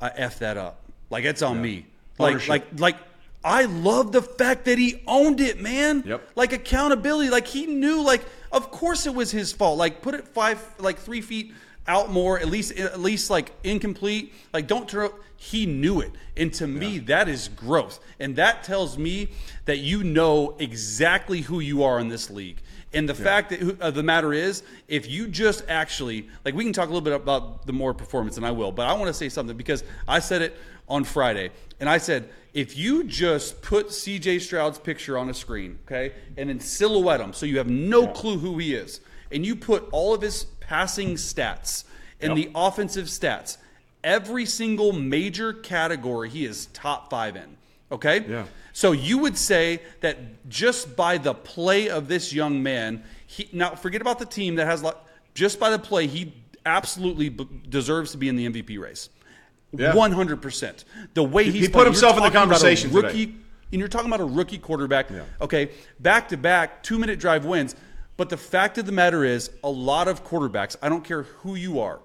I 0.00 0.08
f 0.08 0.38
that 0.40 0.56
up. 0.56 0.82
Like 1.10 1.24
it's 1.24 1.42
on 1.42 1.56
yeah. 1.56 1.62
me. 1.62 1.86
Like 2.18 2.48
like 2.48 2.64
like 2.78 2.96
I 3.42 3.64
love 3.64 4.12
the 4.12 4.22
fact 4.22 4.66
that 4.66 4.78
he 4.78 5.02
owned 5.06 5.40
it, 5.40 5.60
man. 5.60 6.02
Yep. 6.06 6.30
Like 6.34 6.52
accountability. 6.52 7.30
Like 7.30 7.46
he 7.46 7.66
knew, 7.66 8.02
like, 8.02 8.22
of 8.52 8.70
course 8.70 9.06
it 9.06 9.14
was 9.14 9.30
his 9.30 9.52
fault. 9.52 9.78
Like 9.78 10.02
put 10.02 10.14
it 10.14 10.28
five, 10.28 10.62
like 10.78 10.98
three 10.98 11.20
feet 11.20 11.54
out 11.86 12.10
more, 12.10 12.38
at 12.38 12.48
least 12.48 12.78
at 12.78 13.00
least 13.00 13.30
like 13.30 13.52
incomplete. 13.64 14.32
Like 14.52 14.66
don't 14.66 14.90
throw. 14.90 15.14
He 15.36 15.64
knew 15.64 16.00
it, 16.00 16.12
and 16.36 16.52
to 16.54 16.66
me, 16.66 16.98
that 16.98 17.26
is 17.26 17.48
growth, 17.48 17.98
and 18.18 18.36
that 18.36 18.62
tells 18.62 18.98
me 18.98 19.30
that 19.64 19.78
you 19.78 20.04
know 20.04 20.54
exactly 20.58 21.40
who 21.40 21.60
you 21.60 21.82
are 21.82 21.98
in 21.98 22.08
this 22.08 22.28
league. 22.28 22.60
And 22.92 23.08
the 23.08 23.14
yeah. 23.14 23.24
fact 23.24 23.50
that 23.50 23.80
uh, 23.80 23.90
the 23.90 24.02
matter 24.02 24.34
is, 24.34 24.62
if 24.86 25.08
you 25.08 25.28
just 25.28 25.64
actually 25.66 26.28
like, 26.44 26.54
we 26.54 26.64
can 26.64 26.74
talk 26.74 26.90
a 26.90 26.92
little 26.92 27.00
bit 27.00 27.14
about 27.14 27.66
the 27.66 27.72
more 27.72 27.94
performance, 27.94 28.36
and 28.36 28.44
I 28.44 28.50
will. 28.50 28.70
But 28.70 28.86
I 28.86 28.92
want 28.92 29.06
to 29.06 29.14
say 29.14 29.30
something 29.30 29.56
because 29.56 29.82
I 30.06 30.18
said 30.18 30.42
it 30.42 30.58
on 30.90 31.04
Friday, 31.04 31.50
and 31.78 31.88
I 31.88 31.96
said 31.96 32.28
if 32.52 32.76
you 32.76 33.04
just 33.04 33.62
put 33.62 33.92
C.J. 33.92 34.40
Stroud's 34.40 34.78
picture 34.78 35.16
on 35.16 35.30
a 35.30 35.34
screen, 35.34 35.78
okay, 35.86 36.12
and 36.36 36.50
then 36.50 36.60
silhouette 36.60 37.20
him, 37.20 37.32
so 37.32 37.46
you 37.46 37.58
have 37.58 37.70
no 37.70 38.02
yeah. 38.02 38.12
clue 38.12 38.38
who 38.38 38.58
he 38.58 38.74
is, 38.74 39.00
and 39.30 39.46
you 39.46 39.56
put 39.56 39.88
all 39.92 40.12
of 40.12 40.20
his 40.20 40.44
passing 40.60 41.14
stats 41.14 41.84
and 42.20 42.36
yep. 42.36 42.46
the 42.46 42.58
offensive 42.58 43.06
stats, 43.06 43.56
every 44.04 44.44
single 44.44 44.92
major 44.92 45.52
category 45.52 46.28
he 46.28 46.44
is 46.44 46.66
top 46.66 47.10
five 47.10 47.36
in. 47.36 47.56
Okay? 47.92 48.24
Yeah. 48.28 48.44
So 48.72 48.92
you 48.92 49.18
would 49.18 49.36
say 49.36 49.80
that 50.00 50.48
just 50.48 50.96
by 50.96 51.18
the 51.18 51.34
play 51.34 51.88
of 51.88 52.08
this 52.08 52.32
young 52.32 52.62
man, 52.62 53.02
he, 53.26 53.48
now 53.52 53.74
forget 53.74 54.00
about 54.00 54.18
the 54.18 54.26
team 54.26 54.56
that 54.56 54.66
has 54.66 54.84
just 55.34 55.58
by 55.58 55.70
the 55.70 55.78
play, 55.78 56.06
he 56.06 56.32
absolutely 56.64 57.30
b- 57.30 57.48
deserves 57.68 58.12
to 58.12 58.18
be 58.18 58.28
in 58.28 58.36
the 58.36 58.48
MVP 58.48 58.78
race. 58.78 59.08
One 59.72 60.12
hundred 60.12 60.42
percent. 60.42 60.84
The 61.14 61.22
way 61.22 61.44
he's 61.44 61.66
he 61.66 61.68
put 61.68 61.86
himself 61.86 62.16
in 62.16 62.22
the 62.22 62.30
conversation 62.30 62.92
rookie, 62.92 63.26
today. 63.26 63.38
and 63.72 63.78
you're 63.78 63.88
talking 63.88 64.08
about 64.08 64.20
a 64.20 64.24
rookie 64.24 64.58
quarterback. 64.58 65.10
Yeah. 65.10 65.22
Okay, 65.40 65.70
back 66.00 66.28
to 66.30 66.36
back, 66.36 66.82
two 66.82 66.98
minute 66.98 67.20
drive 67.20 67.44
wins. 67.44 67.76
But 68.16 68.28
the 68.28 68.36
fact 68.36 68.76
of 68.78 68.84
the 68.84 68.92
matter 68.92 69.24
is, 69.24 69.50
a 69.64 69.70
lot 69.70 70.06
of 70.08 70.24
quarterbacks, 70.24 70.76
I 70.82 70.88
don't 70.88 71.04
care 71.04 71.22
who 71.22 71.54
you 71.54 71.80
are, 71.80 72.00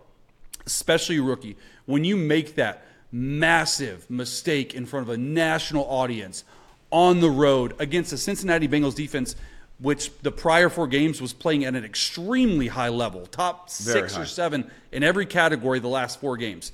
especially 0.65 1.17
a 1.17 1.21
rookie, 1.21 1.57
when 1.85 2.03
you 2.05 2.15
make 2.15 2.55
that 2.55 2.85
massive 3.11 4.09
mistake 4.09 4.73
in 4.73 4.85
front 4.85 5.09
of 5.09 5.13
a 5.13 5.17
national 5.17 5.83
audience 5.85 6.43
on 6.91 7.19
the 7.19 7.29
road 7.29 7.73
against 7.79 8.11
the 8.11 8.17
Cincinnati 8.17 8.67
Bengals 8.67 8.95
defense, 8.95 9.35
which 9.79 10.11
the 10.21 10.31
prior 10.31 10.69
four 10.69 10.87
games 10.87 11.21
was 11.21 11.33
playing 11.33 11.65
at 11.65 11.75
an 11.75 11.83
extremely 11.83 12.67
high 12.67 12.89
level, 12.89 13.25
top 13.25 13.69
Very 13.71 14.01
six 14.01 14.15
high. 14.15 14.21
or 14.21 14.25
seven 14.25 14.71
in 14.93 15.03
every 15.03 15.25
category 15.25 15.79
the 15.79 15.89
last 15.89 16.21
four 16.21 16.37
games. 16.37 16.71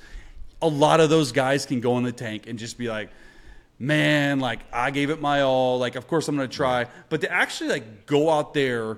A 0.61 0.67
lot 0.67 0.99
of 0.99 1.09
those 1.09 1.31
guys 1.31 1.65
can 1.65 1.79
go 1.81 1.97
in 1.97 2.03
the 2.03 2.11
tank 2.11 2.47
and 2.47 2.59
just 2.59 2.77
be 2.77 2.87
like, 2.87 3.09
man, 3.79 4.39
like 4.39 4.59
I 4.71 4.91
gave 4.91 5.09
it 5.09 5.21
my 5.21 5.41
all. 5.41 5.79
Like, 5.79 5.95
of 5.95 6.07
course 6.07 6.27
I'm 6.27 6.35
going 6.35 6.49
to 6.49 6.55
try. 6.55 6.87
But 7.09 7.21
to 7.21 7.31
actually 7.31 7.69
like 7.69 8.05
go 8.05 8.29
out 8.29 8.53
there 8.53 8.97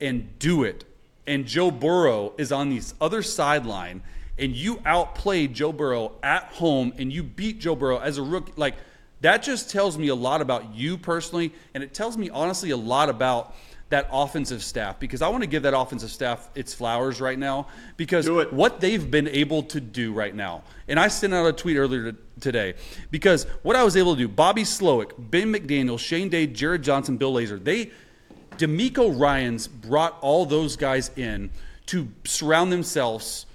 and 0.00 0.38
do 0.38 0.64
it, 0.64 0.84
and 1.26 1.46
Joe 1.46 1.70
Burrow 1.70 2.32
is 2.38 2.52
on 2.52 2.70
the 2.70 2.80
other 3.00 3.22
sideline, 3.22 4.02
and 4.38 4.54
you 4.54 4.80
outplayed 4.86 5.54
Joe 5.54 5.72
Burrow 5.72 6.12
at 6.22 6.44
home, 6.44 6.92
and 6.98 7.12
you 7.12 7.22
beat 7.22 7.58
Joe 7.60 7.74
Burrow 7.74 7.98
as 7.98 8.18
a 8.18 8.22
rookie, 8.22 8.52
like– 8.56 8.74
that 9.20 9.42
just 9.42 9.70
tells 9.70 9.98
me 9.98 10.08
a 10.08 10.14
lot 10.14 10.40
about 10.40 10.74
you 10.74 10.96
personally, 10.96 11.52
and 11.74 11.82
it 11.82 11.92
tells 11.92 12.16
me 12.16 12.30
honestly 12.30 12.70
a 12.70 12.76
lot 12.76 13.08
about 13.08 13.54
that 13.90 14.08
offensive 14.12 14.62
staff 14.62 14.98
because 15.00 15.22
I 15.22 15.28
want 15.28 15.42
to 15.42 15.48
give 15.48 15.62
that 15.62 15.76
offensive 15.76 16.10
staff 16.10 16.50
its 16.54 16.74
flowers 16.74 17.20
right 17.20 17.38
now 17.38 17.68
because 17.96 18.28
what 18.50 18.80
they've 18.80 19.10
been 19.10 19.28
able 19.28 19.62
to 19.64 19.80
do 19.80 20.12
right 20.12 20.34
now. 20.34 20.62
And 20.88 21.00
I 21.00 21.08
sent 21.08 21.32
out 21.32 21.46
a 21.46 21.52
tweet 21.52 21.76
earlier 21.76 22.14
today 22.40 22.74
because 23.10 23.44
what 23.62 23.76
I 23.76 23.84
was 23.84 23.96
able 23.96 24.14
to 24.14 24.18
do, 24.18 24.28
Bobby 24.28 24.64
Slowik, 24.64 25.12
Ben 25.18 25.52
McDaniel, 25.52 25.98
Shane 25.98 26.28
Day, 26.28 26.46
Jerrod 26.46 26.82
Johnson, 26.82 27.16
Bill 27.16 27.32
Lazor, 27.32 27.62
they 27.62 27.90
DeMeco 28.58 29.18
Ryans 29.18 29.68
brought 29.68 30.18
all 30.20 30.44
those 30.44 30.76
guys 30.76 31.10
in 31.16 31.50
to 31.86 32.08
surround 32.24 32.72
themselves 32.72 33.46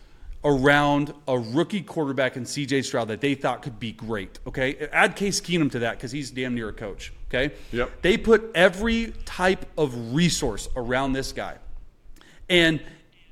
around 0.46 1.14
a 1.28 1.38
rookie 1.38 1.82
quarterback 1.82 2.36
in 2.36 2.44
CJ 2.44 2.84
Stroud 2.86 3.08
that 3.10 3.22
they 3.22 3.36
thought 3.36 3.62
could 3.62 3.80
be 3.80 3.92
great. 3.92 4.40
Okay. 4.48 4.88
Add 4.92 5.16
Case 5.16 5.40
Keenum 5.40 5.72
to 5.72 5.80
that 5.80 5.98
because 5.98 6.12
he's 6.12 6.32
damn 6.32 6.56
near 6.56 6.70
a 6.70 6.74
coach. 6.74 7.14
Okay. 7.34 7.54
Yep. 7.72 8.02
They 8.04 8.18
put 8.18 8.52
every 8.54 9.14
type 9.26 9.66
of 9.78 10.14
resource 10.14 10.70
around 10.76 11.14
this 11.14 11.32
guy. 11.32 11.58
And 12.48 12.80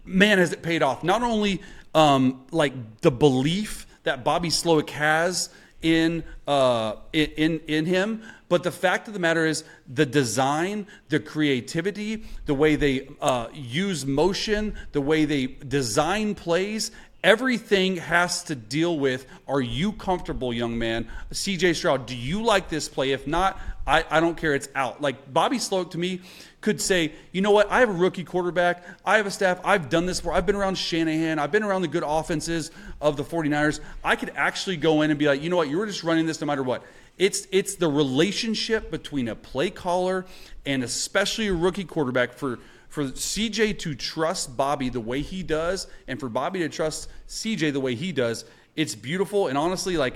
man, 0.04 0.40
has 0.40 0.52
it 0.52 0.64
paid 0.64 0.82
off. 0.82 1.04
Not 1.04 1.22
only 1.22 1.62
um, 1.94 2.46
like 2.52 3.02
the 3.02 3.12
belief 3.12 3.86
that 4.04 4.24
Bobby 4.24 4.50
Slowik 4.50 4.90
has 4.90 5.50
in, 5.84 6.24
uh, 6.48 6.96
in, 7.14 7.60
in 7.68 7.86
him, 7.86 8.24
but 8.50 8.64
the 8.64 8.72
fact 8.72 9.08
of 9.08 9.14
the 9.14 9.20
matter 9.20 9.46
is, 9.46 9.64
the 9.88 10.06
design, 10.06 10.88
the 11.10 11.20
creativity, 11.20 12.24
the 12.46 12.54
way 12.54 12.76
they 12.76 13.08
uh, 13.22 13.48
use 13.54 14.06
motion, 14.06 14.76
the 14.92 15.02
way 15.02 15.26
they 15.26 15.48
design 15.48 16.36
plays, 16.36 16.92
everything 17.24 17.98
has 17.98 18.44
to 18.44 18.56
deal 18.56 18.98
with 18.98 19.26
are 19.48 19.62
you 19.62 19.92
comfortable, 19.94 20.54
young 20.54 20.78
man? 20.78 21.08
CJ 21.32 21.76
Stroud, 21.76 22.06
do 22.06 22.16
you 22.16 22.44
like 22.44 22.70
this 22.70 22.90
play? 22.90 23.12
If 23.12 23.28
not, 23.28 23.60
I, 23.92 24.06
I 24.10 24.20
don't 24.22 24.38
care. 24.38 24.56
It's 24.56 24.70
out. 24.74 25.02
Like 25.02 25.34
Bobby 25.34 25.58
Slowik 25.58 25.92
to 25.92 25.98
me 25.98 26.22
could 26.62 26.80
say, 26.80 27.12
you 27.34 27.42
know 27.42 27.52
what? 27.52 27.70
I 27.70 27.82
have 27.82 27.90
a 27.90 27.94
rookie 27.94 28.24
quarterback. 28.24 28.86
I 29.06 29.18
have 29.18 29.26
a 29.26 29.32
staff. 29.32 29.60
I've 29.66 29.90
done 29.90 30.06
this 30.06 30.22
before. 30.22 30.34
I've 30.34 30.46
been 30.46 30.56
around 30.56 30.78
Shanahan. 30.78 31.40
I've 31.40 31.52
been 31.52 31.64
around 31.64 31.82
the 31.82 31.90
good 31.90 32.06
offenses 32.06 32.72
of 33.02 33.18
the 33.18 33.24
49ers. 33.24 33.82
I 34.02 34.16
could 34.16 34.32
actually 34.38 34.78
go 34.78 35.02
in 35.02 35.12
and 35.12 35.20
be 35.20 35.28
like, 35.28 35.42
you 35.42 35.50
know 35.50 35.58
what? 35.58 35.68
You 35.68 35.78
were 35.78 35.86
just 35.86 36.06
running 36.06 36.26
this 36.26 36.40
no 36.40 36.48
matter 36.48 36.64
what. 36.64 36.84
It's 37.18 37.46
it's 37.52 37.76
the 37.76 37.90
relationship 37.90 38.92
between 38.92 39.28
a 39.28 39.36
play 39.36 39.70
caller 39.70 40.26
and 40.66 40.86
especially 40.86 41.50
a 41.50 41.54
rookie 41.54 41.84
quarterback 41.84 42.32
for 42.32 42.60
for 42.88 43.04
CJ 43.04 43.78
to 43.80 43.94
trust 43.94 44.56
Bobby 44.56 44.88
the 44.88 45.02
way 45.02 45.22
he 45.22 45.44
does 45.44 45.88
and 46.08 46.18
for 46.18 46.30
Bobby 46.30 46.60
to 46.60 46.70
trust 46.70 47.10
CJ 47.28 47.74
the 47.74 47.82
way 47.82 47.96
he 47.96 48.14
does. 48.14 48.46
It's 48.78 48.96
beautiful 48.96 49.50
and 49.50 49.58
honestly 49.58 49.98
like 49.98 50.14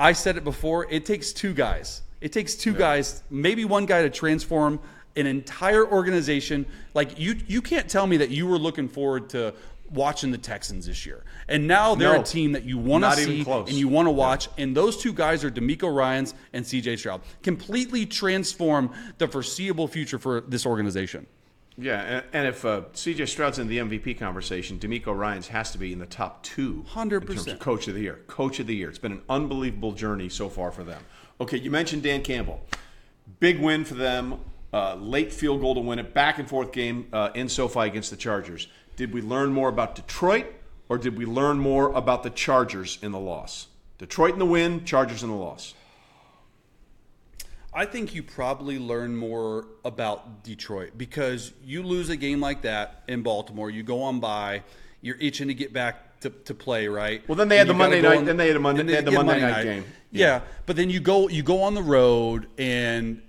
I 0.00 0.12
said 0.14 0.38
it 0.38 0.44
before, 0.44 0.90
it 0.90 1.04
takes 1.04 1.32
two 1.32 1.52
guys. 1.52 2.00
It 2.20 2.32
takes 2.32 2.54
two 2.54 2.72
yeah. 2.72 2.78
guys, 2.78 3.22
maybe 3.30 3.64
one 3.64 3.86
guy 3.86 4.02
to 4.02 4.10
transform 4.10 4.80
an 5.16 5.26
entire 5.26 5.86
organization. 5.86 6.66
Like 6.94 7.18
you 7.18 7.36
you 7.46 7.62
can't 7.62 7.88
tell 7.88 8.06
me 8.06 8.16
that 8.18 8.30
you 8.30 8.46
were 8.46 8.58
looking 8.58 8.88
forward 8.88 9.30
to 9.30 9.54
watching 9.90 10.30
the 10.30 10.38
Texans 10.38 10.86
this 10.86 11.06
year. 11.06 11.24
And 11.48 11.66
now 11.66 11.94
they're 11.94 12.14
no, 12.14 12.20
a 12.20 12.24
team 12.24 12.52
that 12.52 12.64
you 12.64 12.78
want 12.78 13.04
to 13.04 13.12
see 13.12 13.44
and 13.48 13.72
you 13.72 13.88
want 13.88 14.06
to 14.06 14.12
watch. 14.12 14.46
Yeah. 14.46 14.64
And 14.64 14.76
those 14.76 14.96
two 14.96 15.12
guys 15.12 15.44
are 15.44 15.50
DeMeco 15.50 15.94
Ryans 15.94 16.34
and 16.52 16.64
CJ 16.64 16.98
Stroud. 16.98 17.22
Completely 17.42 18.04
transform 18.04 18.92
the 19.18 19.26
foreseeable 19.28 19.88
future 19.88 20.18
for 20.18 20.42
this 20.42 20.66
organization. 20.66 21.26
Yeah, 21.80 22.22
and, 22.32 22.48
if 22.48 22.64
uh, 22.64 22.82
CJ 22.92 23.28
Stroud's 23.28 23.60
in 23.60 23.68
the 23.68 23.78
MVP 23.78 24.18
conversation, 24.18 24.80
DeMeco 24.80 25.16
Ryans 25.16 25.46
has 25.46 25.70
to 25.70 25.78
be 25.78 25.92
in 25.92 26.00
the 26.00 26.06
top 26.06 26.42
two. 26.42 26.84
Hundred 26.88 27.24
percent. 27.24 27.60
Coach 27.60 27.86
of 27.86 27.94
the 27.94 28.00
year. 28.00 28.18
Coach 28.26 28.58
of 28.58 28.66
the 28.66 28.74
year. 28.74 28.88
It's 28.88 28.98
been 28.98 29.12
an 29.12 29.22
unbelievable 29.28 29.92
journey 29.92 30.28
so 30.28 30.48
far 30.48 30.72
for 30.72 30.82
them. 30.82 31.00
Okay, 31.40 31.58
you 31.58 31.70
mentioned 31.70 32.02
Dan 32.02 32.22
Campbell. 32.22 32.60
Big 33.38 33.60
win 33.60 33.84
for 33.84 33.94
them. 33.94 34.40
Uh, 34.72 34.96
late 34.96 35.32
field 35.32 35.60
goal 35.60 35.74
to 35.74 35.80
win 35.80 35.98
it. 35.98 36.12
Back 36.12 36.38
and 36.38 36.48
forth 36.48 36.72
game 36.72 37.08
uh, 37.12 37.30
in 37.34 37.48
SoFi 37.48 37.80
against 37.80 38.10
the 38.10 38.16
Chargers. 38.16 38.68
Did 38.96 39.12
we 39.12 39.22
learn 39.22 39.52
more 39.52 39.68
about 39.68 39.94
Detroit 39.94 40.46
or 40.88 40.98
did 40.98 41.16
we 41.16 41.26
learn 41.26 41.58
more 41.58 41.92
about 41.92 42.22
the 42.22 42.30
Chargers 42.30 42.98
in 43.02 43.12
the 43.12 43.18
loss? 43.18 43.68
Detroit 43.98 44.32
in 44.32 44.38
the 44.38 44.46
win, 44.46 44.84
Chargers 44.84 45.22
in 45.22 45.30
the 45.30 45.36
loss. 45.36 45.74
I 47.72 47.84
think 47.84 48.14
you 48.14 48.22
probably 48.22 48.78
learn 48.78 49.14
more 49.14 49.66
about 49.84 50.42
Detroit 50.42 50.92
because 50.96 51.52
you 51.62 51.82
lose 51.82 52.08
a 52.08 52.16
game 52.16 52.40
like 52.40 52.62
that 52.62 53.02
in 53.06 53.22
Baltimore, 53.22 53.70
you 53.70 53.82
go 53.82 54.02
on 54.02 54.20
bye, 54.20 54.62
you're 55.02 55.18
itching 55.20 55.48
to 55.48 55.54
get 55.54 55.72
back 55.72 56.20
to, 56.20 56.30
to 56.30 56.54
play, 56.54 56.88
right? 56.88 57.26
Well, 57.28 57.36
then 57.36 57.48
they 57.48 57.58
had 57.58 57.68
the 57.68 57.74
Monday 57.74 58.00
night. 58.00 58.18
On, 58.18 58.24
then 58.24 58.36
they 58.36 58.48
had 58.48 58.56
a 58.56 58.60
Monday. 58.60 58.82
They, 58.82 58.88
they 58.88 58.96
had 58.96 59.04
the 59.04 59.12
Monday, 59.12 59.32
Monday 59.32 59.46
night, 59.46 59.56
night 59.56 59.64
game. 59.64 59.84
Yeah. 60.10 60.40
but 60.66 60.76
then 60.76 60.90
you 60.90 61.00
go 61.00 61.28
you 61.28 61.42
go 61.42 61.62
on 61.62 61.74
the 61.74 61.82
road 61.82 62.48
and 62.58 63.22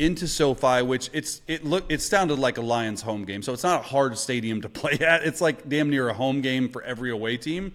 into 0.00 0.26
SoFi, 0.26 0.82
which 0.82 1.10
it's 1.12 1.42
it 1.46 1.64
look 1.64 1.84
it 1.88 2.00
sounded 2.00 2.38
like 2.38 2.58
a 2.58 2.62
Lions 2.62 3.02
home 3.02 3.24
game, 3.24 3.42
so 3.42 3.52
it's 3.52 3.62
not 3.62 3.80
a 3.80 3.82
hard 3.82 4.16
stadium 4.18 4.62
to 4.62 4.68
play 4.80 4.98
at. 5.00 5.22
It's 5.22 5.40
like 5.40 5.68
damn 5.68 5.90
near 5.90 6.08
a 6.08 6.14
home 6.14 6.40
game 6.40 6.68
for 6.68 6.82
every 6.82 7.10
away 7.10 7.36
team. 7.36 7.74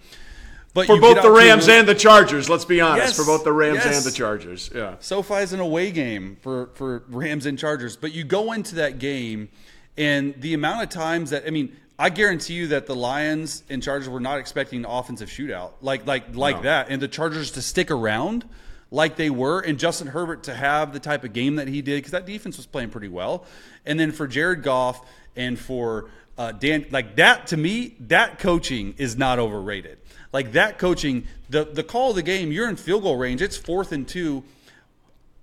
But 0.74 0.88
for 0.88 1.00
both 1.00 1.22
the 1.22 1.32
Rams 1.32 1.70
and 1.70 1.88
the 1.88 1.96
Chargers, 1.96 2.50
let's 2.50 2.66
be 2.66 2.82
honest. 2.82 3.08
Yes, 3.08 3.16
for 3.16 3.24
both 3.24 3.46
the 3.46 3.54
Rams 3.54 3.78
yes. 3.86 3.96
and 3.96 4.06
the 4.06 4.16
Chargers, 4.16 4.70
yeah. 4.76 4.96
SoFi 5.00 5.36
is 5.36 5.54
an 5.54 5.62
away 5.62 5.90
game 5.90 6.36
for 6.42 6.72
for 6.74 7.04
Rams 7.08 7.46
and 7.46 7.58
Chargers, 7.58 7.96
but 7.96 8.12
you 8.12 8.26
go 8.26 8.52
into 8.52 8.76
that 8.76 9.00
game, 9.00 9.48
and 9.96 10.34
the 10.42 10.54
amount 10.54 10.84
of 10.84 10.90
times 10.90 11.30
that 11.30 11.46
I 11.48 11.52
mean, 11.52 11.78
I 11.98 12.10
guarantee 12.10 12.56
you 12.56 12.68
that 12.68 12.88
the 12.88 12.96
Lions 12.96 13.64
and 13.70 13.82
Chargers 13.82 14.10
were 14.10 14.20
not 14.20 14.40
expecting 14.40 14.80
an 14.80 14.86
offensive 14.86 15.30
shootout 15.30 15.72
like 15.82 16.06
like 16.06 16.36
like 16.36 16.58
no. 16.58 16.62
that, 16.64 16.88
and 16.90 17.02
the 17.02 17.08
Chargers 17.08 17.52
to 17.52 17.62
stick 17.62 17.90
around 17.90 18.46
like 18.92 19.16
they 19.16 19.30
were, 19.30 19.62
and 19.62 19.80
Justin 19.80 20.08
Herbert 20.08 20.44
to 20.44 20.54
have 20.54 20.94
the 20.94 21.00
type 21.00 21.24
of 21.24 21.34
game 21.34 21.56
that 21.56 21.68
he 21.68 21.82
did 21.82 21.98
because 21.98 22.12
that 22.12 22.26
defense 22.26 22.58
was 22.58 22.66
playing 22.66 22.90
pretty 22.90 23.08
well. 23.08 23.46
And 23.86 24.00
then 24.00 24.12
for 24.12 24.28
Jared 24.28 24.64
Goff 24.64 25.08
and 25.36 25.58
for 25.58 26.10
uh, 26.38 26.52
Dan, 26.52 26.86
like 26.92 27.16
that 27.16 27.48
to 27.48 27.58
me, 27.58 27.96
that 28.02 28.40
coaching 28.40 28.96
is 28.98 29.18
not 29.18 29.40
overrated. 29.40 29.98
Like 30.34 30.52
that 30.52 30.78
coaching, 30.78 31.26
the 31.50 31.64
the 31.64 31.84
call 31.84 32.10
of 32.10 32.18
the 32.18 32.24
game, 32.24 32.52
you're 32.52 32.68
in 32.68 32.76
field 32.76 33.04
goal 33.04 33.16
range. 33.16 33.42
It's 33.42 33.58
fourth 33.58 33.94
and 33.94 34.06
two. 34.06 34.44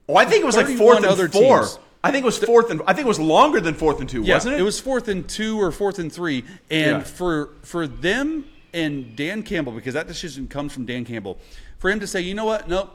Oh, 0.09 0.17
I 0.17 0.27
think 0.27 0.43
it 0.43 0.47
was 0.47 0.57
like 0.57 0.67
fourth 0.67 1.03
and 1.03 1.33
four. 1.33 1.61
Teams. 1.61 1.79
I 2.05 2.11
think 2.11 2.25
it 2.25 2.27
was 2.27 2.39
fourth 2.39 2.71
and 2.71 2.83
I 2.87 2.95
think 2.95 3.05
it 3.05 3.09
was 3.09 3.21
longer 3.21 3.61
than 3.61 3.75
fourth 3.75 4.01
and 4.01 4.09
two, 4.09 4.23
yeah, 4.23 4.35
wasn't 4.35 4.55
it? 4.57 4.61
It 4.61 4.65
was 4.65 4.81
fourth 4.81 5.09
and 5.09 5.29
two 5.29 5.61
or 5.61 5.71
fourth 5.71 5.99
and 5.99 6.13
three. 6.13 6.45
And 6.71 6.99
yeah. 6.99 7.01
for 7.01 7.51
for 7.63 7.87
them 7.87 8.45
And 8.75 9.15
Dan 9.17 9.43
Campbell, 9.43 9.73
because 9.73 9.95
that 9.95 10.07
decision 10.07 10.49
comes 10.49 10.73
from 10.73 10.87
Dan 10.87 11.05
Campbell, 11.05 11.39
for 11.79 11.91
him 11.91 12.01
to 12.01 12.07
say, 12.07 12.21
you 12.23 12.35
know 12.35 12.47
what, 12.47 12.69
nope, 12.69 12.91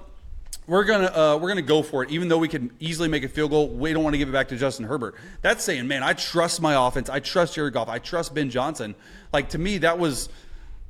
we're 0.65 0.83
gonna 0.83 1.05
uh, 1.05 1.37
we're 1.37 1.47
gonna 1.49 1.61
go 1.61 1.83
for 1.83 2.03
it, 2.03 2.09
even 2.09 2.27
though 2.27 2.37
we 2.39 2.47
can 2.47 2.71
easily 2.79 3.07
make 3.07 3.23
a 3.23 3.29
field 3.29 3.51
goal. 3.51 3.69
We 3.69 3.93
don't 3.93 4.03
want 4.03 4.15
to 4.15 4.17
give 4.17 4.27
it 4.27 4.33
back 4.33 4.49
to 4.49 4.57
Justin 4.57 4.85
Herbert. 4.85 5.15
That's 5.41 5.63
saying, 5.63 5.87
man, 5.87 6.03
I 6.03 6.13
trust 6.13 6.61
my 6.61 6.87
offense. 6.87 7.09
I 7.09 7.19
trust 7.19 7.55
Jared 7.55 7.73
Goff. 7.73 7.87
I 7.89 7.99
trust 7.99 8.33
Ben 8.33 8.49
Johnson. 8.49 8.95
Like 9.31 9.49
to 9.49 9.57
me, 9.57 9.77
that 9.79 9.99
was 9.99 10.29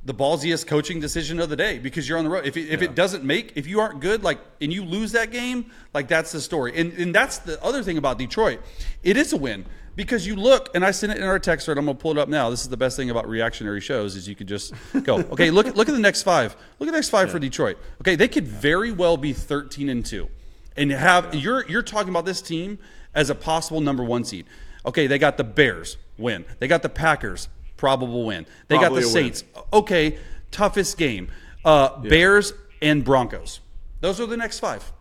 the 0.08 0.14
ballsiest 0.14 0.66
coaching 0.66 1.00
decision 1.00 1.38
of 1.38 1.50
the 1.50 1.56
day 1.56 1.78
because 1.78 2.08
you're 2.08 2.16
on 2.16 2.24
the 2.24 2.30
road. 2.30 2.46
If 2.46 2.56
it, 2.56 2.70
if 2.70 2.80
yeah. 2.80 2.88
it 2.88 2.94
doesn't 2.94 3.24
make, 3.24 3.52
if 3.56 3.66
you 3.66 3.78
aren't 3.78 4.00
good, 4.00 4.24
like, 4.24 4.40
and 4.60 4.72
you 4.72 4.82
lose 4.82 5.12
that 5.12 5.30
game, 5.30 5.70
like 5.92 6.08
that's 6.08 6.32
the 6.32 6.40
story. 6.40 6.72
And 6.74 6.94
and 6.94 7.14
that's 7.14 7.38
the 7.38 7.62
other 7.62 7.82
thing 7.82 7.98
about 7.98 8.18
Detroit. 8.18 8.60
It 9.02 9.18
is 9.18 9.34
a 9.34 9.36
win 9.36 9.66
because 9.96 10.26
you 10.26 10.34
look, 10.34 10.70
and 10.74 10.82
I 10.82 10.92
sent 10.92 11.12
it 11.12 11.18
in 11.18 11.24
our 11.24 11.38
text 11.38 11.66
thread. 11.66 11.76
I'm 11.76 11.84
gonna 11.84 11.98
pull 11.98 12.12
it 12.12 12.18
up 12.18 12.30
now. 12.30 12.48
This 12.48 12.62
is 12.62 12.70
the 12.70 12.76
best 12.78 12.96
thing 12.96 13.10
about 13.10 13.28
reactionary 13.28 13.82
shows 13.82 14.16
is 14.16 14.26
you 14.26 14.34
could 14.34 14.48
just 14.48 14.72
go, 15.02 15.16
okay, 15.32 15.50
look 15.50 15.66
look 15.76 15.90
at 15.90 15.94
the 15.94 16.00
next 16.00 16.22
five. 16.22 16.56
Look 16.78 16.88
at 16.88 16.92
the 16.92 16.96
next 16.96 17.10
five 17.10 17.28
yeah. 17.28 17.32
for 17.32 17.38
Detroit. 17.38 17.76
Okay, 18.00 18.16
they 18.16 18.28
could 18.28 18.48
very 18.48 18.90
well 18.90 19.18
be 19.18 19.34
13 19.34 19.90
and 19.90 20.06
two, 20.06 20.30
and 20.74 20.90
have 20.90 21.34
yeah. 21.34 21.40
you're 21.40 21.68
you're 21.68 21.82
talking 21.82 22.08
about 22.08 22.24
this 22.24 22.40
team 22.40 22.78
as 23.14 23.28
a 23.28 23.34
possible 23.34 23.82
number 23.82 24.02
one 24.02 24.24
seed. 24.24 24.46
Okay, 24.86 25.06
they 25.06 25.18
got 25.18 25.36
the 25.36 25.44
Bears 25.44 25.98
win. 26.16 26.46
They 26.60 26.66
got 26.66 26.82
the 26.82 26.88
Packers 26.88 27.48
probable 27.78 28.26
win. 28.26 28.44
They 28.66 28.76
Probably 28.76 29.00
got 29.00 29.06
the 29.06 29.10
Saints. 29.10 29.44
Win. 29.54 29.64
Okay, 29.72 30.18
toughest 30.50 30.98
game. 30.98 31.30
Uh, 31.64 31.98
yeah. 32.02 32.10
Bears 32.10 32.52
and 32.82 33.02
Broncos. 33.02 33.60
Those 34.02 34.20
are 34.20 34.26
the 34.26 34.36
next 34.36 34.58
five. 34.58 34.92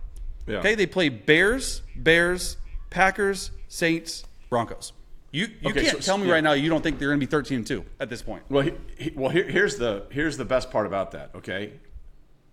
Yeah. 0.47 0.59
Okay, 0.59 0.75
they 0.75 0.85
play 0.85 1.09
Bears, 1.09 1.81
Bears, 1.95 2.55
Packers, 2.89 3.51
Saints, 3.67 4.23
Broncos. 4.49 4.93
You 5.31 5.47
you 5.61 5.71
okay, 5.71 5.83
can't 5.83 5.97
so, 5.97 6.13
tell 6.13 6.17
me 6.17 6.27
yeah. 6.27 6.33
right 6.33 6.43
now 6.43 6.53
you 6.53 6.69
don't 6.69 6.81
think 6.81 6.99
they're 6.99 7.09
going 7.09 7.19
to 7.19 7.25
be 7.25 7.29
thirteen 7.29 7.57
and 7.57 7.67
two 7.67 7.83
at 7.99 8.09
this 8.09 8.21
point. 8.21 8.43
Well, 8.49 8.63
he, 8.63 8.71
he, 8.97 9.11
well 9.13 9.29
here, 9.29 9.43
here's 9.43 9.75
the 9.75 10.05
here's 10.09 10.37
the 10.37 10.45
best 10.45 10.71
part 10.71 10.87
about 10.87 11.11
that. 11.11 11.31
Okay, 11.35 11.73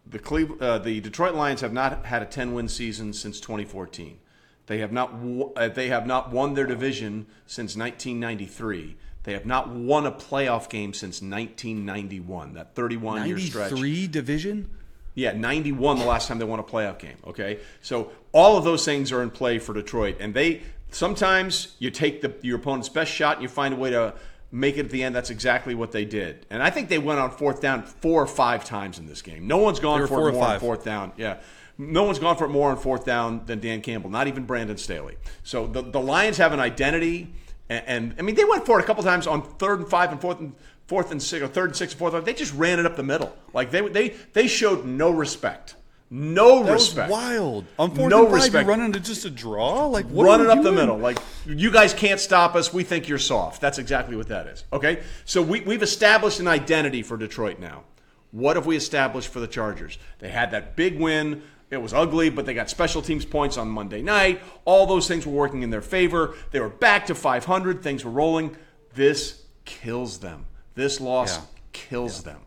the 0.06 0.18
Cleve, 0.18 0.60
uh, 0.60 0.78
the 0.78 1.00
Detroit 1.00 1.34
Lions 1.34 1.60
have 1.60 1.72
not 1.72 2.06
had 2.06 2.20
a 2.22 2.26
ten 2.26 2.52
win 2.52 2.68
season 2.68 3.12
since 3.12 3.38
2014. 3.38 4.18
They 4.66 4.78
have 4.78 4.92
not 4.92 5.14
uh, 5.56 5.68
they 5.68 5.88
have 5.88 6.06
not 6.06 6.32
won 6.32 6.54
their 6.54 6.66
division 6.66 7.26
since 7.46 7.76
1993. 7.76 8.96
They 9.24 9.32
have 9.32 9.46
not 9.46 9.70
won 9.70 10.06
a 10.06 10.12
playoff 10.12 10.68
game 10.68 10.92
since 10.94 11.20
1991. 11.20 12.54
That 12.54 12.74
31 12.74 13.26
year 13.26 13.38
stretch. 13.38 13.72
93 13.72 14.06
division. 14.06 14.70
Yeah, 15.14 15.32
91 15.32 15.98
the 15.98 16.04
last 16.04 16.28
time 16.28 16.38
they 16.38 16.44
won 16.44 16.58
a 16.58 16.64
playoff 16.64 16.98
game. 16.98 17.16
Okay, 17.26 17.60
so 17.82 18.10
all 18.32 18.56
of 18.56 18.64
those 18.64 18.84
things 18.84 19.12
are 19.12 19.22
in 19.22 19.30
play 19.30 19.58
for 19.58 19.72
Detroit, 19.72 20.16
and 20.20 20.34
they 20.34 20.62
sometimes 20.90 21.74
you 21.78 21.90
take 21.90 22.20
the, 22.20 22.34
your 22.42 22.56
opponent's 22.56 22.88
best 22.88 23.12
shot 23.12 23.36
and 23.36 23.42
you 23.42 23.48
find 23.48 23.74
a 23.74 23.76
way 23.76 23.90
to 23.90 24.14
make 24.50 24.76
it 24.76 24.86
at 24.86 24.90
the 24.90 25.02
end. 25.02 25.14
That's 25.14 25.30
exactly 25.30 25.74
what 25.74 25.92
they 25.92 26.04
did. 26.04 26.46
And 26.50 26.62
I 26.62 26.70
think 26.70 26.88
they 26.88 26.98
went 26.98 27.20
on 27.20 27.30
fourth 27.30 27.60
down 27.60 27.82
four 27.82 28.22
or 28.22 28.26
five 28.26 28.64
times 28.64 28.98
in 28.98 29.06
this 29.06 29.22
game. 29.22 29.46
No 29.46 29.58
one's 29.58 29.80
gone 29.80 30.06
for 30.06 30.28
it 30.28 30.32
more 30.32 30.46
on 30.46 30.60
fourth 30.60 30.84
down. 30.84 31.12
Yeah. 31.16 31.38
No 31.76 32.04
one's 32.04 32.20
gone 32.20 32.36
for 32.36 32.44
it 32.44 32.50
more 32.50 32.70
on 32.70 32.76
fourth 32.76 33.04
down 33.04 33.46
than 33.46 33.58
Dan 33.58 33.80
Campbell, 33.80 34.10
not 34.10 34.28
even 34.28 34.44
Brandon 34.44 34.76
Staley. 34.76 35.16
So 35.42 35.66
the, 35.66 35.82
the 35.82 36.00
Lions 36.00 36.36
have 36.36 36.52
an 36.52 36.60
identity. 36.60 37.32
And, 37.68 37.84
and, 37.86 38.14
I 38.18 38.22
mean, 38.22 38.34
they 38.34 38.44
went 38.44 38.66
for 38.66 38.78
it 38.78 38.82
a 38.82 38.86
couple 38.86 39.02
times 39.02 39.26
on 39.26 39.42
third 39.42 39.80
and 39.80 39.88
five 39.88 40.12
and 40.12 40.20
fourth 40.20 40.38
and 40.40 40.54
fourth 40.86 41.10
and 41.10 41.22
six, 41.22 41.42
or 41.42 41.48
third 41.48 41.70
and 41.70 41.76
six 41.76 41.92
and 41.92 41.98
fourth. 41.98 42.24
They 42.24 42.34
just 42.34 42.54
ran 42.54 42.78
it 42.78 42.86
up 42.86 42.96
the 42.96 43.02
middle. 43.02 43.34
Like 43.52 43.70
they 43.70 43.80
they 43.88 44.10
they 44.32 44.46
showed 44.46 44.84
no 44.84 45.10
respect. 45.10 45.76
No 46.10 46.62
that 46.62 46.72
respect. 46.72 47.10
wild. 47.10 47.64
On 47.78 47.92
fourth 47.94 48.10
no 48.10 48.20
and 48.20 48.26
five, 48.28 48.34
respect. 48.34 48.66
you 48.66 48.70
running 48.70 48.92
to 48.92 49.00
just 49.00 49.24
a 49.24 49.30
draw? 49.30 49.86
Like 49.86 50.06
what 50.06 50.26
running 50.26 50.48
up 50.48 50.62
the 50.62 50.72
middle. 50.72 50.98
Like 50.98 51.18
you 51.46 51.70
guys 51.70 51.94
can't 51.94 52.20
stop 52.20 52.54
us. 52.54 52.72
We 52.72 52.84
think 52.84 53.08
you're 53.08 53.18
soft. 53.18 53.60
That's 53.60 53.78
exactly 53.78 54.14
what 54.14 54.28
that 54.28 54.46
is. 54.46 54.64
Okay. 54.72 55.02
So 55.24 55.42
we, 55.42 55.62
we've 55.62 55.82
established 55.82 56.40
an 56.40 56.46
identity 56.46 57.02
for 57.02 57.16
Detroit 57.16 57.58
now. 57.58 57.84
What 58.30 58.56
have 58.56 58.66
we 58.66 58.76
established 58.76 59.28
for 59.28 59.40
the 59.40 59.46
Chargers? 59.46 59.98
They 60.18 60.28
had 60.28 60.50
that 60.50 60.76
big 60.76 60.98
win. 60.98 61.42
It 61.74 61.82
was 61.82 61.92
ugly, 61.92 62.30
but 62.30 62.46
they 62.46 62.54
got 62.54 62.70
special 62.70 63.02
teams 63.02 63.24
points 63.24 63.58
on 63.58 63.68
Monday 63.68 64.02
night. 64.02 64.40
All 64.64 64.86
those 64.86 65.06
things 65.06 65.26
were 65.26 65.32
working 65.32 65.62
in 65.62 65.70
their 65.70 65.82
favor. 65.82 66.34
They 66.50 66.60
were 66.60 66.68
back 66.68 67.06
to 67.06 67.14
500. 67.14 67.82
Things 67.82 68.04
were 68.04 68.10
rolling. 68.10 68.56
This 68.94 69.42
kills 69.64 70.18
them. 70.18 70.46
This 70.74 71.00
loss 71.00 71.36
yeah. 71.36 71.44
kills 71.72 72.24
yeah. 72.24 72.32
them. 72.32 72.40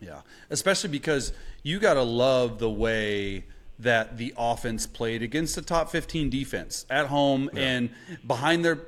Yeah, 0.00 0.20
especially 0.50 0.90
because 0.90 1.32
you 1.62 1.78
got 1.78 1.94
to 1.94 2.02
love 2.02 2.58
the 2.58 2.70
way 2.70 3.44
that 3.78 4.16
the 4.16 4.34
offense 4.36 4.86
played 4.86 5.22
against 5.22 5.54
the 5.54 5.62
top 5.62 5.90
15 5.90 6.30
defense 6.30 6.86
at 6.88 7.06
home 7.06 7.50
yeah. 7.52 7.60
and 7.60 7.90
behind 8.26 8.64
their 8.64 8.78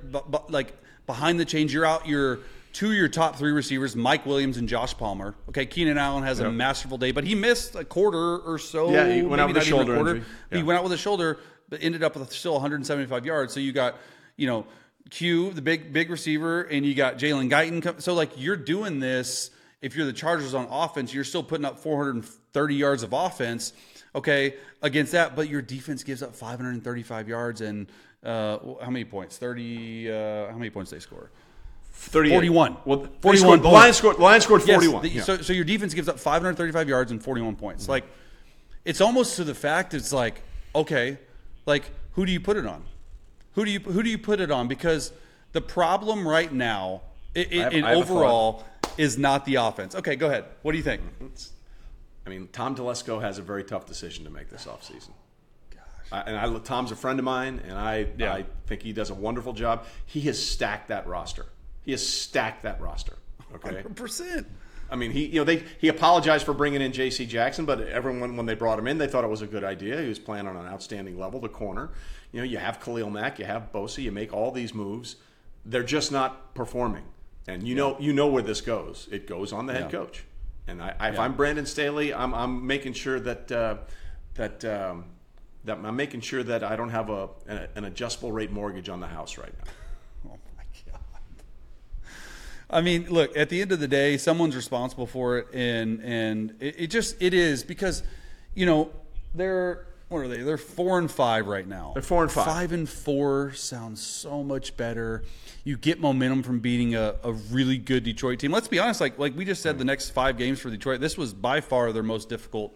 like 0.49 0.73
behind 1.07 1.39
the 1.39 1.45
change 1.45 1.75
you're 1.75 1.85
out 1.85 2.07
your 2.07 2.41
two 2.79 2.91
of 2.91 2.95
your 2.95 3.09
top 3.09 3.35
three 3.35 3.51
receivers 3.51 3.97
Mike 3.97 4.25
Williams 4.25 4.57
and 4.57 4.69
Josh 4.69 4.97
Palmer 4.97 5.35
okay 5.49 5.67
Keenan 5.67 5.99
Allen 5.99 6.23
has 6.23 6.39
yep. 6.39 6.49
a 6.49 6.53
masterful 6.53 6.97
day 6.97 7.11
but 7.11 7.25
he 7.25 7.35
missed 7.35 7.75
a 7.75 7.85
quarter 7.85 8.39
or 8.39 8.57
so 8.57 8.93
yeah 8.93 9.13
he 9.13 9.23
went 9.23 9.41
out 9.41 9.49
with 9.49 9.57
a 9.57 9.65
shoulder 9.65 9.97
injury. 9.97 10.23
Yeah. 10.53 10.59
he 10.59 10.63
went 10.63 10.79
out 10.79 10.85
with 10.85 10.93
a 10.93 10.97
shoulder 10.97 11.41
but 11.69 11.81
ended 11.83 12.05
up 12.05 12.15
with 12.15 12.33
still 12.33 12.53
175 12.53 13.27
yards 13.27 13.53
so 13.53 13.59
you 13.59 13.73
got 13.73 13.97
you 14.37 14.47
know 14.47 14.65
Q 15.11 15.51
the 15.51 15.63
big 15.63 15.93
big 15.93 16.09
receiver 16.09 16.63
and 16.63 16.87
you 16.87 16.95
got 16.95 17.19
Jalen 17.19 17.51
Guyton 17.51 18.01
so 18.01 18.15
like 18.15 18.31
you're 18.37 18.57
doing 18.57 19.01
this 19.01 19.51
if 19.81 19.95
you're 19.95 20.07
the 20.07 20.13
Chargers 20.13 20.55
on 20.55 20.67
offense, 20.71 21.15
you're 21.15 21.25
still 21.25 21.43
putting 21.43 21.65
up 21.65 21.79
430 21.79 22.75
yards 22.75 23.03
of 23.03 23.13
offense, 23.13 23.73
okay, 24.15 24.57
against 24.83 25.13
that, 25.13 25.37
but 25.37 25.49
your 25.49 25.63
defense 25.63 26.03
gives 26.03 26.23
up 26.23 26.35
535 26.35 27.29
yards 27.29 27.61
and 27.61 27.87
uh, 28.25 28.59
how 28.83 28.91
many 28.91 29.05
points? 29.05 29.39
30. 29.39 30.11
Uh, 30.11 30.49
how 30.51 30.57
many 30.57 30.71
points 30.71 30.91
they 30.91 30.99
score? 30.99 31.31
38. 31.99 32.35
41. 32.35 32.77
Well, 32.85 33.09
41. 33.21 33.37
Scored, 33.37 33.63
the 33.63 33.69
Lions 33.69 33.97
scored. 33.97 34.19
Lions 34.19 34.45
scored 34.45 34.63
41. 34.63 34.93
Yes, 34.93 35.03
the, 35.03 35.09
yeah. 35.19 35.23
so, 35.23 35.37
so 35.43 35.53
your 35.53 35.65
defense 35.65 35.95
gives 35.95 36.09
up 36.09 36.19
535 36.19 36.89
yards 36.89 37.11
and 37.11 37.23
41 37.23 37.57
points. 37.57 37.85
Mm-hmm. 37.85 37.93
Like, 37.93 38.05
it's 38.85 39.01
almost 39.01 39.37
to 39.37 39.45
the 39.45 39.55
fact 39.55 39.95
it's 39.95 40.13
like, 40.13 40.43
okay, 40.75 41.19
like 41.67 41.91
who 42.13 42.25
do 42.25 42.33
you 42.33 42.41
put 42.41 42.57
it 42.57 42.67
on? 42.67 42.85
Who 43.53 43.65
do 43.65 43.71
you 43.71 43.81
who 43.81 44.03
do 44.03 44.11
you 44.11 44.19
put 44.19 44.41
it 44.41 44.51
on? 44.51 44.69
Because 44.69 45.13
the 45.53 45.61
problem 45.61 46.27
right 46.27 46.53
now, 46.53 47.03
it, 47.35 47.53
it, 47.53 47.73
in 47.73 47.85
overall 47.85 48.65
is 48.97 49.19
not 49.19 49.45
the 49.45 49.57
offense. 49.57 49.95
Okay, 49.95 50.17
go 50.17 50.29
ahead. 50.29 50.45
What 50.63 50.73
do 50.73 50.79
you 50.79 50.85
think? 50.85 51.03
I 52.27 52.31
mean, 52.31 52.49
Tom 52.53 52.77
Telesco 52.77 53.21
has 53.21 53.39
a 53.39 53.43
very 53.43 53.65
tough 53.65 53.87
decision 53.87 54.25
to 54.25 54.31
make 54.31 54.51
this 54.51 54.67
offseason. 54.67 55.11
Uh, 56.11 56.23
and 56.27 56.37
I, 56.37 56.59
Tom's 56.61 56.91
a 56.91 56.97
friend 56.97 57.19
of 57.19 57.25
mine, 57.25 57.61
and 57.67 57.77
I, 57.77 58.07
yeah. 58.17 58.33
I 58.33 58.47
think 58.67 58.83
he 58.83 58.95
does 58.95 59.11
a 59.11 59.15
wonderful 59.15 59.53
job. 59.53 59.85
He 60.07 60.23
has 60.23 60.43
stacked 60.43 60.89
that 60.89 61.07
roster. 61.07 61.47
He 61.89 61.93
has 61.93 62.07
stacked 62.07 62.65
that 62.65 62.83
roster. 62.83 63.17
Okay, 63.55 63.83
100%. 63.83 64.45
I 64.91 64.97
mean, 64.97 65.11
he 65.11 65.25
you 65.25 65.37
know 65.37 65.45
they 65.45 65.65
he 65.79 65.89
apologized 65.89 66.45
for 66.45 66.53
bringing 66.53 66.83
in 66.83 66.93
J.C. 66.93 67.25
Jackson, 67.25 67.65
but 67.65 67.81
everyone 67.81 68.37
when 68.37 68.45
they 68.45 68.55
brought 68.55 68.79
him 68.79 68.87
in, 68.87 68.99
they 68.99 69.07
thought 69.07 69.25
it 69.25 69.31
was 69.31 69.41
a 69.41 69.47
good 69.47 69.65
idea. 69.65 69.99
He 70.03 70.07
was 70.07 70.19
playing 70.19 70.47
on 70.47 70.55
an 70.55 70.67
outstanding 70.67 71.19
level, 71.19 71.41
the 71.41 71.49
corner. 71.49 71.89
You 72.31 72.41
know, 72.41 72.45
you 72.45 72.59
have 72.59 72.79
Khalil 72.79 73.09
Mack, 73.09 73.39
you 73.39 73.47
have 73.47 73.73
Bosa, 73.73 74.03
you 74.03 74.13
make 74.13 74.35
all 74.35 74.51
these 74.51 74.75
moves. 74.75 75.17
They're 75.65 75.83
just 75.83 76.13
not 76.13 76.55
performing. 76.55 77.05
And 77.47 77.67
you 77.67 77.75
know, 77.75 77.97
you 77.99 78.13
know 78.13 78.27
where 78.27 78.43
this 78.43 78.61
goes. 78.61 79.09
It 79.11 79.27
goes 79.27 79.55
on 79.55 79.65
the 79.65 79.73
head 79.73 79.85
yeah. 79.85 79.99
coach. 79.99 80.25
And 80.67 80.83
I, 80.83 80.95
I, 81.01 81.09
if 81.09 81.19
I'm 81.19 81.37
Brandon 81.37 81.65
Staley, 81.65 82.13
I'm, 82.13 82.35
I'm 82.35 82.67
making 82.67 82.93
sure 82.93 83.19
that 83.19 83.51
uh, 83.51 83.77
that 84.35 84.63
um, 84.67 85.07
that 85.65 85.79
I'm 85.83 85.97
making 85.97 86.21
sure 86.21 86.43
that 86.43 86.63
I 86.63 86.77
don't 86.77 86.91
have 86.91 87.09
a 87.09 87.31
an 87.77 87.85
adjustable 87.85 88.31
rate 88.31 88.53
mortgage 88.53 88.91
on 88.91 89.01
the 89.01 89.07
house 89.07 89.39
right 89.39 89.55
now. 89.57 89.73
I 92.71 92.81
mean, 92.81 93.07
look. 93.09 93.37
At 93.37 93.49
the 93.49 93.61
end 93.61 93.73
of 93.73 93.81
the 93.81 93.89
day, 93.89 94.17
someone's 94.17 94.57
responsible 94.57 95.07
for 95.07 95.39
it, 95.39 95.49
and 95.55 96.01
and 96.03 96.55
it, 96.61 96.75
it 96.79 96.87
just 96.89 97.21
it 97.21 97.35
is 97.35 97.65
because, 97.65 98.03
you 98.55 98.67
know, 98.67 98.91
they're 99.35 99.87
what 100.09 100.21
are 100.21 100.29
they? 100.29 100.43
They're 100.43 100.59
four 100.59 100.99
and 100.99 101.11
five 101.11 101.47
right 101.47 101.67
now. 101.67 101.93
They're 101.95 102.03
four 102.03 102.23
and 102.23 102.33
five. 102.33 102.47
Five 102.47 102.73
and 102.73 102.89
four 102.89 103.53
sounds 103.53 104.01
so 104.03 104.43
much 104.43 104.77
better 104.77 105.23
you 105.69 105.77
get 105.77 106.01
momentum 106.01 106.43
from 106.43 106.61
beating 106.61 106.95
a, 106.95 107.15
a 107.23 107.33
really 107.33 107.77
good 107.77 108.03
Detroit 108.03 108.39
team. 108.39 108.51
Let's 108.51 108.69
be 108.69 108.79
honest, 108.79 109.03
like 109.03 109.19
like 109.19 109.37
we 109.37 109.45
just 109.45 109.61
said, 109.61 109.79
the 109.79 109.85
next 109.85 110.11
five 110.11 110.39
games 110.39 110.59
for 110.61 110.71
Detroit, 110.71 111.03
this 111.03 111.19
was 111.19 111.35
by 111.35 111.61
far 111.61 111.93
their 111.93 112.03
most 112.03 112.31
difficult 112.31 112.75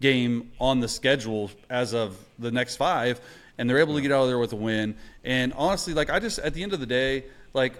game 0.00 0.50
on 0.58 0.80
the 0.80 0.88
schedule 0.88 1.50
as 1.68 1.92
of 1.92 2.16
the 2.38 2.50
next 2.50 2.76
five, 2.76 3.20
and 3.58 3.68
they're 3.68 3.78
able 3.78 3.94
to 3.94 4.00
get 4.00 4.10
out 4.10 4.22
of 4.22 4.28
there 4.28 4.38
with 4.38 4.54
a 4.54 4.56
win. 4.56 4.96
And 5.22 5.52
honestly, 5.52 5.92
like 5.92 6.08
I 6.08 6.18
just 6.18 6.38
at 6.38 6.54
the 6.54 6.62
end 6.62 6.72
of 6.72 6.80
the 6.80 6.86
day, 6.86 7.24
like 7.52 7.74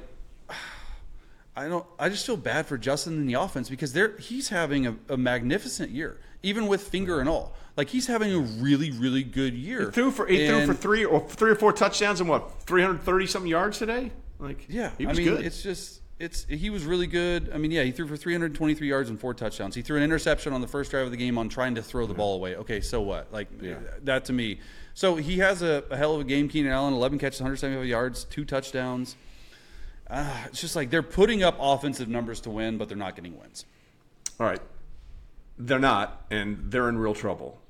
I 1.56 1.68
don't. 1.68 1.84
I 1.98 2.08
just 2.08 2.26
feel 2.26 2.36
bad 2.36 2.66
for 2.66 2.78
Justin 2.78 3.14
in 3.14 3.26
the 3.26 3.34
offense 3.34 3.68
because 3.68 3.92
they're 3.92 4.16
he's 4.18 4.48
having 4.48 4.86
a, 4.86 4.96
a, 5.08 5.16
magnificent 5.16 5.90
year, 5.90 6.20
even 6.42 6.68
with 6.68 6.82
finger 6.82 7.20
and 7.20 7.28
all. 7.28 7.54
Like 7.76 7.88
he's 7.88 8.06
having 8.06 8.32
a 8.32 8.38
really, 8.38 8.90
really 8.92 9.24
good 9.24 9.54
year. 9.54 9.86
He 9.86 9.90
threw 9.90 10.10
for 10.10 10.26
he 10.26 10.46
and, 10.46 10.64
threw 10.64 10.74
for 10.74 10.80
three 10.80 11.04
or 11.04 11.26
three 11.28 11.50
or 11.50 11.56
four 11.56 11.72
touchdowns 11.72 12.20
and 12.20 12.28
what 12.28 12.62
three 12.62 12.82
hundred 12.82 13.02
thirty 13.02 13.26
something 13.26 13.50
yards 13.50 13.78
today. 13.78 14.12
Like, 14.38 14.66
yeah, 14.68 14.92
he 14.96 15.06
was 15.06 15.18
I 15.18 15.22
mean, 15.22 15.34
good. 15.34 15.44
It's 15.44 15.62
just 15.62 16.00
it's 16.20 16.44
he 16.44 16.70
was 16.70 16.84
really 16.84 17.06
good. 17.06 17.50
I 17.52 17.58
mean, 17.58 17.70
yeah, 17.70 17.82
he 17.82 17.90
threw 17.90 18.06
for 18.06 18.16
323 18.16 18.86
yards 18.86 19.10
and 19.10 19.18
four 19.18 19.34
touchdowns. 19.34 19.74
He 19.74 19.82
threw 19.82 19.96
an 19.96 20.02
interception 20.02 20.52
on 20.52 20.60
the 20.60 20.68
first 20.68 20.90
drive 20.90 21.06
of 21.06 21.10
the 21.10 21.16
game 21.16 21.38
on 21.38 21.48
trying 21.48 21.74
to 21.74 21.82
throw 21.82 22.06
the 22.06 22.12
yeah. 22.12 22.18
ball 22.18 22.34
away. 22.36 22.56
Okay, 22.56 22.80
so 22.80 23.00
what? 23.00 23.32
Like 23.32 23.48
yeah. 23.60 23.76
that 24.04 24.26
to 24.26 24.32
me. 24.32 24.60
So 24.92 25.16
he 25.16 25.38
has 25.38 25.62
a, 25.62 25.82
a, 25.90 25.96
hell 25.96 26.14
of 26.14 26.20
a 26.20 26.24
game. 26.24 26.48
Keenan 26.48 26.72
Allen, 26.72 26.92
11 26.92 27.18
catches, 27.18 27.40
175 27.40 27.86
yards, 27.86 28.24
two 28.24 28.44
touchdowns. 28.44 29.16
Uh, 30.10 30.44
it's 30.46 30.60
just 30.60 30.74
like 30.74 30.90
they're 30.90 31.02
putting 31.02 31.42
up 31.42 31.56
offensive 31.60 32.08
numbers 32.08 32.40
to 32.40 32.50
win, 32.50 32.78
but 32.78 32.88
they're 32.88 32.98
not 32.98 33.14
getting 33.14 33.38
wins. 33.38 33.64
All 34.40 34.46
right. 34.46 34.60
They're 35.56 35.78
not, 35.78 36.24
and 36.30 36.70
they're 36.70 36.88
in 36.88 36.98
real 36.98 37.14
trouble. 37.14 37.60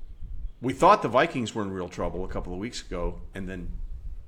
We 0.61 0.73
thought 0.73 1.01
the 1.01 1.09
Vikings 1.09 1.53
were 1.53 1.61
in 1.61 1.71
real 1.71 1.89
trouble 1.89 2.23
a 2.23 2.27
couple 2.27 2.53
of 2.53 2.59
weeks 2.59 2.81
ago, 2.81 3.19
and 3.35 3.47
then 3.47 3.69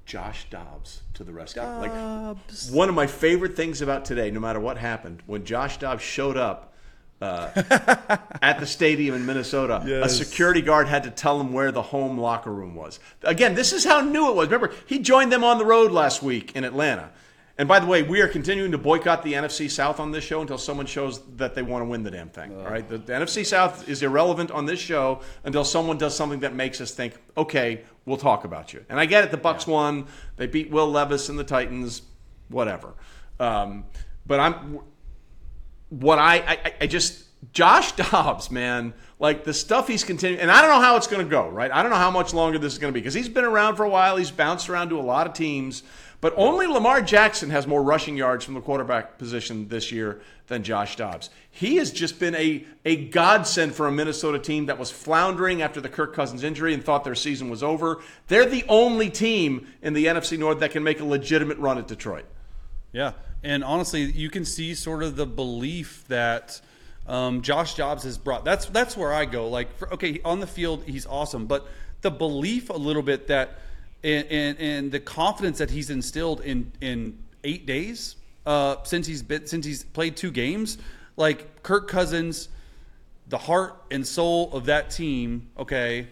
Josh 0.05 0.47
Dobbs 0.49 1.01
to 1.13 1.23
the 1.23 1.31
rescue. 1.31 1.61
Dobbs. 1.61 2.69
Like 2.69 2.75
one 2.75 2.89
of 2.89 2.95
my 2.95 3.07
favorite 3.07 3.55
things 3.55 3.81
about 3.81 4.05
today, 4.05 4.29
no 4.31 4.39
matter 4.39 4.59
what 4.59 4.77
happened, 4.77 5.23
when 5.25 5.45
Josh 5.45 5.77
Dobbs 5.77 6.03
showed 6.03 6.37
up 6.37 6.73
uh, 7.21 7.49
at 8.41 8.59
the 8.59 8.65
stadium 8.65 9.15
in 9.15 9.25
Minnesota, 9.25 9.81
yes. 9.85 10.11
a 10.11 10.25
security 10.25 10.61
guard 10.61 10.87
had 10.87 11.03
to 11.03 11.11
tell 11.11 11.39
him 11.39 11.53
where 11.53 11.71
the 11.71 11.81
home 11.81 12.17
locker 12.17 12.51
room 12.51 12.75
was. 12.75 12.99
Again, 13.23 13.55
this 13.55 13.71
is 13.71 13.85
how 13.85 14.01
new 14.01 14.29
it 14.29 14.35
was. 14.35 14.47
Remember, 14.49 14.75
he 14.85 14.99
joined 14.99 15.31
them 15.31 15.43
on 15.43 15.57
the 15.57 15.65
road 15.65 15.91
last 15.91 16.21
week 16.21 16.55
in 16.55 16.63
Atlanta. 16.65 17.11
And 17.57 17.67
by 17.67 17.79
the 17.79 17.85
way, 17.85 18.01
we 18.01 18.21
are 18.21 18.27
continuing 18.27 18.71
to 18.71 18.79
boycott 18.79 19.21
the 19.21 19.33
NFC 19.33 19.69
South 19.69 19.99
on 19.99 20.11
this 20.11 20.23
show 20.23 20.41
until 20.41 20.57
someone 20.57 20.87
shows 20.87 21.21
that 21.35 21.53
they 21.53 21.61
want 21.61 21.83
to 21.83 21.85
win 21.89 22.01
the 22.01 22.09
damn 22.09 22.29
thing. 22.29 22.51
Uh, 22.51 22.63
all 22.63 22.71
right, 22.71 22.87
the, 22.89 22.97
the, 22.97 23.13
NFC 23.13 23.45
South 23.45 23.87
is 23.87 24.01
irrelevant 24.01 24.49
on 24.49 24.65
this 24.65 24.79
show 24.79 25.21
until 25.43 25.63
someone 25.63 25.99
does 25.99 26.15
something 26.15 26.39
that 26.39 26.55
makes 26.55 26.81
us 26.81 26.91
think, 26.91 27.13
okay, 27.37 27.83
we'll 28.05 28.17
talk 28.17 28.43
about 28.43 28.73
you. 28.73 28.83
And 28.89 28.99
I 28.99 29.05
get 29.05 29.23
it. 29.23 29.29
The 29.29 29.37
Bucs 29.37 29.67
yeah. 29.67 29.73
won. 29.73 30.07
They 30.35 30.47
beat 30.47 30.71
Will 30.71 30.89
Levis 30.89 31.29
and 31.29 31.37
the 31.37 31.43
Titans. 31.43 32.01
Whatever. 32.49 32.95
Um, 33.39 33.85
but 34.25 34.39
I'm 34.39 34.79
what 35.89 36.17
I, 36.17 36.37
I 36.37 36.73
I 36.81 36.87
just 36.87 37.25
Josh 37.51 37.91
Dobbs, 37.95 38.49
man, 38.49 38.93
like 39.19 39.43
the 39.43 39.53
stuff 39.53 39.87
he's 39.87 40.03
continuing, 40.03 40.41
and 40.41 40.49
I 40.49 40.61
don't 40.61 40.71
know 40.71 40.81
how 40.81 40.95
it's 40.95 41.07
going 41.07 41.23
to 41.23 41.29
go. 41.29 41.49
Right? 41.49 41.71
I 41.71 41.83
don't 41.83 41.91
know 41.91 41.97
how 41.97 42.11
much 42.11 42.33
longer 42.33 42.57
this 42.57 42.73
is 42.73 42.79
going 42.79 42.91
to 42.91 42.95
be 42.95 43.01
because 43.01 43.13
he's 43.13 43.29
been 43.29 43.45
around 43.45 43.75
for 43.75 43.83
a 43.83 43.89
while. 43.89 44.17
He's 44.17 44.31
bounced 44.31 44.69
around 44.69 44.89
to 44.89 44.99
a 44.99 45.01
lot 45.01 45.27
of 45.27 45.33
teams. 45.33 45.83
But 46.23 46.35
only 46.37 46.67
Lamar 46.67 47.01
Jackson 47.01 47.49
has 47.49 47.67
more 47.67 47.83
rushing 47.83 48.15
yards 48.15 48.45
from 48.45 48.53
the 48.53 48.61
quarterback 48.61 49.17
position 49.17 49.67
this 49.67 49.91
year 49.91 50.21
than 50.47 50.63
Josh 50.63 50.95
Dobbs. 50.95 51.29
He 51.51 51.75
has 51.75 51.91
just 51.91 52.17
been 52.17 52.33
a, 52.35 52.65
a 52.85 53.07
godsend 53.07 53.75
for 53.75 53.87
a 53.87 53.91
Minnesota 53.91 54.39
team 54.39 54.67
that 54.67 54.79
was 54.79 54.89
floundering 54.89 55.61
after 55.61 55.81
the 55.81 55.89
Kirk 55.89 56.15
Cousins 56.15 56.45
injury 56.45 56.73
and 56.73 56.81
thought 56.81 57.03
their 57.03 57.13
season 57.13 57.49
was 57.49 57.61
over. 57.61 58.01
They're 58.29 58.45
the 58.45 58.63
only 58.69 59.09
team 59.09 59.67
in 59.81 59.91
the 59.91 60.05
NFC 60.05 60.39
North 60.39 60.61
that 60.61 60.71
can 60.71 60.81
make 60.81 61.01
a 61.01 61.03
legitimate 61.03 61.57
run 61.57 61.77
at 61.77 61.89
Detroit. 61.89 62.23
Yeah. 62.93 63.11
And 63.43 63.61
honestly, 63.61 64.03
you 64.03 64.29
can 64.29 64.45
see 64.45 64.75
sort 64.75 65.03
of 65.03 65.17
the 65.17 65.25
belief 65.25 66.05
that 66.07 66.61
um, 67.05 67.41
Josh 67.41 67.75
Dobbs 67.75 68.05
has 68.05 68.17
brought. 68.17 68.45
That's 68.45 68.67
that's 68.67 68.95
where 68.95 69.11
I 69.11 69.25
go. 69.25 69.49
Like, 69.49 69.75
for, 69.75 69.93
okay, 69.95 70.21
on 70.23 70.39
the 70.39 70.47
field, 70.47 70.85
he's 70.85 71.05
awesome, 71.05 71.47
but 71.47 71.67
the 71.99 72.11
belief 72.11 72.69
a 72.69 72.77
little 72.77 73.03
bit 73.03 73.27
that– 73.27 73.59
and, 74.03 74.27
and, 74.29 74.59
and 74.59 74.91
the 74.91 74.99
confidence 74.99 75.57
that 75.59 75.71
he's 75.71 75.89
instilled 75.89 76.41
in 76.41 76.71
in 76.81 77.17
eight 77.43 77.65
days 77.65 78.15
uh, 78.45 78.77
since 78.83 79.07
he's 79.07 79.23
been 79.23 79.47
since 79.47 79.65
he's 79.65 79.83
played 79.83 80.15
two 80.15 80.31
games. 80.31 80.77
Like 81.15 81.63
Kirk 81.63 81.87
Cousins, 81.87 82.49
the 83.27 83.37
heart 83.37 83.75
and 83.91 84.05
soul 84.05 84.49
of 84.51 84.65
that 84.65 84.89
team. 84.89 85.49
Okay, 85.57 86.07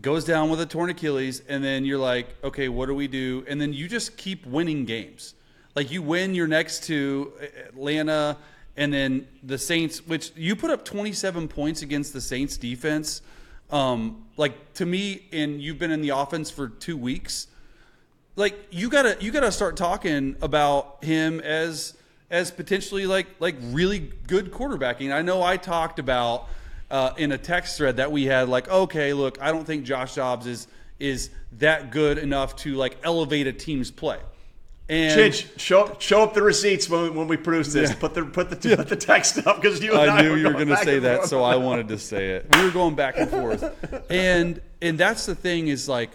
goes 0.00 0.24
down 0.24 0.50
with 0.50 0.60
a 0.60 0.66
torn 0.66 0.90
Achilles, 0.90 1.42
and 1.48 1.62
then 1.62 1.84
you're 1.84 1.98
like, 1.98 2.28
okay, 2.42 2.68
what 2.68 2.86
do 2.86 2.94
we 2.94 3.08
do? 3.08 3.44
And 3.48 3.60
then 3.60 3.72
you 3.72 3.88
just 3.88 4.16
keep 4.16 4.46
winning 4.46 4.84
games. 4.84 5.34
Like 5.74 5.90
you 5.90 6.02
win 6.02 6.34
your 6.34 6.46
next 6.46 6.84
to 6.84 7.32
Atlanta, 7.68 8.36
and 8.76 8.92
then 8.92 9.28
the 9.42 9.58
Saints, 9.58 10.06
which 10.06 10.32
you 10.36 10.56
put 10.56 10.70
up 10.70 10.84
27 10.84 11.48
points 11.48 11.82
against 11.82 12.12
the 12.12 12.20
Saints 12.20 12.56
defense. 12.56 13.22
Um, 13.72 14.26
like 14.36 14.74
to 14.74 14.86
me, 14.86 15.24
and 15.32 15.60
you've 15.60 15.78
been 15.78 15.90
in 15.90 16.02
the 16.02 16.10
offense 16.10 16.50
for 16.50 16.68
two 16.68 16.96
weeks. 16.96 17.46
Like 18.36 18.54
you 18.70 18.88
gotta 18.88 19.16
you 19.20 19.30
gotta 19.32 19.52
start 19.52 19.76
talking 19.76 20.36
about 20.40 21.02
him 21.02 21.40
as 21.40 21.94
as 22.30 22.50
potentially 22.50 23.06
like 23.06 23.26
like 23.40 23.56
really 23.60 24.12
good 24.26 24.52
quarterbacking. 24.52 25.12
I 25.12 25.22
know 25.22 25.42
I 25.42 25.56
talked 25.56 25.98
about 25.98 26.48
uh, 26.90 27.12
in 27.16 27.32
a 27.32 27.38
text 27.38 27.76
thread 27.76 27.96
that 27.96 28.12
we 28.12 28.24
had 28.24 28.48
like 28.48 28.68
okay, 28.68 29.12
look, 29.12 29.40
I 29.40 29.52
don't 29.52 29.64
think 29.64 29.84
Josh 29.84 30.14
Dobbs 30.14 30.46
is 30.46 30.68
is 30.98 31.30
that 31.58 31.90
good 31.90 32.18
enough 32.18 32.56
to 32.56 32.74
like 32.74 32.96
elevate 33.02 33.46
a 33.46 33.52
team's 33.52 33.90
play. 33.90 34.18
And 34.92 35.18
Chinch, 35.18 35.58
show 35.58 35.96
show 36.00 36.22
up 36.22 36.34
the 36.34 36.42
receipts 36.42 36.86
when 36.86 37.04
we, 37.04 37.10
when 37.10 37.26
we 37.26 37.38
produce 37.38 37.72
this. 37.72 37.88
Yeah. 37.88 37.96
Put 37.96 38.12
the 38.12 38.26
put 38.26 38.50
the 38.50 38.76
put 38.76 38.88
the 38.90 38.96
text 38.96 39.38
up 39.46 39.56
because 39.56 39.82
you. 39.82 39.94
I, 39.94 40.18
I 40.18 40.20
knew 40.20 40.34
you 40.34 40.44
were 40.44 40.52
going 40.52 40.68
to 40.68 40.76
say 40.76 40.98
that, 40.98 41.24
so 41.24 41.42
I 41.42 41.56
wanted 41.56 41.88
to 41.88 41.98
say 41.98 42.32
it. 42.32 42.54
We 42.54 42.64
were 42.64 42.70
going 42.70 42.94
back 42.94 43.16
and 43.16 43.30
forth, 43.30 43.64
and 44.10 44.60
and 44.82 44.98
that's 44.98 45.24
the 45.24 45.34
thing 45.34 45.68
is 45.68 45.88
like, 45.88 46.10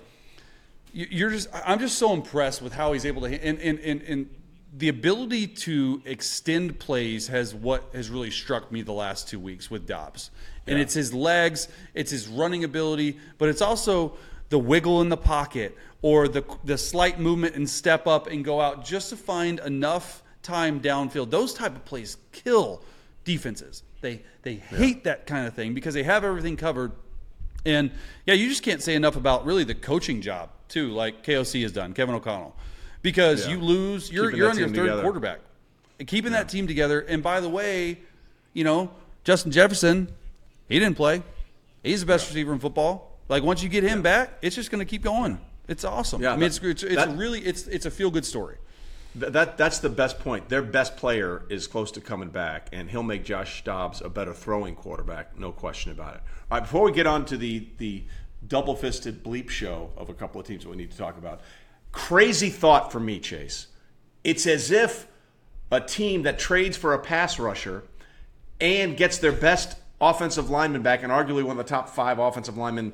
you're 0.93 1.32
just. 1.32 1.49
I'm 1.65 1.80
just 1.80 1.97
so 1.97 2.13
impressed 2.13 2.61
with 2.61 2.71
how 2.71 2.93
he's 2.93 3.03
able 3.03 3.21
to 3.21 3.43
and 3.43 3.59
and 3.59 3.80
and, 3.80 4.01
and 4.03 4.30
the 4.78 4.89
ability 4.89 5.47
to 5.47 6.03
extend 6.05 6.78
plays 6.78 7.30
has 7.30 7.55
what 7.55 7.89
has 7.95 8.11
really 8.11 8.30
struck 8.30 8.71
me 8.71 8.84
the 8.84 8.93
last 8.93 9.28
two 9.28 9.39
weeks 9.39 9.71
with 9.71 9.88
Dobbs, 9.88 10.30
and 10.67 10.78
yeah. 10.78 10.84
it's 10.84 10.93
his 10.93 11.15
legs, 11.15 11.67
it's 11.95 12.11
his 12.11 12.28
running 12.28 12.63
ability, 12.63 13.17
but 13.39 13.49
it's 13.49 13.63
also 13.63 14.17
the 14.49 14.59
wiggle 14.59 15.01
in 15.01 15.09
the 15.09 15.17
pocket 15.17 15.75
or 16.02 16.28
the, 16.28 16.43
the 16.64 16.78
slight 16.78 17.20
movement 17.20 17.56
and 17.56 17.70
step 17.70 18.08
up 18.08 18.28
and 18.28 18.45
go 18.45 18.62
out 18.62 18.86
just 18.86 19.10
to 19.10 19.18
find 19.18 19.60
enough 19.60 20.24
time 20.43 20.80
downfield. 20.80 21.30
Those 21.30 21.54
type 21.54 21.76
of 21.76 21.86
plays 21.86 22.18
kill 22.32 22.82
defenses. 23.24 23.84
They 24.02 24.22
they 24.43 24.56
hate 24.56 25.04
that 25.04 25.28
kind 25.28 25.48
of 25.48 25.54
thing 25.54 25.74
because 25.74 25.93
they 25.93 26.04
have 26.04 26.24
everything 26.24 26.56
covered. 26.56 26.91
And 27.66 27.91
yeah, 28.26 28.36
you 28.36 28.48
just 28.48 28.64
can't 28.64 28.82
say 28.82 28.95
enough 28.95 29.16
about 29.16 29.45
really 29.45 29.64
the 29.64 29.76
coaching 29.76 30.22
job 30.22 30.50
too, 30.70 30.89
like 30.91 31.24
KOC 31.24 31.64
has 31.64 31.72
done, 31.72 31.93
Kevin 31.93 32.16
O'Connell, 32.16 32.56
because 33.02 33.45
yeah. 33.45 33.54
you 33.54 33.60
lose. 33.60 34.12
You're 34.12 34.26
Keeping 34.28 34.38
you're 34.38 34.50
on 34.50 34.58
your 34.58 34.68
third 34.70 34.76
together. 34.76 35.02
quarterback, 35.02 35.39
keeping 36.06 36.32
yeah. 36.32 36.39
that 36.39 36.50
team 36.50 36.68
together. 36.68 37.02
And 37.02 37.24
by 37.24 37.41
the 37.41 37.50
way, 37.50 38.00
you 38.54 38.64
know 38.64 38.91
Justin 39.24 39.52
Jefferson, 39.52 40.08
he 40.70 40.80
didn't 40.80 40.95
play. 40.95 41.24
He's 41.84 42.02
the 42.02 42.06
best 42.06 42.26
yeah. 42.26 42.30
receiver 42.30 42.54
in 42.54 42.60
football. 42.60 43.18
Like 43.28 43.43
once 43.43 43.62
you 43.62 43.70
get 43.70 43.84
him 43.84 44.02
back, 44.02 44.38
it's 44.41 44.56
just 44.56 44.72
going 44.72 44.80
to 44.80 44.86
keep 44.86 45.02
going. 45.02 45.39
It's 45.68 45.84
awesome. 45.84 46.22
Yeah, 46.22 46.34
I 46.34 46.38
mean, 46.38 46.45
it's 46.45 46.59
it's, 46.59 46.84
it's 46.84 46.95
that, 46.95 47.18
really 47.18 47.41
it's 47.41 47.68
it's 47.68 47.86
a 47.86 47.91
feel 47.91 48.09
good 48.09 48.26
story. 48.26 48.57
That 49.15 49.57
that's 49.57 49.80
the 49.80 49.89
best 49.89 50.20
point. 50.20 50.49
Their 50.49 50.61
best 50.61 50.95
player 50.95 51.43
is 51.49 51.68
close 51.68 51.91
to 51.91 52.01
coming 52.01 52.30
back, 52.30 52.70
and 52.72 52.89
he'll 52.89 53.03
make 53.03 53.26
Josh 53.26 53.63
Dobbs 53.63 54.01
a 54.01 54.09
better 54.09 54.34
throwing 54.34 54.76
quarterback, 54.76 55.38
no 55.38 55.51
question 55.51 55.91
about 55.91 56.15
it. 56.15 56.22
All 56.51 56.57
right, 56.57 56.63
before 56.63 56.84
we 56.84 56.91
get 56.91 57.07
on 57.07 57.26
to 57.26 57.38
the 57.38 57.68
the 57.78 58.03
double 58.47 58.76
fisted 58.76 59.24
bleep 59.24 59.49
show 59.49 59.89
of 59.97 60.09
a 60.09 60.13
couple 60.13 60.39
of 60.39 60.47
teams 60.47 60.63
that 60.63 60.70
we 60.70 60.78
need 60.78 60.91
to 60.91 60.97
talk 60.97 61.18
about, 61.18 61.41
crazy 61.91 62.49
thought 62.49 62.91
for 62.91 62.99
me, 62.99 63.20
Chase. 63.20 63.68
It's 64.24 64.45
as 64.45 64.72
if 64.72 65.07
a 65.72 65.82
team 65.82 66.24
that 66.24 66.39
trades 66.39 66.78
for 66.78 66.93
a 66.93 66.99
pass 66.99 67.39
rusher 67.39 67.84
and 68.61 68.95
gets 68.95 69.18
their 69.18 69.32
best 69.32 69.78
offensive 69.99 70.49
lineman 70.49 70.84
back, 70.84 71.03
and 71.03 71.11
arguably 71.11 71.43
one 71.43 71.57
of 71.59 71.65
the 71.65 71.70
top 71.70 71.89
five 71.89 72.20
offensive 72.20 72.57
linemen 72.57 72.93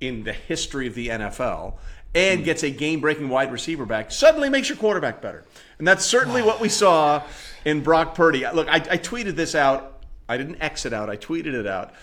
in 0.00 0.24
the 0.24 0.32
history 0.32 0.86
of 0.86 0.94
the 0.94 1.08
NFL, 1.08 1.74
and 2.14 2.44
gets 2.44 2.62
a 2.62 2.70
game 2.70 3.00
breaking 3.00 3.28
wide 3.28 3.52
receiver 3.52 3.86
back, 3.86 4.10
suddenly 4.10 4.48
makes 4.48 4.68
your 4.68 4.78
quarterback 4.78 5.20
better. 5.20 5.44
And 5.78 5.86
that's 5.86 6.04
certainly 6.04 6.42
what 6.42 6.60
we 6.60 6.68
saw 6.68 7.22
in 7.64 7.82
Brock 7.82 8.14
Purdy. 8.14 8.44
Look, 8.52 8.68
I, 8.68 8.76
I 8.76 8.98
tweeted 8.98 9.36
this 9.36 9.54
out. 9.54 10.02
I 10.28 10.36
didn't 10.36 10.60
exit 10.60 10.92
out, 10.92 11.08
I 11.08 11.16
tweeted 11.16 11.54
it 11.54 11.66
out. 11.66 11.94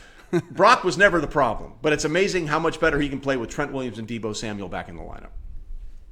Brock 0.52 0.84
was 0.84 0.98
never 0.98 1.22
the 1.22 1.28
problem, 1.28 1.74
but 1.82 1.94
it's 1.94 2.06
amazing 2.06 2.48
how 2.48 2.60
much 2.60 2.80
better 2.80 3.00
he 3.00 3.10
can 3.10 3.20
play 3.20 3.38
with 3.38 3.50
Trent 3.50 3.72
Williams 3.72 4.00
and 4.00 4.08
Deebo 4.08 4.36
Samuel 4.36 4.68
back 4.68 4.90
in 4.90 4.96
the 4.96 5.04
lineup. 5.04 5.30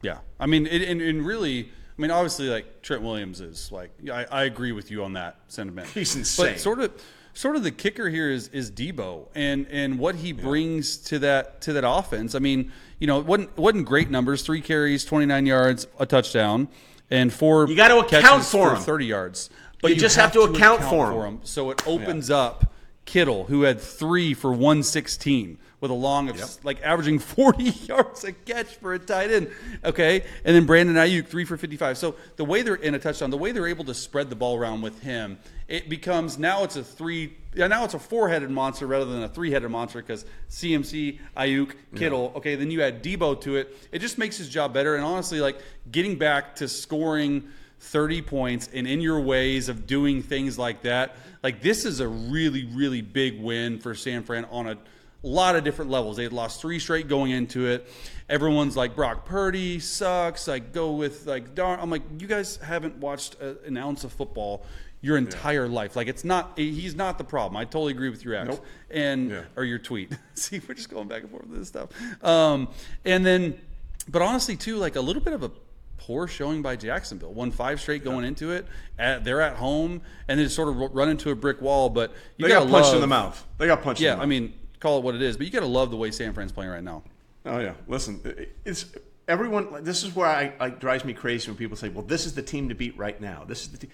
Yeah. 0.02 0.20
I 0.40 0.46
mean, 0.46 0.68
it, 0.68 0.82
and, 0.84 1.02
and 1.02 1.26
really. 1.26 1.72
I 1.98 2.02
mean, 2.02 2.10
obviously, 2.10 2.50
like 2.50 2.82
Trent 2.82 3.04
Williams 3.04 3.40
is 3.40 3.72
like 3.72 3.92
I, 4.12 4.26
I 4.26 4.44
agree 4.46 4.72
with 4.72 4.90
you 4.90 5.04
on 5.04 5.14
that 5.14 5.38
sentiment. 5.48 5.88
He's 5.90 6.16
insane. 6.16 6.54
But 6.54 6.60
sort 6.60 6.80
of, 6.80 6.92
sort 7.34 7.56
of 7.56 7.64
the 7.64 7.72
kicker 7.72 8.10
here 8.10 8.30
is 8.30 8.48
is 8.50 8.72
Deebo 8.72 9.28
and 9.36 9.68
and 9.70 10.00
what 10.00 10.16
he 10.16 10.32
brings 10.32 10.98
to 10.98 11.20
that 11.20 11.62
to 11.62 11.74
that 11.74 11.88
offense. 11.88 12.36
I 12.36 12.40
mean, 12.40 12.72
you 13.00 13.08
know, 13.08 13.20
it 13.20 13.26
wasn't 13.26 13.58
wasn't 13.58 13.86
great 13.86 14.10
numbers. 14.10 14.44
Three 14.44 14.62
carries, 14.62 15.06
twenty 15.06 15.26
nine 15.26 15.46
yards, 15.46 15.88
a 16.00 16.06
touchdown, 16.06 16.68
and 17.10 17.34
four. 17.34 17.68
You 17.68 17.76
got 17.76 17.90
to 17.90 18.00
account 18.00 18.44
for, 18.44 18.76
for 18.76 18.82
thirty 18.82 19.06
yards. 19.06 19.50
But 19.82 19.90
you, 19.90 19.96
you 19.96 20.02
just 20.02 20.16
have, 20.16 20.34
have 20.34 20.34
to, 20.34 20.48
to 20.48 20.54
account, 20.54 20.80
account, 20.80 20.90
for, 20.90 21.08
him. 21.08 21.14
for 21.14 21.26
him. 21.26 21.40
So 21.44 21.70
it 21.72 21.86
opens 21.86 22.30
yeah. 22.30 22.38
up 22.38 22.74
Kittle, 23.06 23.44
who 23.46 23.64
had 23.64 23.82
three 23.82 24.34
for 24.34 24.54
one 24.54 24.84
sixteen 24.84 25.58
with 25.84 25.92
a 25.92 25.94
long 25.94 26.30
of 26.30 26.38
yep. 26.38 26.48
like 26.64 26.82
averaging 26.82 27.20
40 27.20 27.64
yards 27.64 28.24
a 28.24 28.32
catch 28.32 28.68
for 28.68 28.94
a 28.94 29.00
tight 29.00 29.32
end. 29.32 29.52
Okay. 29.84 30.24
And 30.46 30.56
then 30.56 30.66
Brandon 30.66 30.96
Aiyuk, 30.96 31.28
three 31.28 31.44
for 31.44 31.58
55. 31.58 31.98
So 31.98 32.16
the 32.38 32.46
way 32.46 32.62
they're 32.62 32.76
in 32.76 32.96
a 32.96 33.00
touchdown, 33.00 33.32
the 33.32 33.38
way 33.38 33.52
they're 33.52 33.68
able 33.68 33.84
to 33.84 33.94
spread 33.94 34.30
the 34.30 34.36
ball 34.38 34.56
around 34.56 34.82
with 34.82 35.02
him, 35.02 35.38
it 35.68 35.90
becomes 35.90 36.38
now 36.38 36.64
it's 36.64 36.76
a 36.76 36.84
three, 36.84 37.34
now 37.56 37.84
it's 37.84 37.94
a 37.94 38.00
four 38.00 38.30
headed 38.30 38.50
monster 38.50 38.88
rather 38.88 39.06
than 39.06 39.24
a 39.24 39.30
three 39.30 39.52
headed 39.52 39.70
monster 39.70 40.02
because 40.02 40.26
CMC, 40.50 41.20
Aiyuk, 41.38 41.74
Kittle. 41.96 42.32
Yeah. 42.32 42.38
Okay. 42.38 42.56
Then 42.56 42.72
you 42.72 42.82
add 42.82 43.04
Deebo 43.04 43.40
to 43.42 43.58
it. 43.58 43.76
It 43.92 44.00
just 44.00 44.18
makes 44.18 44.38
his 44.38 44.50
job 44.50 44.74
better. 44.74 44.96
And 44.96 45.04
honestly, 45.04 45.40
like 45.40 45.60
getting 45.92 46.18
back 46.18 46.56
to 46.58 46.68
scoring 46.68 47.50
30 47.80 48.22
points 48.22 48.70
and 48.74 48.88
in 48.88 49.02
your 49.02 49.20
ways 49.22 49.70
of 49.70 49.88
doing 49.88 50.22
things 50.22 50.58
like 50.58 50.84
that, 50.84 51.16
like 51.42 51.62
this 51.62 51.86
is 51.86 52.00
a 52.00 52.08
really, 52.08 52.66
really 52.66 53.02
big 53.02 53.42
win 53.42 53.80
for 53.80 53.94
San 53.96 54.24
Fran 54.24 54.46
on 54.46 54.68
a 54.68 54.78
a 55.24 55.28
lot 55.28 55.56
of 55.56 55.64
different 55.64 55.90
levels. 55.90 56.18
They 56.18 56.24
had 56.24 56.34
lost 56.34 56.62
three 56.62 56.80
straight 56.80 57.08
going 57.08 57.32
into 57.32 57.68
it. 57.68 57.90
Everyone's 58.28 58.76
like 58.76 58.96
Brock 58.96 59.26
Purdy 59.26 59.80
sucks. 59.80 60.48
Like 60.48 60.74
go 60.74 60.92
with 60.92 61.26
like 61.26 61.56
darn. 61.56 61.80
I'm 61.80 61.90
like 61.90 62.04
you 62.20 62.28
guys 62.28 62.58
haven't 62.58 62.98
watched 62.98 63.36
a, 63.40 63.58
an 63.66 63.78
ounce 63.78 64.04
of 64.04 64.12
football. 64.12 64.66
Your 65.04 65.18
entire 65.18 65.66
yeah. 65.66 65.72
life. 65.72 65.96
Like 65.96 66.08
it's 66.08 66.24
not 66.24 66.54
he's 66.56 66.96
not 66.96 67.20
the 67.20 67.24
problem. 67.24 67.58
I 67.58 67.66
totally 67.66 67.92
agree 67.92 68.10
with 68.10 68.24
your 68.24 68.36
ex 68.36 68.50
nope. 68.50 68.66
and 68.90 69.30
yeah. 69.30 69.42
or 69.56 69.66
your 69.66 69.78
tweet. 69.78 70.18
See, 70.34 70.60
we're 70.68 70.74
just 70.74 70.90
going 70.90 71.08
back 71.08 71.22
and 71.22 71.30
forth 71.30 71.46
with 71.46 71.60
this 71.60 71.68
stuff. 71.68 71.90
Um, 72.24 72.70
and 73.06 73.24
then, 73.24 73.60
but 74.08 74.22
honestly, 74.22 74.56
too, 74.56 74.78
like 74.78 74.96
a 74.96 75.02
little 75.02 75.22
bit 75.22 75.34
of 75.34 75.44
a 75.44 75.52
poor 75.98 76.26
showing 76.28 76.62
by 76.62 76.78
Jacksonville. 76.78 77.34
Won 77.34 77.52
five 77.52 77.82
straight 77.82 78.04
going 78.04 78.24
into 78.24 78.52
it. 78.52 78.66
At, 78.98 79.26
they're 79.26 79.42
at 79.42 79.58
home 79.58 80.02
and 80.28 80.40
then 80.40 80.48
sort 80.50 80.70
of 80.70 80.78
run 80.96 81.10
into 81.10 81.32
a 81.32 81.36
brick 81.36 81.62
wall. 81.62 81.90
But 81.90 82.14
you 82.38 82.48
they 82.48 82.54
got 82.54 82.70
punched 82.70 82.88
love, 82.88 82.96
in 82.96 83.02
the 83.02 83.08
mouth. 83.08 83.46
They 83.58 83.68
got 83.68 83.84
punched. 83.84 84.02
Yeah, 84.02 84.18
I 84.18 84.26
mean, 84.26 84.54
call 84.80 85.00
it 85.00 85.04
what 85.04 85.16
it 85.16 85.22
is. 85.22 85.36
But 85.36 85.46
you 85.46 85.52
got 85.52 85.60
to 85.60 85.66
love 85.66 85.92
the 85.92 85.98
way 85.98 86.12
San 86.12 86.34
Fran's 86.34 86.54
playing 86.54 86.72
right 86.72 86.84
now. 86.84 87.04
Oh 87.46 87.60
yeah, 87.60 87.74
listen, 87.90 88.22
it's 88.64 88.86
everyone. 89.28 89.84
This 89.84 90.04
is 90.04 90.16
where 90.16 90.28
I, 90.28 90.54
I 90.62 90.70
drives 90.70 91.04
me 91.04 91.12
crazy 91.14 91.50
when 91.50 91.58
people 91.58 91.76
say, 91.76 91.90
"Well, 91.90 92.04
this 92.04 92.26
is 92.26 92.34
the 92.36 92.42
team 92.42 92.70
to 92.70 92.76
beat 92.76 92.98
right 92.98 93.20
now." 93.20 93.44
This 93.46 93.64
is 93.64 93.70
the 93.70 93.80
team. 93.80 93.90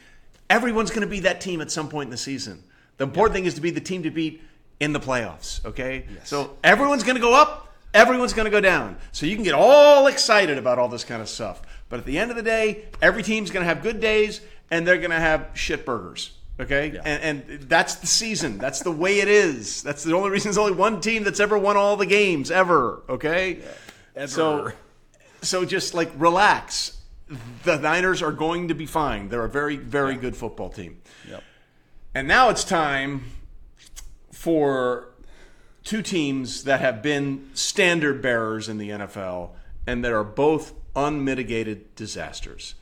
Everyone's 0.50 0.90
going 0.90 1.02
to 1.02 1.08
be 1.08 1.22
that 1.22 1.42
team 1.42 1.62
at 1.62 1.72
some 1.72 1.90
point 1.90 2.08
in 2.08 2.12
the 2.12 2.18
season. 2.18 2.64
The 2.98 3.06
important 3.06 3.34
yeah. 3.34 3.40
thing 3.40 3.46
is 3.46 3.54
to 3.56 3.62
be 3.62 3.72
the 3.72 3.82
team 3.82 4.04
to 4.04 4.12
beat 4.12 4.42
in 4.80 4.94
the 4.94 5.00
playoffs. 5.00 5.64
Okay, 5.66 6.06
yes. 6.14 6.28
so 6.30 6.58
everyone's 6.64 7.04
going 7.04 7.16
to 7.16 7.22
go 7.22 7.34
up. 7.34 7.74
Everyone's 7.94 8.34
going 8.34 8.46
to 8.46 8.52
go 8.52 8.62
down. 8.62 8.98
So 9.12 9.26
you 9.26 9.36
can 9.36 9.44
get 9.44 9.56
all 9.56 10.08
excited 10.08 10.58
about 10.58 10.78
all 10.78 10.88
this 10.90 11.04
kind 11.04 11.22
of 11.22 11.30
stuff. 11.30 11.62
But 11.90 12.00
at 12.00 12.06
the 12.06 12.20
end 12.20 12.30
of 12.30 12.38
the 12.38 12.44
day, 12.44 12.86
every 13.02 13.24
team's 13.24 13.50
going 13.50 13.64
to 13.64 13.68
have 13.68 13.82
good 13.82 14.00
days 14.00 14.42
and 14.70 14.88
they're 14.88 14.98
going 14.98 15.10
to 15.10 15.20
have 15.20 15.50
shit 15.54 15.86
burgers. 15.86 16.32
Okay, 16.60 16.92
yeah. 16.92 17.02
and, 17.06 17.44
and 17.50 17.62
that's 17.62 17.96
the 17.96 18.08
season. 18.08 18.58
That's 18.58 18.82
the 18.82 18.92
way 18.92 19.20
it 19.20 19.30
is. 19.30 19.82
That's 19.82 20.04
the 20.04 20.14
only 20.14 20.30
reason. 20.30 20.50
There's 20.50 20.58
only 20.58 20.74
one 20.74 21.00
team 21.00 21.24
that's 21.24 21.40
ever 21.40 21.58
won 21.58 21.78
all 21.78 21.96
the 21.96 22.06
games 22.06 22.52
ever. 22.52 23.02
Okay, 23.08 23.60
yeah. 23.60 23.66
ever. 24.18 24.28
so 24.28 24.72
so 25.42 25.64
just 25.64 25.94
like 25.94 26.12
relax. 26.18 26.98
The 27.64 27.78
Niners 27.78 28.22
are 28.22 28.32
going 28.32 28.70
to 28.70 28.76
be 28.76 28.86
fine. 28.86 29.30
They're 29.30 29.46
a 29.46 29.50
very 29.50 29.76
very 29.76 30.14
yeah. 30.14 30.22
good 30.22 30.36
football 30.36 30.70
team. 30.70 31.02
Yep. 31.30 31.44
And 32.16 32.28
now 32.28 32.50
it's 32.50 32.64
time 32.64 33.26
for 34.32 35.10
two 35.84 36.02
teams 36.02 36.64
that 36.64 36.80
have 36.80 37.02
been 37.02 37.50
standard 37.54 38.22
bearers 38.22 38.68
in 38.68 38.78
the 38.78 38.90
NFL 38.90 39.52
and 39.86 40.04
that 40.04 40.12
are 40.12 40.24
both 40.24 40.74
unmitigated 40.96 41.96
disasters. 41.96 42.76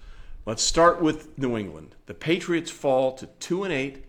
Let's 0.45 0.63
start 0.63 1.01
with 1.01 1.37
New 1.37 1.57
England. 1.57 1.95
The 2.05 2.13
Patriots 2.13 2.71
fall 2.71 3.13
to 3.13 3.27
2 3.27 3.65
and 3.65 3.73
8 3.73 4.05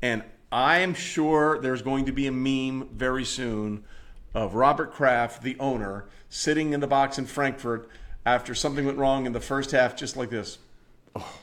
and 0.00 0.22
I 0.50 0.78
am 0.78 0.94
sure 0.94 1.58
there's 1.58 1.82
going 1.82 2.04
to 2.06 2.12
be 2.12 2.26
a 2.26 2.32
meme 2.32 2.88
very 2.92 3.24
soon 3.24 3.84
of 4.34 4.54
Robert 4.54 4.92
Kraft, 4.92 5.42
the 5.42 5.56
owner, 5.58 6.06
sitting 6.28 6.72
in 6.72 6.80
the 6.80 6.86
box 6.86 7.18
in 7.18 7.26
Frankfurt 7.26 7.88
after 8.26 8.54
something 8.54 8.84
went 8.84 8.98
wrong 8.98 9.26
in 9.26 9.32
the 9.32 9.40
first 9.40 9.70
half 9.70 9.96
just 9.96 10.16
like 10.16 10.30
this. 10.30 10.58
Oh 11.14 11.40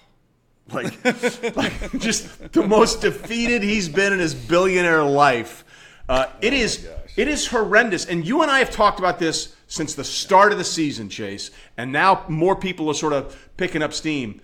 like, 0.73 1.05
like 1.55 1.99
just 1.99 2.51
the 2.53 2.65
most 2.65 3.01
defeated 3.01 3.63
he's 3.63 3.89
been 3.89 4.13
in 4.13 4.19
his 4.19 4.33
billionaire 4.33 5.03
life. 5.03 5.65
Uh, 6.07 6.27
it 6.41 6.53
oh 6.53 6.57
is 6.57 6.87
it 7.17 7.27
is 7.27 7.47
horrendous. 7.47 8.05
And 8.05 8.25
you 8.25 8.41
and 8.41 8.51
I 8.51 8.59
have 8.59 8.71
talked 8.71 8.99
about 8.99 9.19
this 9.19 9.55
since 9.67 9.95
the 9.95 10.03
start 10.03 10.51
of 10.51 10.57
the 10.57 10.63
season, 10.63 11.09
Chase, 11.09 11.51
and 11.77 11.91
now 11.91 12.25
more 12.27 12.55
people 12.55 12.89
are 12.89 12.93
sort 12.93 13.13
of 13.13 13.49
picking 13.57 13.81
up 13.81 13.93
steam. 13.93 14.41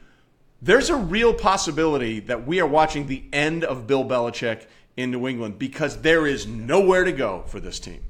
There's 0.61 0.89
a 0.89 0.95
real 0.95 1.33
possibility 1.33 2.19
that 2.21 2.47
we 2.47 2.59
are 2.59 2.67
watching 2.67 3.07
the 3.07 3.23
end 3.31 3.63
of 3.63 3.85
Bill 3.85 4.03
Belichick 4.03 4.65
in 4.95 5.11
New 5.11 5.27
England 5.27 5.59
because 5.59 6.01
there 6.01 6.25
is 6.25 6.47
nowhere 6.47 7.03
to 7.03 7.11
go 7.11 7.43
for 7.47 7.59
this 7.59 7.79
team. 7.79 8.01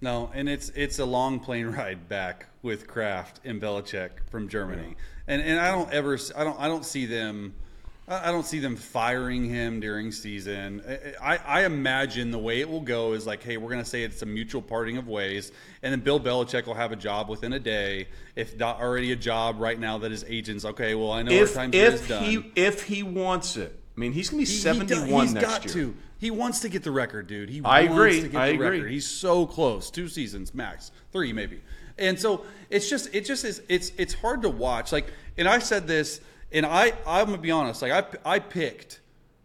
No, 0.00 0.30
and 0.32 0.48
it's 0.48 0.68
it's 0.70 0.98
a 0.98 1.04
long 1.04 1.40
plane 1.40 1.66
ride 1.66 2.08
back 2.08 2.47
with 2.62 2.86
Kraft 2.86 3.40
and 3.44 3.60
Belichick 3.60 4.10
from 4.30 4.48
Germany, 4.48 4.96
and 5.26 5.42
and 5.42 5.60
I 5.60 5.70
don't 5.70 5.92
ever 5.92 6.18
I 6.36 6.44
don't 6.44 6.58
I 6.58 6.68
don't 6.68 6.84
see 6.84 7.06
them 7.06 7.54
I 8.10 8.30
don't 8.30 8.46
see 8.46 8.58
them 8.58 8.74
firing 8.74 9.44
him 9.44 9.80
during 9.80 10.12
season. 10.12 10.82
I, 11.20 11.36
I, 11.36 11.64
imagine 11.66 12.30
the 12.30 12.38
way 12.38 12.60
it 12.60 12.68
will 12.68 12.80
go 12.80 13.12
is 13.12 13.26
like, 13.26 13.42
hey, 13.42 13.58
we're 13.58 13.68
going 13.68 13.84
to 13.84 13.88
say 13.88 14.02
it's 14.02 14.22
a 14.22 14.26
mutual 14.26 14.62
parting 14.62 14.96
of 14.96 15.06
ways, 15.06 15.52
and 15.82 15.92
then 15.92 16.00
Bill 16.00 16.18
Belichick 16.18 16.66
will 16.66 16.74
have 16.74 16.90
a 16.90 16.96
job 16.96 17.28
within 17.28 17.52
a 17.52 17.58
day, 17.58 18.08
if 18.34 18.58
not 18.58 18.80
already 18.80 19.12
a 19.12 19.16
job 19.16 19.60
right 19.60 19.78
now 19.78 19.98
that 19.98 20.10
his 20.10 20.24
agents. 20.26 20.64
Okay, 20.64 20.94
well, 20.94 21.12
I 21.12 21.20
know 21.20 21.32
if, 21.32 21.50
our 21.50 21.64
time 21.64 21.74
if 21.74 22.08
done. 22.08 22.24
He, 22.24 22.50
if 22.56 22.84
he 22.84 23.02
wants 23.02 23.58
it, 23.58 23.78
I 23.94 24.00
mean, 24.00 24.12
he's 24.12 24.30
going 24.30 24.42
to 24.42 24.50
be 24.50 24.56
seventy-one 24.56 25.26
he, 25.26 25.34
he 25.34 25.40
next 25.40 25.64
year. 25.66 25.74
To. 25.74 25.96
He 26.16 26.30
wants 26.30 26.60
to 26.60 26.70
get 26.70 26.84
the 26.84 26.90
record, 26.90 27.26
dude. 27.26 27.50
He 27.50 27.60
I 27.62 27.82
wants 27.82 27.92
agree. 27.92 28.20
to 28.22 28.28
get 28.28 28.40
I 28.40 28.48
the 28.48 28.54
agree. 28.54 28.68
record. 28.78 28.90
He's 28.90 29.06
so 29.06 29.44
close. 29.44 29.90
Two 29.90 30.08
seasons 30.08 30.54
max, 30.54 30.92
three 31.12 31.34
maybe. 31.34 31.60
And 31.98 32.18
so 32.18 32.44
it's 32.70 32.88
just 32.88 33.14
it 33.14 33.24
just 33.24 33.44
is 33.44 33.62
it's 33.68 33.92
it's 33.96 34.14
hard 34.14 34.42
to 34.42 34.48
watch. 34.48 34.92
Like, 34.92 35.12
and 35.36 35.48
I 35.48 35.58
said 35.58 35.86
this 35.86 36.20
and 36.52 36.64
I, 36.64 36.92
I'm 37.06 37.26
gonna 37.26 37.38
be 37.38 37.50
honest. 37.50 37.82
Like 37.82 37.92
I, 37.92 38.34
I 38.34 38.38
picked 38.38 39.00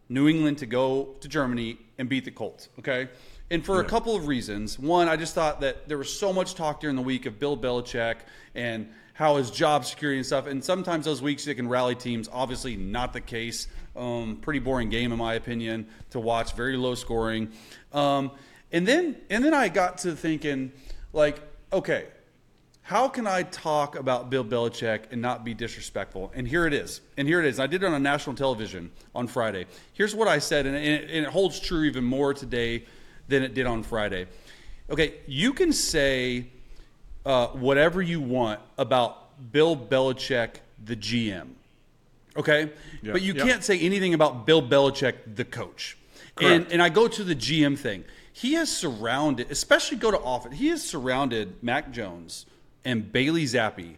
New 0.10 0.28
England 0.28 0.60
to 0.60 0.66
go 0.66 1.16
to 1.20 1.28
Germany 1.28 1.78
and 1.98 2.08
beat 2.08 2.26
the 2.26 2.32
Colts. 2.32 2.70
Okay, 2.80 3.10
and 3.50 3.66
for 3.66 3.76
yeah. 3.76 3.82
a 3.82 3.86
couple 3.86 4.16
of 4.16 4.28
reasons. 4.28 4.80
One, 4.80 5.08
I 5.08 5.16
just 5.16 5.36
thought 5.36 5.62
that 5.62 5.88
there 5.88 5.98
was 5.98 6.12
so 6.12 6.32
much 6.32 6.56
talk 6.56 6.80
during 6.80 6.96
the 6.96 7.02
week 7.02 7.26
of 7.26 7.40
Bill 7.40 7.58
Belichick 7.58 8.18
and 8.56 8.90
how 9.14 9.36
his 9.36 9.52
job 9.52 9.86
security 9.86 10.18
and 10.18 10.26
stuff. 10.26 10.48
And 10.48 10.64
sometimes 10.64 11.06
those 11.06 11.22
weeks 11.22 11.46
they 11.46 11.54
can 11.54 11.70
rally 11.70 11.96
teams. 11.96 12.30
Obviously, 12.32 12.76
not 12.76 13.14
the 13.14 13.22
case. 13.22 13.68
Um, 13.96 14.38
pretty 14.38 14.60
boring 14.60 14.90
game 14.90 15.12
in 15.12 15.20
my 15.20 15.36
opinion 15.36 15.88
to 16.12 16.20
watch. 16.20 16.54
Very 16.54 16.78
low 16.78 16.96
scoring. 16.96 17.52
Um, 17.92 18.32
and 18.72 18.88
then 18.88 19.18
and 19.30 19.44
then 19.44 19.54
I 19.54 19.70
got 19.70 20.00
to 20.00 20.16
thinking, 20.16 20.72
like, 21.12 21.40
okay, 21.72 22.08
how 22.84 23.08
can 23.08 23.26
I 23.26 23.44
talk 23.44 23.96
about 23.96 24.30
Bill 24.30 24.44
Belichick 24.44 25.06
and 25.12 25.22
not 25.22 25.46
be 25.46 25.54
disrespectful? 25.54 26.34
And 26.36 26.46
here 26.46 26.68
it 26.68 26.74
is. 26.74 27.00
And 27.16 27.28
here 27.28 27.40
it 27.40 27.46
is. 27.46 27.58
I 27.58 27.66
did 27.66 27.82
it 27.82 27.86
on 27.86 28.04
national 28.04 28.36
television 28.36 28.92
on 29.16 29.28
Friday. 29.28 29.66
Here's 29.94 30.14
what 30.14 30.28
I 30.28 30.40
said, 30.40 30.66
and 30.66 30.76
it, 30.76 31.10
and 31.10 31.26
it 31.26 31.30
holds 31.30 31.62
true 31.62 31.84
even 31.86 32.04
more 32.04 32.34
today 32.34 32.84
than 33.30 33.42
it 33.42 33.54
did 33.54 33.66
on 33.66 33.84
Friday. 33.84 34.28
Okay, 34.90 35.16
you 35.28 35.54
can 35.54 35.72
say 35.72 36.48
uh, 37.26 37.48
whatever 37.48 38.02
you 38.02 38.20
want 38.20 38.60
about 38.78 39.52
Bill 39.54 39.78
Belichick, 39.78 40.56
the 40.84 40.98
GM. 40.98 41.52
Okay, 42.36 42.70
but 43.02 43.22
you 43.22 43.34
can't 43.34 43.64
say 43.64 43.80
anything 43.80 44.14
about 44.14 44.46
Bill 44.46 44.62
Belichick, 44.62 45.36
the 45.36 45.46
coach. 45.46 45.98
And 46.42 46.70
and 46.70 46.82
I 46.82 46.90
go 46.90 47.08
to 47.08 47.24
the 47.24 47.36
GM 47.36 47.78
thing. 47.78 48.04
He 48.34 48.54
has 48.54 48.76
surrounded, 48.76 49.52
especially 49.52 49.98
go 49.98 50.12
to 50.12 50.20
offense. 50.20 50.58
He 50.58 50.68
has 50.70 50.84
surrounded 50.84 51.62
Mac 51.64 51.92
Jones 51.92 52.48
and 52.86 53.12
Bailey 53.12 53.46
Zappe 53.46 53.96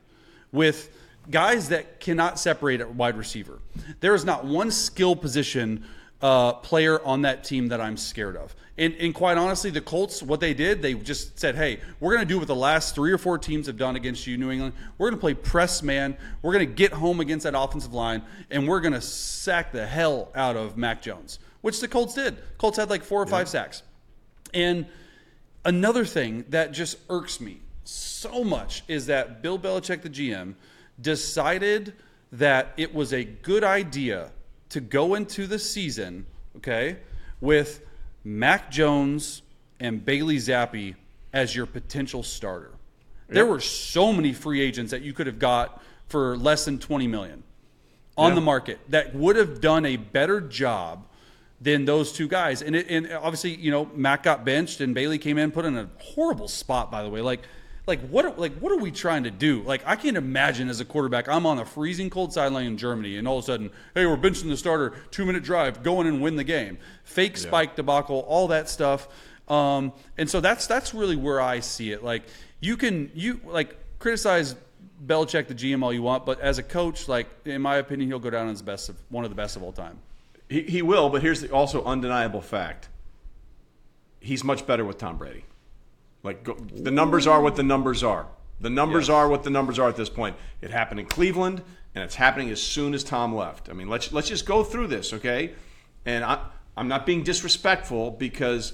with 0.51 0.89
guys 1.29 1.69
that 1.69 1.99
cannot 1.99 2.39
separate 2.39 2.81
at 2.81 2.95
wide 2.95 3.17
receiver. 3.17 3.59
There 3.99 4.13
is 4.13 4.25
not 4.25 4.45
one 4.45 4.71
skill 4.71 5.15
position 5.15 5.85
uh, 6.21 6.53
player 6.53 7.03
on 7.03 7.23
that 7.23 7.43
team 7.43 7.67
that 7.67 7.81
I'm 7.81 7.97
scared 7.97 8.37
of. 8.37 8.55
And, 8.77 8.93
and, 8.95 9.15
quite 9.15 9.37
honestly, 9.37 9.69
the 9.69 9.79
Colts, 9.79 10.21
what 10.21 10.41
they 10.41 10.53
did, 10.53 10.81
they 10.81 10.95
just 10.95 11.39
said, 11.39 11.55
hey, 11.55 11.79
we're 11.99 12.13
going 12.13 12.27
to 12.27 12.33
do 12.33 12.37
what 12.37 12.47
the 12.47 12.55
last 12.55 12.93
three 12.93 13.11
or 13.11 13.17
four 13.17 13.37
teams 13.37 13.67
have 13.67 13.77
done 13.77 13.95
against 13.95 14.27
you, 14.27 14.37
New 14.37 14.51
England. 14.51 14.73
We're 14.97 15.09
going 15.09 15.17
to 15.17 15.21
play 15.21 15.33
press 15.33 15.81
man. 15.81 16.17
We're 16.41 16.51
going 16.51 16.67
to 16.67 16.73
get 16.73 16.91
home 16.91 17.21
against 17.21 17.45
that 17.45 17.57
offensive 17.57 17.93
line, 17.93 18.21
and 18.49 18.67
we're 18.67 18.81
going 18.81 18.93
to 18.93 19.01
sack 19.01 19.71
the 19.71 19.87
hell 19.87 20.29
out 20.35 20.57
of 20.57 20.75
Mac 20.75 21.01
Jones, 21.01 21.39
which 21.61 21.79
the 21.79 21.87
Colts 21.87 22.15
did. 22.15 22.37
Colts 22.57 22.77
had 22.77 22.89
like 22.89 23.03
four 23.03 23.21
or 23.21 23.27
five 23.27 23.47
sacks. 23.47 23.81
And 24.53 24.87
another 25.63 26.03
thing 26.03 26.43
that 26.49 26.73
just 26.73 26.97
irks 27.09 27.39
me 27.39 27.61
so 27.85 28.43
much 28.43 28.83
is 28.87 29.05
that 29.07 29.41
Bill 29.41 29.57
Belichick, 29.57 30.01
the 30.01 30.09
GM, 30.09 30.55
decided 30.99 31.93
that 32.31 32.73
it 32.77 32.93
was 32.93 33.13
a 33.13 33.23
good 33.23 33.63
idea 33.63 34.31
to 34.69 34.81
go 34.81 35.15
into 35.15 35.47
the 35.47 35.59
season, 35.59 36.25
okay, 36.57 36.97
with 37.39 37.81
Mac 38.23 38.71
Jones 38.71 39.41
and 39.79 40.03
Bailey 40.03 40.37
Zappe 40.37 40.95
as 41.31 41.55
your 41.55 41.65
potential 41.65 42.23
starter. 42.23 42.71
Yep. 43.27 43.33
There 43.33 43.45
were 43.45 43.59
so 43.59 44.11
many 44.11 44.33
free 44.33 44.61
agents 44.61 44.91
that 44.91 45.01
you 45.01 45.13
could 45.13 45.27
have 45.27 45.39
got 45.39 45.81
for 46.07 46.37
less 46.37 46.65
than 46.65 46.79
20 46.79 47.07
million 47.07 47.43
on 48.17 48.31
yeah. 48.31 48.35
the 48.35 48.41
market 48.41 48.79
that 48.89 49.13
would 49.15 49.35
have 49.35 49.61
done 49.61 49.85
a 49.85 49.97
better 49.97 50.39
job 50.41 51.05
than 51.61 51.85
those 51.85 52.11
two 52.11 52.27
guys. 52.27 52.61
And, 52.61 52.75
it, 52.75 52.87
and 52.89 53.11
obviously, 53.11 53.55
you 53.55 53.71
know, 53.71 53.89
Mac 53.93 54.23
got 54.23 54.45
benched 54.45 54.81
and 54.81 54.93
Bailey 54.93 55.17
came 55.17 55.37
in, 55.37 55.51
put 55.51 55.65
in 55.65 55.77
a 55.77 55.89
horrible 55.99 56.47
spot, 56.47 56.91
by 56.91 57.03
the 57.03 57.09
way. 57.09 57.21
Like, 57.21 57.41
like 57.87 58.01
what 58.07 58.39
like 58.39 58.53
what 58.59 58.71
are 58.71 58.77
we 58.77 58.91
trying 58.91 59.23
to 59.23 59.31
do? 59.31 59.61
Like 59.63 59.81
I 59.85 59.95
can't 59.95 60.17
imagine 60.17 60.69
as 60.69 60.79
a 60.79 60.85
quarterback, 60.85 61.27
I'm 61.27 61.45
on 61.45 61.59
a 61.59 61.65
freezing 61.65 62.09
cold 62.09 62.33
sideline 62.33 62.65
in 62.65 62.77
Germany, 62.77 63.17
and 63.17 63.27
all 63.27 63.37
of 63.37 63.43
a 63.43 63.45
sudden, 63.45 63.71
hey, 63.93 64.05
we're 64.05 64.17
benching 64.17 64.49
the 64.49 64.57
starter, 64.57 64.95
two 65.11 65.25
minute 65.25 65.43
drive, 65.43 65.83
go 65.83 66.01
in 66.01 66.07
and 66.07 66.21
win 66.21 66.35
the 66.35 66.43
game. 66.43 66.77
Fake 67.03 67.33
yeah. 67.33 67.43
spike 67.43 67.75
debacle, 67.75 68.19
all 68.27 68.47
that 68.47 68.69
stuff. 68.69 69.07
Um, 69.47 69.93
and 70.17 70.29
so 70.29 70.41
that's 70.41 70.65
that's 70.65 70.93
really 70.93 71.15
where 71.15 71.39
I 71.39 71.59
see 71.59 71.91
it. 71.91 72.03
Like 72.03 72.23
you 72.59 72.77
can 72.77 73.11
you 73.13 73.39
like 73.45 73.77
criticize 73.99 74.55
Belichick, 75.05 75.47
the 75.47 75.55
GM, 75.55 75.83
all 75.83 75.93
you 75.93 76.01
want, 76.01 76.25
but 76.25 76.39
as 76.39 76.57
a 76.57 76.63
coach, 76.63 77.07
like 77.07 77.27
in 77.45 77.61
my 77.61 77.75
opinion, 77.77 78.09
he'll 78.09 78.19
go 78.19 78.31
down 78.31 78.49
as 78.49 78.61
best 78.61 78.89
of 78.89 78.95
one 79.09 79.23
of 79.23 79.29
the 79.29 79.35
best 79.35 79.55
of 79.55 79.63
all 79.63 79.71
time. 79.71 79.99
He, 80.49 80.61
he 80.61 80.81
will, 80.81 81.09
but 81.09 81.21
here's 81.21 81.41
the 81.41 81.51
also 81.51 81.83
undeniable 81.83 82.41
fact: 82.41 82.89
he's 84.19 84.43
much 84.43 84.65
better 84.65 84.83
with 84.83 84.97
Tom 84.97 85.17
Brady. 85.17 85.45
Like 86.25 86.43
go, 86.43 86.53
the 86.55 86.91
numbers 86.91 87.27
are 87.27 87.41
what 87.41 87.55
the 87.55 87.63
numbers 87.63 88.03
are. 88.03 88.27
The 88.59 88.69
numbers 88.69 89.07
yes. 89.07 89.15
are 89.15 89.29
what 89.29 89.43
the 89.43 89.49
numbers 89.49 89.79
are 89.79 89.87
at 89.87 89.95
this 89.95 90.09
point. 90.09 90.35
It 90.61 90.71
happened 90.71 90.99
in 90.99 91.05
Cleveland. 91.05 91.61
and 91.93 92.03
it's 92.03 92.15
happening 92.15 92.49
as 92.49 92.61
soon 92.61 92.93
as 92.93 93.03
Tom 93.03 93.33
left. 93.33 93.69
I 93.69 93.73
mean, 93.73 93.87
let's 93.87 94.11
let's 94.11 94.27
just 94.27 94.45
go 94.45 94.63
through 94.63 94.87
this, 94.87 95.13
okay? 95.13 95.53
And 96.05 96.25
I, 96.25 96.43
I'm 96.75 96.87
not 96.87 97.05
being 97.05 97.23
disrespectful 97.23 98.11
because 98.11 98.73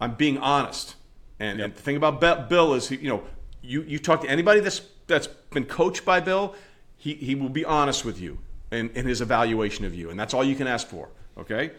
I'm 0.00 0.14
being 0.14 0.38
honest. 0.38 0.94
And, 1.40 1.58
yep. 1.58 1.64
and 1.64 1.74
the 1.74 1.82
thing 1.82 1.96
about 1.96 2.20
Bill 2.48 2.74
is, 2.74 2.88
he, 2.88 2.96
you 2.96 3.08
know, 3.08 3.22
you 3.62 3.82
you 3.82 3.98
talk 3.98 4.20
to 4.22 4.30
anybody 4.30 4.60
that's 4.60 4.82
that's 5.06 5.26
been 5.26 5.64
coached 5.64 6.04
by 6.04 6.20
Bill, 6.20 6.54
he 6.96 7.14
he 7.14 7.34
will 7.34 7.48
be 7.48 7.64
honest 7.64 8.04
with 8.04 8.20
you 8.20 8.38
in, 8.70 8.90
in 8.90 9.06
his 9.06 9.20
evaluation 9.20 9.84
of 9.84 9.94
you, 9.94 10.10
and 10.10 10.20
that's 10.20 10.34
all 10.34 10.44
you 10.44 10.54
can 10.54 10.66
ask 10.66 10.86
for, 10.86 11.08
okay? 11.38 11.72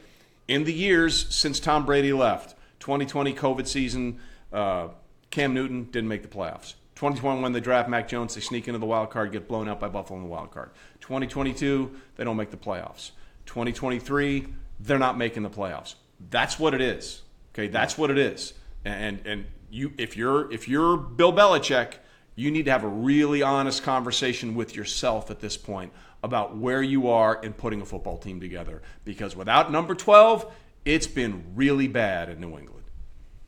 In 0.47 0.63
the 0.63 0.73
years 0.73 1.33
since 1.33 1.59
Tom 1.59 1.85
Brady 1.85 2.11
left, 2.11 2.55
2020 2.79 3.33
COVID 3.33 3.67
season, 3.67 4.19
uh, 4.51 4.89
Cam 5.31 5.53
Newton 5.53 5.85
didn't 5.85 6.09
make 6.09 6.21
the 6.21 6.27
playoffs. 6.27 6.75
2021, 6.95 7.41
when 7.41 7.53
they 7.53 7.59
draft 7.59 7.89
Mac 7.89 8.07
Jones, 8.07 8.35
they 8.35 8.41
sneak 8.41 8.67
into 8.67 8.79
the 8.79 8.85
wild 8.85 9.09
card, 9.09 9.31
get 9.31 9.47
blown 9.47 9.67
out 9.67 9.79
by 9.79 9.87
Buffalo 9.87 10.19
in 10.19 10.23
the 10.23 10.29
wild 10.29 10.51
card. 10.51 10.69
2022, 10.99 11.91
they 12.15 12.23
don't 12.23 12.37
make 12.37 12.51
the 12.51 12.57
playoffs. 12.57 13.11
2023, 13.47 14.45
they're 14.79 14.99
not 14.99 15.17
making 15.17 15.41
the 15.41 15.49
playoffs. 15.49 15.95
That's 16.29 16.59
what 16.59 16.73
it 16.73 16.81
is. 16.81 17.23
Okay, 17.53 17.67
that's 17.67 17.97
what 17.97 18.11
it 18.11 18.17
is. 18.17 18.53
And 18.85 19.19
and 19.25 19.45
you, 19.69 19.93
if 19.97 20.15
you're 20.15 20.51
if 20.51 20.67
you're 20.67 20.97
Bill 20.97 21.33
Belichick, 21.33 21.95
you 22.35 22.51
need 22.51 22.65
to 22.65 22.71
have 22.71 22.83
a 22.83 22.87
really 22.87 23.41
honest 23.41 23.83
conversation 23.83 24.55
with 24.55 24.75
yourself 24.75 25.31
at 25.31 25.39
this 25.39 25.57
point 25.57 25.91
about 26.23 26.55
where 26.57 26.81
you 26.81 27.09
are 27.09 27.41
in 27.41 27.53
putting 27.53 27.81
a 27.81 27.85
football 27.85 28.17
team 28.17 28.39
together. 28.39 28.81
Because 29.03 29.35
without 29.35 29.71
number 29.71 29.95
12, 29.95 30.51
it's 30.85 31.07
been 31.07 31.43
really 31.55 31.87
bad 31.87 32.29
in 32.29 32.39
New 32.39 32.57
England. 32.57 32.85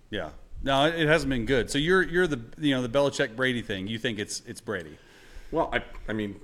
Yeah, 0.10 0.30
no, 0.64 0.86
it 0.86 1.08
hasn't 1.08 1.30
been 1.30 1.46
good. 1.46 1.70
So 1.70 1.78
you're 1.78 2.02
you're 2.02 2.28
the 2.28 2.40
you 2.58 2.74
know 2.74 2.82
the 2.82 2.90
Belichick 2.90 3.36
Brady 3.36 3.62
thing. 3.62 3.88
You 3.88 4.00
think 4.00 4.20
it's 4.20 4.42
it's 4.48 4.62
Brady? 4.62 4.98
Well, 5.52 5.70
I 5.74 5.84
I 6.08 6.14
mean, 6.14 6.40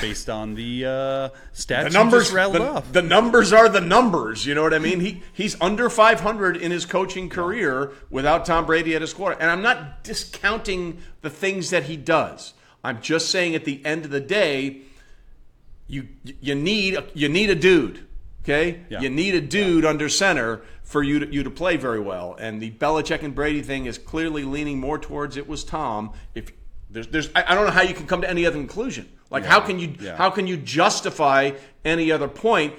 based 0.00 0.28
on 0.28 0.54
the 0.54 0.84
uh, 0.84 1.28
stats 1.54 1.84
the 1.84 1.90
numbers 1.90 2.30
the, 2.30 2.84
the, 2.92 3.02
numbers 3.02 3.52
are 3.52 3.68
the 3.68 3.80
numbers. 3.80 4.46
You 4.46 4.54
know 4.54 4.62
what 4.62 4.74
I 4.74 4.78
mean? 4.78 5.00
He 5.00 5.22
he's 5.32 5.58
under 5.60 5.88
500 5.88 6.56
in 6.56 6.70
his 6.70 6.86
coaching 6.86 7.28
career 7.28 7.92
without 8.10 8.44
Tom 8.44 8.66
Brady 8.66 8.94
at 8.94 9.00
his 9.00 9.14
quarter. 9.14 9.40
And 9.40 9.50
I'm 9.50 9.62
not 9.62 10.04
discounting 10.04 10.98
the 11.22 11.30
things 11.30 11.70
that 11.70 11.84
he 11.84 11.96
does. 11.96 12.54
I'm 12.84 13.00
just 13.00 13.30
saying 13.30 13.54
at 13.54 13.64
the 13.64 13.84
end 13.84 14.04
of 14.04 14.10
the 14.10 14.20
day, 14.20 14.82
you 15.86 16.08
you 16.22 16.54
need 16.54 16.98
you 17.14 17.28
need 17.28 17.50
a 17.50 17.54
dude. 17.54 18.06
Okay, 18.42 18.80
yeah. 18.88 19.00
you 19.00 19.08
need 19.08 19.34
a 19.34 19.40
dude 19.40 19.84
yeah. 19.84 19.90
under 19.90 20.08
center 20.08 20.62
for 20.82 21.02
you 21.02 21.20
to, 21.20 21.32
you 21.32 21.42
to 21.44 21.50
play 21.50 21.76
very 21.76 22.00
well. 22.00 22.36
And 22.38 22.60
the 22.60 22.72
Belichick 22.72 23.22
and 23.22 23.34
Brady 23.34 23.62
thing 23.62 23.86
is 23.86 23.98
clearly 23.98 24.42
leaning 24.44 24.80
more 24.80 24.98
towards 24.98 25.36
it 25.36 25.48
was 25.48 25.62
Tom. 25.62 26.12
If 26.34 26.52
there's, 26.90 27.06
there's 27.06 27.30
I, 27.34 27.54
don't 27.54 27.64
know 27.64 27.72
how 27.72 27.82
you 27.82 27.94
can 27.94 28.06
come 28.06 28.20
to 28.22 28.28
any 28.28 28.44
other 28.44 28.56
conclusion. 28.56 29.08
Like 29.30 29.44
yeah. 29.44 29.50
how 29.50 29.60
can 29.60 29.78
you 29.78 29.94
how 30.16 30.28
can 30.28 30.46
you 30.46 30.56
justify 30.56 31.52
any 31.84 32.12
other 32.12 32.28
point? 32.28 32.74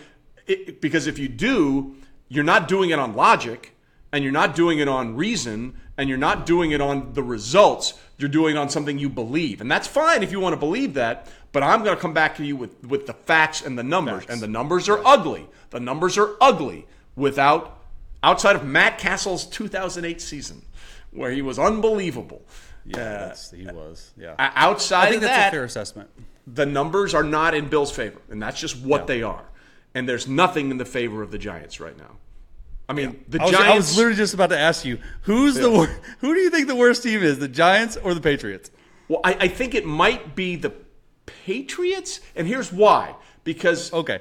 It, 0.45 0.81
because 0.81 1.07
if 1.07 1.17
you 1.17 1.27
do, 1.27 1.95
you're 2.27 2.43
not 2.43 2.67
doing 2.67 2.91
it 2.91 2.99
on 2.99 3.13
logic, 3.13 3.75
and 4.11 4.23
you're 4.23 4.33
not 4.33 4.55
doing 4.55 4.79
it 4.79 4.87
on 4.87 5.15
reason, 5.15 5.75
and 5.97 6.09
you're 6.09 6.17
not 6.17 6.45
doing 6.45 6.71
it 6.71 6.81
on 6.81 7.13
the 7.13 7.23
results. 7.23 7.93
You're 8.17 8.29
doing 8.29 8.55
it 8.55 8.59
on 8.59 8.69
something 8.69 8.99
you 8.99 9.09
believe, 9.09 9.61
and 9.61 9.71
that's 9.71 9.87
fine 9.87 10.21
if 10.21 10.31
you 10.31 10.39
want 10.39 10.53
to 10.53 10.59
believe 10.59 10.93
that. 10.93 11.27
But 11.53 11.63
I'm 11.63 11.83
going 11.83 11.95
to 11.95 12.01
come 12.01 12.13
back 12.13 12.35
to 12.37 12.45
you 12.45 12.57
with 12.57 12.83
with 12.85 13.05
the 13.05 13.13
facts 13.13 13.61
and 13.61 13.79
the 13.79 13.83
numbers, 13.83 14.23
facts. 14.23 14.33
and 14.33 14.41
the 14.41 14.47
numbers 14.47 14.89
are 14.89 15.01
ugly. 15.05 15.47
The 15.69 15.79
numbers 15.79 16.17
are 16.17 16.35
ugly 16.41 16.87
without 17.15 17.79
outside 18.23 18.55
of 18.55 18.65
Matt 18.65 18.97
Cassel's 18.97 19.45
2008 19.45 20.19
season, 20.19 20.63
where 21.11 21.31
he 21.31 21.41
was 21.41 21.59
unbelievable. 21.59 22.41
Yeah, 22.85 23.33
uh, 23.33 23.55
he 23.55 23.65
was. 23.67 24.11
Yeah. 24.17 24.35
Outside 24.37 25.07
I 25.07 25.09
think 25.11 25.15
of 25.17 25.21
that's 25.21 25.37
that, 25.37 25.47
a 25.49 25.51
fair 25.51 25.63
assessment. 25.63 26.09
The 26.47 26.65
numbers 26.65 27.13
are 27.13 27.23
not 27.23 27.53
in 27.53 27.69
Bill's 27.69 27.91
favor, 27.91 28.19
and 28.29 28.41
that's 28.41 28.59
just 28.59 28.77
what 28.81 29.01
yeah. 29.01 29.05
they 29.05 29.23
are. 29.23 29.45
And 29.93 30.09
there's 30.09 30.27
nothing 30.27 30.71
in 30.71 30.77
the 30.77 30.85
favor 30.85 31.21
of 31.21 31.31
the 31.31 31.37
Giants 31.37 31.79
right 31.79 31.97
now. 31.97 32.17
I 32.89 32.93
mean, 32.93 33.11
yeah. 33.11 33.19
the 33.29 33.41
I 33.41 33.43
was, 33.43 33.51
Giants. 33.51 33.71
I 33.71 33.75
was 33.75 33.97
literally 33.97 34.17
just 34.17 34.33
about 34.33 34.49
to 34.49 34.59
ask 34.59 34.83
you 34.83 34.97
who's 35.21 35.55
yeah. 35.55 35.61
the 35.61 35.99
who 36.19 36.33
do 36.33 36.39
you 36.39 36.49
think 36.49 36.67
the 36.67 36.75
worst 36.75 37.03
team 37.03 37.21
is, 37.21 37.39
the 37.39 37.47
Giants 37.47 37.95
or 37.95 38.13
the 38.13 38.21
Patriots? 38.21 38.71
Well, 39.07 39.21
I, 39.23 39.33
I 39.41 39.47
think 39.47 39.75
it 39.75 39.85
might 39.85 40.35
be 40.35 40.55
the 40.55 40.73
Patriots, 41.25 42.19
and 42.35 42.47
here's 42.47 42.71
why. 42.71 43.15
Because 43.43 43.91
okay, 43.93 44.19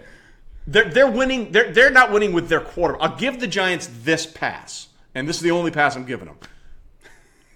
they're, 0.67 0.89
they're 0.89 1.11
winning. 1.11 1.53
They're, 1.53 1.73
they're 1.73 1.91
not 1.91 2.13
winning 2.13 2.33
with 2.33 2.49
their 2.49 2.61
quarter. 2.61 3.01
I'll 3.01 3.17
give 3.17 3.41
the 3.41 3.47
Giants 3.47 3.89
this 4.03 4.27
pass, 4.27 4.89
and 5.15 5.29
this 5.29 5.37
is 5.37 5.43
the 5.43 5.51
only 5.51 5.71
pass 5.71 5.97
I'm 5.97 6.05
giving 6.05 6.27
them. 6.27 6.39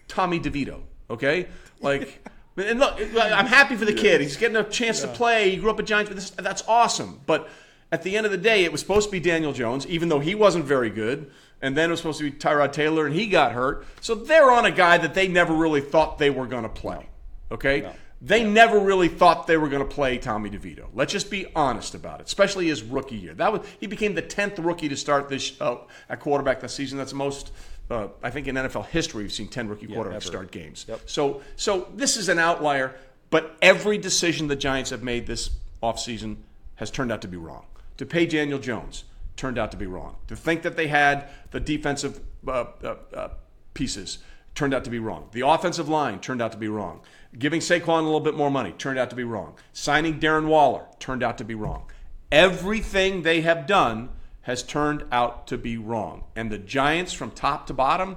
Tommy 0.09 0.40
DeVito, 0.40 0.82
okay? 1.11 1.49
Like, 1.80 2.24
and 2.57 2.78
look, 2.78 2.99
I'm 3.16 3.47
happy 3.47 3.76
for 3.76 3.84
the 3.84 3.92
kid. 3.92 4.20
He's 4.20 4.36
getting 4.36 4.57
a 4.57 4.64
chance 4.64 5.01
yeah. 5.01 5.07
to 5.09 5.12
play. 5.12 5.51
He 5.51 5.57
grew 5.57 5.70
up 5.70 5.78
a 5.78 5.82
Giants, 5.82 6.09
but 6.11 6.16
this, 6.16 6.30
that's 6.30 6.62
awesome. 6.68 7.20
But 7.26 7.49
at 7.92 8.03
the 8.03 8.16
end 8.16 8.26
of 8.26 8.32
the 8.32 8.38
day, 8.38 8.64
it 8.64 8.72
was 8.72 8.80
supposed 8.80 9.09
to 9.09 9.12
be 9.12 9.20
Daniel 9.20 9.53
Jones, 9.53 9.86
even 9.86 10.09
though 10.09 10.20
he 10.20 10.34
wasn't 10.34 10.64
very 10.64 10.90
good. 10.90 11.30
And 11.62 11.76
then 11.76 11.88
it 11.88 11.92
was 11.92 12.01
supposed 12.01 12.18
to 12.18 12.30
be 12.30 12.36
Tyrod 12.36 12.72
Taylor, 12.72 13.07
and 13.07 13.14
he 13.14 13.28
got 13.28 13.53
hurt. 13.53 13.86
So 14.01 14.14
they're 14.14 14.51
on 14.51 14.66
a 14.66 14.70
guy 14.70 14.99
that 14.99 15.14
they 15.14 15.26
never 15.26 15.55
really 15.55 15.80
thought 15.80 16.18
they 16.18 16.30
were 16.30 16.47
going 16.47 16.64
to 16.64 16.68
play. 16.68 17.09
Okay? 17.51 17.80
No. 17.80 17.92
They 18.22 18.44
never 18.44 18.78
really 18.78 19.08
thought 19.08 19.46
they 19.46 19.58
were 19.58 19.68
going 19.68 19.86
to 19.86 19.94
play 19.94 20.16
Tommy 20.16 20.48
DeVito. 20.48 20.86
Let's 20.94 21.12
just 21.12 21.30
be 21.30 21.46
honest 21.54 21.94
about 21.94 22.20
it, 22.20 22.26
especially 22.26 22.68
his 22.68 22.82
rookie 22.82 23.16
year. 23.16 23.34
That 23.34 23.52
was 23.52 23.66
he 23.78 23.86
became 23.86 24.14
the 24.14 24.22
tenth 24.22 24.58
rookie 24.58 24.88
to 24.88 24.96
start 24.96 25.28
this 25.28 25.60
uh, 25.60 25.76
at 26.08 26.20
quarterback 26.20 26.60
this 26.60 26.74
season. 26.74 26.98
That's 26.98 27.10
the 27.10 27.16
most. 27.16 27.52
Uh, 27.88 28.08
I 28.22 28.30
think 28.30 28.48
in 28.48 28.56
NFL 28.56 28.86
history, 28.86 29.22
we've 29.22 29.32
seen 29.32 29.48
ten 29.48 29.68
rookie 29.68 29.86
yeah, 29.86 29.96
quarterbacks 29.96 30.24
start 30.24 30.50
games. 30.50 30.86
Yep. 30.88 31.02
So, 31.06 31.42
so 31.56 31.88
this 31.94 32.16
is 32.16 32.28
an 32.28 32.38
outlier. 32.38 32.94
But 33.28 33.56
every 33.60 33.98
decision 33.98 34.48
the 34.48 34.56
Giants 34.56 34.90
have 34.90 35.02
made 35.02 35.26
this 35.26 35.50
offseason 35.82 36.36
has 36.76 36.90
turned 36.90 37.12
out 37.12 37.22
to 37.22 37.28
be 37.28 37.36
wrong. 37.36 37.66
To 37.98 38.06
pay 38.06 38.24
Daniel 38.26 38.58
Jones 38.58 39.04
turned 39.36 39.58
out 39.58 39.70
to 39.72 39.76
be 39.76 39.86
wrong. 39.86 40.16
To 40.28 40.36
think 40.36 40.62
that 40.62 40.76
they 40.76 40.86
had 40.86 41.28
the 41.50 41.60
defensive 41.60 42.20
uh, 42.46 42.66
uh, 42.82 42.94
uh 43.12 43.28
pieces 43.74 44.18
turned 44.57 44.74
out 44.74 44.82
to 44.84 44.90
be 44.90 44.98
wrong. 44.98 45.28
The 45.32 45.46
offensive 45.46 45.88
line 45.88 46.18
turned 46.18 46.42
out 46.42 46.50
to 46.52 46.59
be 46.59 46.66
wrong. 46.66 47.02
Giving 47.38 47.61
Saquon 47.61 48.00
a 48.00 48.02
little 48.02 48.20
bit 48.20 48.34
more 48.34 48.50
money 48.50 48.72
turned 48.72 48.98
out 48.98 49.11
to 49.11 49.16
be 49.16 49.22
wrong. 49.22 49.54
Signing 49.72 50.18
Darren 50.18 50.46
Waller 50.46 50.86
turned 50.98 51.22
out 51.22 51.38
to 51.38 51.44
be 51.44 51.54
wrong. 51.54 51.84
Everything 52.32 53.22
they 53.22 53.42
have 53.42 53.66
done 53.66 54.09
has 54.42 54.62
turned 54.62 55.04
out 55.12 55.46
to 55.48 55.59
be 55.59 55.76
wrong. 55.76 56.24
And 56.34 56.50
the 56.50 56.59
Giants, 56.59 57.12
from 57.12 57.30
top 57.30 57.66
to 57.66 57.74
bottom, 57.74 58.16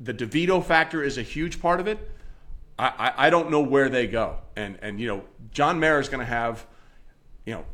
the 0.00 0.14
DeVito 0.14 0.64
factor 0.64 1.02
is 1.02 1.18
a 1.18 1.22
huge 1.22 1.60
part 1.60 1.80
of 1.80 1.86
it. 1.86 1.98
I, 2.78 2.86
I, 2.86 3.26
I 3.26 3.30
don't 3.30 3.50
know 3.50 3.60
where 3.60 3.88
they 3.88 4.06
go. 4.06 4.38
And, 4.56 4.78
and 4.82 4.98
you 4.98 5.06
know, 5.06 5.24
John 5.52 5.78
Mara 5.78 6.00
is 6.00 6.08
going 6.08 6.20
to 6.20 6.26
have, 6.26 6.66
you 7.44 7.54
know, 7.54 7.64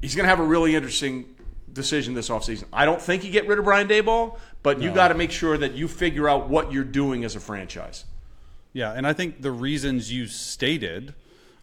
he's 0.00 0.14
going 0.14 0.24
to 0.24 0.30
have 0.30 0.40
a 0.40 0.44
really 0.44 0.74
interesting 0.74 1.36
decision 1.72 2.14
this 2.14 2.28
offseason. 2.28 2.64
I 2.72 2.84
don't 2.84 3.00
think 3.00 3.24
you 3.24 3.30
get 3.30 3.46
rid 3.46 3.58
of 3.58 3.64
Brian 3.64 3.88
Daboll, 3.88 4.38
but 4.62 4.78
no. 4.78 4.86
you 4.86 4.94
got 4.94 5.08
to 5.08 5.14
make 5.14 5.30
sure 5.30 5.56
that 5.58 5.72
you 5.72 5.88
figure 5.88 6.28
out 6.28 6.48
what 6.48 6.72
you're 6.72 6.84
doing 6.84 7.24
as 7.24 7.36
a 7.36 7.40
franchise. 7.40 8.04
Yeah, 8.72 8.92
and 8.92 9.06
I 9.06 9.12
think 9.12 9.42
the 9.42 9.50
reasons 9.50 10.12
you 10.12 10.26
stated 10.26 11.14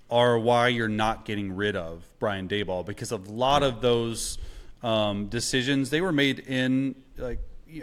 are 0.10 0.38
why 0.38 0.70
you're 0.70 0.88
not 0.88 1.26
getting 1.26 1.56
rid 1.56 1.76
of 1.76 2.06
Brian 2.20 2.48
Daboll 2.48 2.86
because 2.86 3.12
a 3.12 3.18
lot 3.18 3.64
of 3.64 3.82
those 3.82 4.38
um, 4.84 5.28
decisions 5.28 5.90
they 5.90 6.02
were 6.02 6.12
made 6.12 6.40
in 6.40 6.96
like 7.18 7.40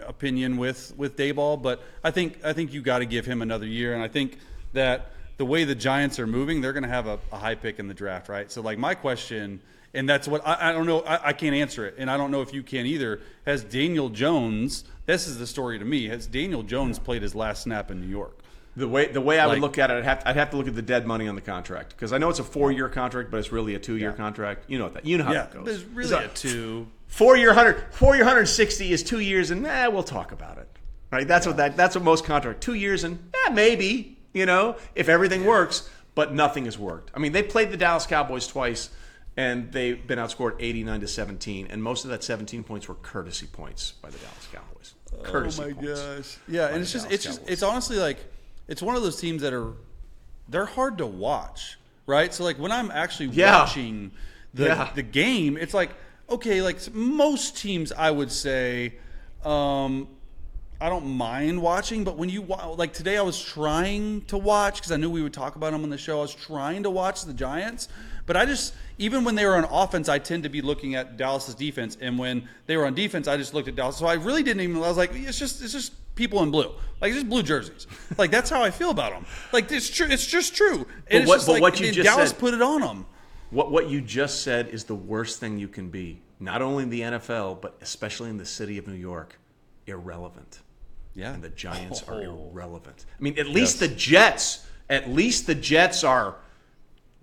opinion 0.06 0.56
with 0.56 0.94
with 0.96 1.16
Daboll, 1.16 1.60
but 1.60 1.82
I 2.02 2.10
think 2.10 2.44
I 2.44 2.52
think 2.52 2.72
you 2.72 2.80
got 2.80 3.00
to 3.00 3.06
give 3.06 3.26
him 3.26 3.42
another 3.42 3.66
year, 3.66 3.94
and 3.94 4.02
I 4.02 4.08
think 4.08 4.38
that 4.72 5.10
the 5.36 5.44
way 5.44 5.64
the 5.64 5.74
Giants 5.74 6.18
are 6.18 6.26
moving, 6.26 6.60
they're 6.60 6.72
going 6.72 6.84
to 6.84 6.88
have 6.88 7.06
a, 7.06 7.18
a, 7.32 7.36
high 7.36 7.56
pick 7.56 7.78
in 7.78 7.88
the 7.88 7.94
draft, 7.94 8.28
right? 8.28 8.50
So 8.50 8.62
like 8.62 8.78
my 8.78 8.94
question, 8.94 9.60
and 9.94 10.08
that's 10.08 10.26
what 10.26 10.46
I, 10.46 10.70
I 10.70 10.72
don't 10.72 10.86
know, 10.86 11.00
I, 11.00 11.28
I 11.28 11.32
can't 11.32 11.54
answer 11.54 11.86
it, 11.86 11.94
and 11.98 12.10
I 12.10 12.16
don't 12.16 12.30
know 12.30 12.42
if 12.42 12.52
you 12.52 12.62
can 12.62 12.86
either. 12.86 13.20
Has 13.46 13.64
Daniel 13.64 14.08
Jones? 14.08 14.84
This 15.06 15.26
is 15.26 15.38
the 15.38 15.46
story 15.46 15.78
to 15.78 15.84
me. 15.84 16.08
Has 16.08 16.26
Daniel 16.26 16.62
Jones 16.62 16.98
played 16.98 17.22
his 17.22 17.34
last 17.34 17.62
snap 17.62 17.90
in 17.90 18.00
New 18.00 18.08
York? 18.08 18.40
The 18.76 18.88
way 18.88 19.06
the 19.06 19.20
way 19.20 19.38
I 19.38 19.44
like, 19.44 19.54
would 19.54 19.62
look 19.62 19.78
at 19.78 19.90
it, 19.90 19.98
I'd 19.98 20.04
have, 20.04 20.18
to, 20.20 20.28
I'd 20.28 20.36
have 20.36 20.50
to 20.50 20.56
look 20.56 20.66
at 20.66 20.74
the 20.74 20.82
dead 20.82 21.06
money 21.06 21.28
on 21.28 21.36
the 21.36 21.40
contract 21.40 21.90
because 21.90 22.12
I 22.12 22.18
know 22.18 22.28
it's 22.28 22.40
a 22.40 22.44
four 22.44 22.72
year 22.72 22.88
contract, 22.88 23.30
but 23.30 23.38
it's 23.38 23.52
really 23.52 23.76
a 23.76 23.78
two 23.78 23.96
year 23.96 24.10
yeah. 24.10 24.16
contract. 24.16 24.64
You 24.66 24.78
know 24.78 24.88
that. 24.88 25.06
You 25.06 25.18
know 25.18 25.24
how 25.24 25.32
yeah, 25.32 25.42
that 25.42 25.54
goes. 25.54 25.64
There's 25.64 25.84
really 25.84 26.08
so, 26.08 26.18
a 26.18 26.28
two. 26.28 26.88
Four 27.06 27.36
year 27.36 27.54
hundred 27.54 27.84
four 27.92 28.16
year 28.16 28.24
hundred 28.24 28.46
sixty 28.46 28.92
is 28.92 29.04
two 29.04 29.20
years, 29.20 29.52
and 29.52 29.64
eh, 29.64 29.86
we'll 29.86 30.02
talk 30.02 30.32
about 30.32 30.58
it. 30.58 30.68
Right? 31.12 31.28
That's 31.28 31.46
yeah. 31.46 31.50
what 31.50 31.56
that 31.58 31.76
that's 31.76 31.94
what 31.94 32.02
most 32.02 32.24
contract 32.24 32.60
two 32.60 32.74
years 32.74 33.04
and 33.04 33.30
eh, 33.46 33.50
maybe 33.50 34.18
you 34.32 34.44
know 34.46 34.74
if 34.96 35.08
everything 35.08 35.44
works, 35.44 35.88
but 36.16 36.34
nothing 36.34 36.64
has 36.64 36.76
worked. 36.76 37.12
I 37.14 37.20
mean, 37.20 37.30
they 37.30 37.44
played 37.44 37.70
the 37.70 37.76
Dallas 37.76 38.06
Cowboys 38.06 38.48
twice 38.48 38.90
and 39.36 39.72
they've 39.72 40.06
been 40.06 40.18
outscored 40.18 40.54
89 40.60 41.00
to 41.00 41.08
17 41.08 41.66
and 41.70 41.82
most 41.82 42.04
of 42.04 42.10
that 42.10 42.22
17 42.22 42.62
points 42.62 42.88
were 42.88 42.94
courtesy 42.96 43.46
points 43.46 43.92
by 44.00 44.10
the 44.10 44.18
Dallas 44.18 44.48
Cowboys 44.52 44.94
courtesy 45.22 45.62
oh 45.62 45.66
my 45.68 45.72
points 45.72 46.00
gosh 46.00 46.38
yeah 46.48 46.68
and 46.68 46.82
it's 46.82 46.92
just 46.92 47.10
it's 47.10 47.24
just 47.24 47.40
it's 47.48 47.62
honestly 47.62 47.96
like 47.96 48.18
it's 48.68 48.82
one 48.82 48.96
of 48.96 49.02
those 49.02 49.20
teams 49.20 49.42
that 49.42 49.52
are 49.52 49.74
they're 50.48 50.66
hard 50.66 50.98
to 50.98 51.06
watch, 51.06 51.78
right? 52.06 52.32
So 52.32 52.44
like 52.44 52.58
when 52.58 52.72
I'm 52.72 52.90
actually 52.90 53.26
yeah. 53.26 53.60
watching 53.60 54.12
the 54.52 54.66
yeah. 54.66 54.90
the 54.94 55.02
game, 55.02 55.56
it's 55.56 55.74
like 55.74 55.90
okay, 56.28 56.62
like 56.62 56.92
most 56.94 57.56
teams, 57.56 57.92
I 57.92 58.10
would 58.10 58.30
say. 58.30 58.94
Um, 59.44 60.08
I 60.80 60.88
don't 60.88 61.06
mind 61.06 61.62
watching, 61.62 62.04
but 62.04 62.16
when 62.18 62.28
you 62.28 62.42
like 62.42 62.92
today, 62.92 63.16
I 63.16 63.22
was 63.22 63.42
trying 63.42 64.22
to 64.22 64.36
watch 64.36 64.76
because 64.76 64.90
I 64.92 64.96
knew 64.96 65.08
we 65.08 65.22
would 65.22 65.32
talk 65.32 65.56
about 65.56 65.72
them 65.72 65.82
on 65.82 65.88
the 65.88 65.96
show. 65.96 66.18
I 66.18 66.22
was 66.22 66.34
trying 66.34 66.82
to 66.82 66.90
watch 66.90 67.24
the 67.24 67.32
Giants, 67.32 67.88
But 68.26 68.36
I 68.36 68.44
just 68.44 68.74
even 68.98 69.24
when 69.24 69.34
they 69.34 69.44
were 69.44 69.56
on 69.56 69.64
offense, 69.64 70.08
I 70.08 70.18
tend 70.18 70.44
to 70.44 70.48
be 70.48 70.62
looking 70.62 70.94
at 70.94 71.16
Dallas's 71.16 71.54
defense, 71.54 71.96
and 72.00 72.18
when 72.18 72.48
they 72.66 72.76
were 72.76 72.86
on 72.86 72.94
defense, 72.94 73.26
I 73.26 73.36
just 73.36 73.54
looked 73.54 73.68
at 73.68 73.74
Dallas. 73.74 73.96
So 73.96 74.06
I 74.06 74.14
really 74.14 74.42
didn't 74.42 74.62
even. 74.62 74.76
I 74.76 74.80
was 74.80 74.96
like, 74.96 75.10
it's 75.14 75.38
just 75.38 75.62
it's 75.62 75.72
just 75.72 75.92
people 76.14 76.42
in 76.42 76.50
blue, 76.50 76.72
like 77.00 77.12
just 77.12 77.28
blue 77.28 77.42
jerseys. 77.42 77.86
like 78.18 78.30
that's 78.30 78.50
how 78.50 78.62
I 78.62 78.70
feel 78.70 78.90
about 78.90 79.12
them. 79.12 79.26
Like 79.52 79.70
it's 79.70 79.90
true. 79.90 80.06
It's 80.08 80.26
just 80.26 80.54
true. 80.54 80.86
And 81.08 81.24
but 81.24 81.28
what, 81.28 81.34
just 81.36 81.46
but 81.46 81.52
like, 81.54 81.62
what 81.62 81.80
you 81.80 81.92
just 81.92 82.06
Dallas 82.06 82.30
said, 82.30 82.38
put 82.38 82.54
it 82.54 82.62
on 82.62 82.80
them. 82.80 83.06
What 83.50 83.70
what 83.70 83.88
you 83.88 84.00
just 84.00 84.42
said 84.42 84.68
is 84.68 84.84
the 84.84 84.94
worst 84.94 85.40
thing 85.40 85.58
you 85.58 85.68
can 85.68 85.90
be. 85.90 86.20
Not 86.40 86.62
only 86.62 86.82
in 86.82 86.90
the 86.90 87.00
NFL, 87.00 87.60
but 87.60 87.76
especially 87.80 88.28
in 88.28 88.36
the 88.36 88.46
city 88.46 88.78
of 88.78 88.86
New 88.86 88.94
York, 88.94 89.38
irrelevant. 89.86 90.60
Yeah, 91.14 91.32
and 91.32 91.42
the 91.42 91.50
Giants 91.50 92.02
oh. 92.08 92.14
are 92.14 92.22
irrelevant. 92.22 93.06
I 93.18 93.22
mean, 93.22 93.38
at 93.38 93.46
least 93.46 93.80
yes. 93.80 93.88
the 93.90 93.96
Jets. 93.96 94.66
At 94.90 95.08
least 95.08 95.46
the 95.46 95.54
Jets 95.54 96.04
are 96.04 96.36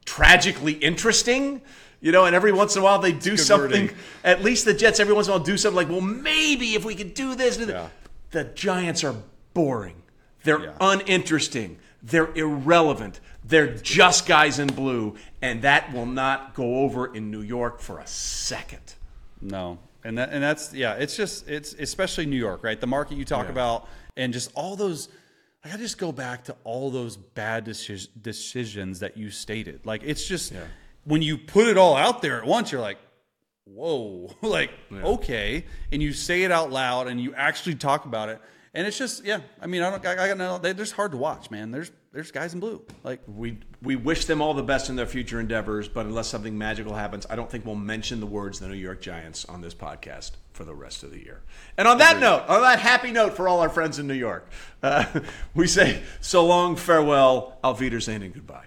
tragically 0.06 0.74
interesting. 0.74 1.62
You 2.00 2.12
know, 2.12 2.26
and 2.26 2.36
every 2.36 2.52
once 2.52 2.76
in 2.76 2.82
a 2.82 2.84
while 2.84 2.98
they 3.00 3.12
do 3.12 3.38
something. 3.38 3.82
Wording. 3.82 3.98
At 4.24 4.44
least 4.44 4.66
the 4.66 4.74
Jets 4.74 5.00
every 5.00 5.14
once 5.14 5.28
in 5.28 5.34
a 5.34 5.38
while 5.38 5.46
do 5.46 5.56
something 5.56 5.76
like, 5.76 5.90
well, 5.90 6.02
maybe 6.02 6.74
if 6.74 6.84
we 6.84 6.96
could 6.96 7.14
do 7.14 7.36
this. 7.36 7.60
Yeah. 7.60 7.90
The 8.32 8.46
Giants 8.46 9.04
are 9.04 9.16
boring. 9.54 10.02
They're 10.44 10.62
yeah. 10.62 10.74
uninteresting. 10.82 11.78
They're 12.02 12.34
irrelevant. 12.34 13.20
They're 13.44 13.76
just 13.76 14.28
guys 14.28 14.58
in 14.60 14.68
blue, 14.68 15.16
and 15.42 15.62
that 15.62 15.94
will 15.94 16.06
not 16.06 16.56
go 16.56 16.78
over 16.80 17.14
in 17.14 17.30
New 17.30 17.42
York 17.42 17.80
for 17.80 18.00
a 18.00 18.08
second. 18.08 18.96
No, 19.42 19.78
and 20.04 20.18
that 20.18 20.30
and 20.32 20.42
that's 20.42 20.74
yeah. 20.74 20.94
It's 20.94 21.16
just 21.16 21.48
it's 21.48 21.74
especially 21.74 22.26
New 22.26 22.38
York, 22.38 22.64
right? 22.64 22.80
The 22.80 22.88
market 22.88 23.18
you 23.18 23.26
talk 23.26 23.46
yeah. 23.46 23.52
about, 23.52 23.88
and 24.16 24.34
just 24.34 24.52
all 24.56 24.76
those. 24.76 25.10
Like 25.64 25.76
I 25.76 25.78
just 25.78 25.98
go 25.98 26.12
back 26.12 26.46
to 26.46 26.56
all 26.64 26.90
those 26.90 27.18
bad 27.18 27.66
deci- 27.66 28.08
decisions 28.20 29.00
that 29.00 29.18
you 29.18 29.30
stated. 29.30 29.86
Like 29.86 30.02
it's 30.04 30.26
just 30.26 30.52
yeah. 30.52 30.64
when 31.04 31.22
you 31.22 31.38
put 31.38 31.68
it 31.68 31.78
all 31.78 31.96
out 31.96 32.22
there 32.22 32.40
at 32.40 32.46
once, 32.46 32.72
you're 32.72 32.82
like, 32.82 32.98
whoa, 33.66 34.36
like 34.42 34.72
yeah. 34.90 35.04
okay, 35.04 35.66
and 35.92 36.02
you 36.02 36.14
say 36.14 36.44
it 36.44 36.52
out 36.52 36.72
loud 36.72 37.08
and 37.08 37.22
you 37.22 37.34
actually 37.36 37.76
talk 37.76 38.06
about 38.06 38.30
it, 38.30 38.42
and 38.74 38.88
it's 38.88 38.98
just 38.98 39.24
yeah. 39.24 39.42
I 39.62 39.68
mean, 39.68 39.84
I 39.84 39.92
don't. 39.92 40.06
I, 40.06 40.24
I 40.24 40.28
got 40.30 40.38
no. 40.38 40.58
They're 40.58 40.74
just 40.74 40.94
hard 40.94 41.12
to 41.12 41.18
watch, 41.18 41.52
man. 41.52 41.70
There's 41.72 41.92
there's 42.12 42.32
guys 42.32 42.54
in 42.54 42.60
blue. 42.60 42.82
Like 43.04 43.22
we 43.28 43.60
we 43.82 43.96
wish 43.96 44.26
them 44.26 44.42
all 44.42 44.54
the 44.54 44.64
best 44.64 44.90
in 44.90 44.96
their 44.96 45.08
future 45.08 45.40
endeavors, 45.40 45.88
but 45.88 46.06
unless 46.06 46.28
something 46.28 46.58
magical 46.58 46.94
happens, 46.94 47.26
I 47.30 47.36
don't 47.36 47.50
think 47.50 47.66
we'll 47.66 47.76
mention 47.76 48.20
the 48.20 48.28
words 48.28 48.60
the 48.60 48.68
New 48.68 48.76
York 48.76 49.02
Giants 49.02 49.46
on 49.46 49.62
this 49.62 49.74
podcast 49.74 50.32
for 50.54 50.64
the 50.64 50.76
rest 50.76 51.04
of 51.04 51.12
the 51.12 51.20
year. 51.20 51.42
And 51.78 51.88
on 51.88 51.98
that 51.98 52.20
note, 52.20 52.44
on 52.48 52.62
that 52.62 52.80
happy 52.80 53.12
note 53.12 53.36
for 53.36 53.48
all 53.48 53.60
our 53.62 53.70
friends 53.70 53.98
in 53.98 54.08
New 54.08 54.14
York, 54.14 54.48
uh, 54.84 55.06
we 55.56 55.66
say 55.68 56.04
so 56.20 56.46
long, 56.46 56.76
farewell, 56.76 57.58
auf 57.64 57.80
Wiedersehen, 57.80 58.22
and 58.22 58.34
goodbye. 58.34 58.66